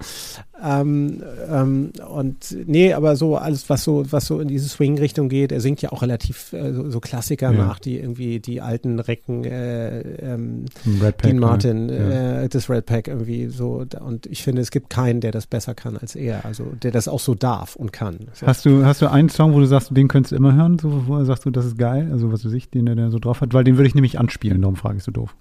Ähm, 0.62 1.24
ähm, 1.50 1.92
und 2.14 2.56
nee, 2.66 2.92
aber 2.94 3.16
so 3.16 3.38
alles, 3.38 3.70
was 3.70 3.84
so, 3.84 4.04
was 4.12 4.26
so 4.26 4.40
in 4.42 4.48
diese 4.50 4.68
Swing-Richtung 4.68 5.30
geht, 5.30 5.52
er 5.54 5.62
singt 5.62 5.82
ja 5.82 5.92
auch 5.92 6.02
relativ 6.02 6.52
äh, 6.52 6.74
so, 6.74 6.90
so 6.90 7.00
Klassiker 7.00 7.52
Ja. 7.52 7.58
nach, 7.58 7.80
die 7.80 7.98
irgendwie 7.98 8.40
die 8.40 8.60
alten 8.60 9.00
Recken, 9.00 9.46
äh, 9.46 10.00
ähm, 10.34 10.66
Pack, 11.00 11.22
Dean 11.22 11.36
ne? 11.36 11.42
Martin, 11.42 11.90
Ja. 11.90 12.42
äh, 12.44 12.50
das 12.50 12.70
Red 12.70 12.86
Pack 12.86 13.08
irgendwie 13.08 13.48
so. 13.48 13.86
Und 14.02 14.26
ich 14.26 14.44
finde, 14.44 14.62
es 14.62 14.70
gibt 14.72 14.90
keinen, 14.90 15.22
der 15.22 15.32
das 15.32 15.48
besser 15.48 15.76
kann 15.76 15.96
als 15.96 16.16
er, 16.16 16.44
also 16.46 16.66
der 16.84 16.92
das 16.92 17.08
auch 17.08 17.22
so 17.22 17.36
darf 17.36 17.78
und 17.78 17.94
kann. 17.94 18.18
So. 18.34 18.46
Hast 18.46 18.66
du, 18.66 18.84
hast 18.86 19.02
du 19.02 19.10
einen 19.10 19.30
Song, 19.30 19.54
wo 19.54 19.60
du 19.60 19.66
sagst, 19.66 19.96
den 19.96 20.08
könntest 20.10 20.34
du 20.34 20.36
immer 20.36 20.54
hören, 20.56 20.78
so, 20.78 21.08
wo 21.08 21.24
sagst 21.24 21.46
du, 21.46 21.52
das 21.52 21.66
ist 21.66 21.78
geil? 21.78 22.10
Also 22.12 22.32
was 22.34 22.44
weiß 22.46 22.52
ich, 22.54 22.70
den 22.70 22.86
der, 22.86 22.96
der 22.96 23.12
so 23.12 23.20
drauf 23.20 23.40
hat? 23.42 23.54
Weil 23.54 23.64
den 23.64 23.78
würde 23.78 23.88
ich 23.88 23.96
nämlich 23.96 24.20
anspielen, 24.20 24.62
darum 24.62 24.76
frage 24.76 24.98
ich 24.98 25.04
so 25.04 25.12
doof. 25.12 25.36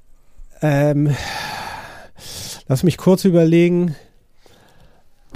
Ähm, 0.63 1.11
lass 2.69 2.83
mich 2.83 2.97
kurz 2.99 3.25
überlegen. 3.25 3.95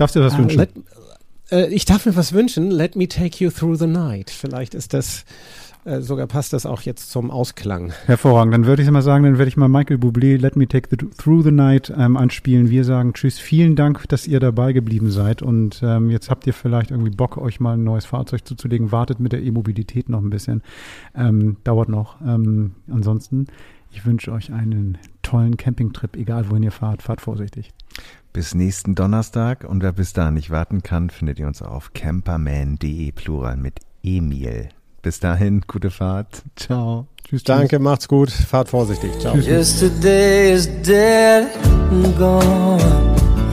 Darfst 0.02 0.16
du 0.16 0.20
dir 0.20 0.26
was 0.26 0.34
Ah, 0.34 0.38
wünschen? 0.38 0.58
let, 0.58 0.70
äh, 1.52 1.68
ich 1.68 1.84
darf 1.84 2.06
mir 2.06 2.16
was 2.16 2.32
wünschen. 2.32 2.72
Let 2.72 2.96
me 2.96 3.06
take 3.06 3.42
you 3.42 3.50
through 3.50 3.76
the 3.78 3.86
night. 3.86 4.30
Vielleicht 4.30 4.74
ist 4.74 4.92
das 4.92 5.24
äh, 5.84 6.00
sogar 6.00 6.26
passt 6.28 6.52
das 6.52 6.64
auch 6.64 6.82
jetzt 6.82 7.10
zum 7.10 7.30
Ausklang. 7.30 7.92
Hervorragend. 8.06 8.54
Dann 8.54 8.66
würde 8.66 8.82
ich 8.82 8.90
mal 8.90 9.02
sagen, 9.02 9.24
dann 9.24 9.38
werde 9.38 9.48
ich 9.48 9.56
mal 9.56 9.68
Michael 9.68 9.96
Bublé 9.98 10.38
Let 10.40 10.54
Me 10.56 10.68
Take 10.68 10.88
the 10.90 10.96
Through 10.96 11.42
the 11.42 11.50
Night 11.50 11.92
ähm, 11.96 12.16
anspielen. 12.16 12.70
Wir 12.70 12.84
sagen 12.84 13.14
Tschüss. 13.14 13.38
Vielen 13.38 13.74
Dank, 13.76 14.08
dass 14.08 14.26
ihr 14.26 14.38
dabei 14.40 14.72
geblieben 14.72 15.10
seid. 15.10 15.42
Und 15.42 15.80
ähm, 15.84 16.10
jetzt 16.10 16.30
habt 16.30 16.46
ihr 16.46 16.54
vielleicht 16.54 16.90
irgendwie 16.90 17.10
Bock, 17.10 17.36
euch 17.36 17.58
mal 17.60 17.74
ein 17.74 17.84
neues 17.84 18.04
Fahrzeug 18.04 18.46
zuzulegen. 18.46 18.92
Wartet 18.92 19.18
mit 19.20 19.32
der 19.32 19.42
E-Mobilität 19.42 20.08
noch 20.08 20.20
ein 20.20 20.30
bisschen. 20.30 20.62
Ähm, 21.16 21.56
dauert 21.64 21.88
noch. 21.88 22.20
Ähm, 22.20 22.72
ansonsten, 22.90 23.46
ich 23.90 24.06
wünsche 24.06 24.30
euch 24.32 24.52
einen 24.52 24.98
tollen 25.22 25.56
Campingtrip, 25.56 26.16
egal 26.16 26.48
wohin 26.48 26.62
ihr 26.62 26.72
fahrt. 26.72 27.02
Fahrt 27.02 27.20
vorsichtig. 27.20 27.70
Bis 28.32 28.54
nächsten 28.54 28.94
Donnerstag 28.94 29.64
und 29.64 29.82
wer 29.82 29.92
bis 29.92 30.14
dahin 30.14 30.34
nicht 30.34 30.48
warten 30.48 30.82
kann, 30.82 31.10
findet 31.10 31.38
ihr 31.38 31.46
uns 31.46 31.60
auf 31.60 31.92
camperman.de 31.92 33.12
Plural 33.12 33.58
mit 33.58 33.80
Emil. 34.02 34.70
Bis 35.02 35.20
dahin, 35.20 35.62
gute 35.66 35.90
Fahrt. 35.90 36.42
Ciao. 36.56 37.08
Tschüss. 37.24 37.44
Danke, 37.44 37.78
macht's 37.78 38.08
gut. 38.08 38.30
Fahrt 38.30 38.70
vorsichtig. 38.70 39.10
Ciao. 39.20 39.36
Yesterday 39.36 40.52
is 40.54 40.66
dead 40.82 41.48
and 41.90 42.16
gone. 42.16 42.80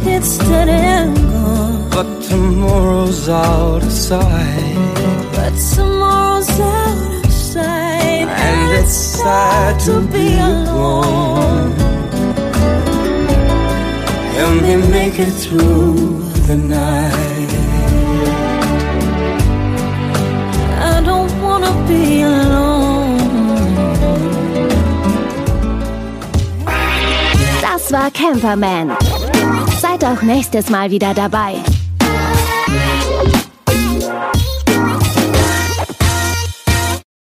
It's 0.06 0.38
dead 0.38 0.70
and 0.70 1.14
gone. 1.18 1.90
But 1.90 2.30
tomorrow's 2.30 3.28
out 3.28 3.84
of 3.84 3.92
sight. 3.92 4.24
But 5.34 5.54
tomorrow's 5.76 6.50
out 6.58 7.26
of 7.26 7.32
sight. 7.34 8.28
And 8.30 8.72
it's 8.80 8.94
sad 8.94 9.78
to 9.82 10.00
be 10.08 10.38
alone. 10.40 11.49
And 14.42 14.62
we 14.62 14.78
make 14.90 15.20
it 15.20 15.32
through 15.32 16.24
the 16.48 16.56
night. 16.56 17.52
I 20.80 21.02
don't 21.04 21.32
wanna 21.42 21.74
be 21.88 22.24
alone. 22.24 23.20
Das 27.62 27.92
war 27.92 28.10
Camperman. 28.12 28.96
Seid 29.82 30.06
auch 30.06 30.22
nächstes 30.22 30.70
Mal 30.70 30.90
wieder 30.90 31.14
dabei. 31.14 31.56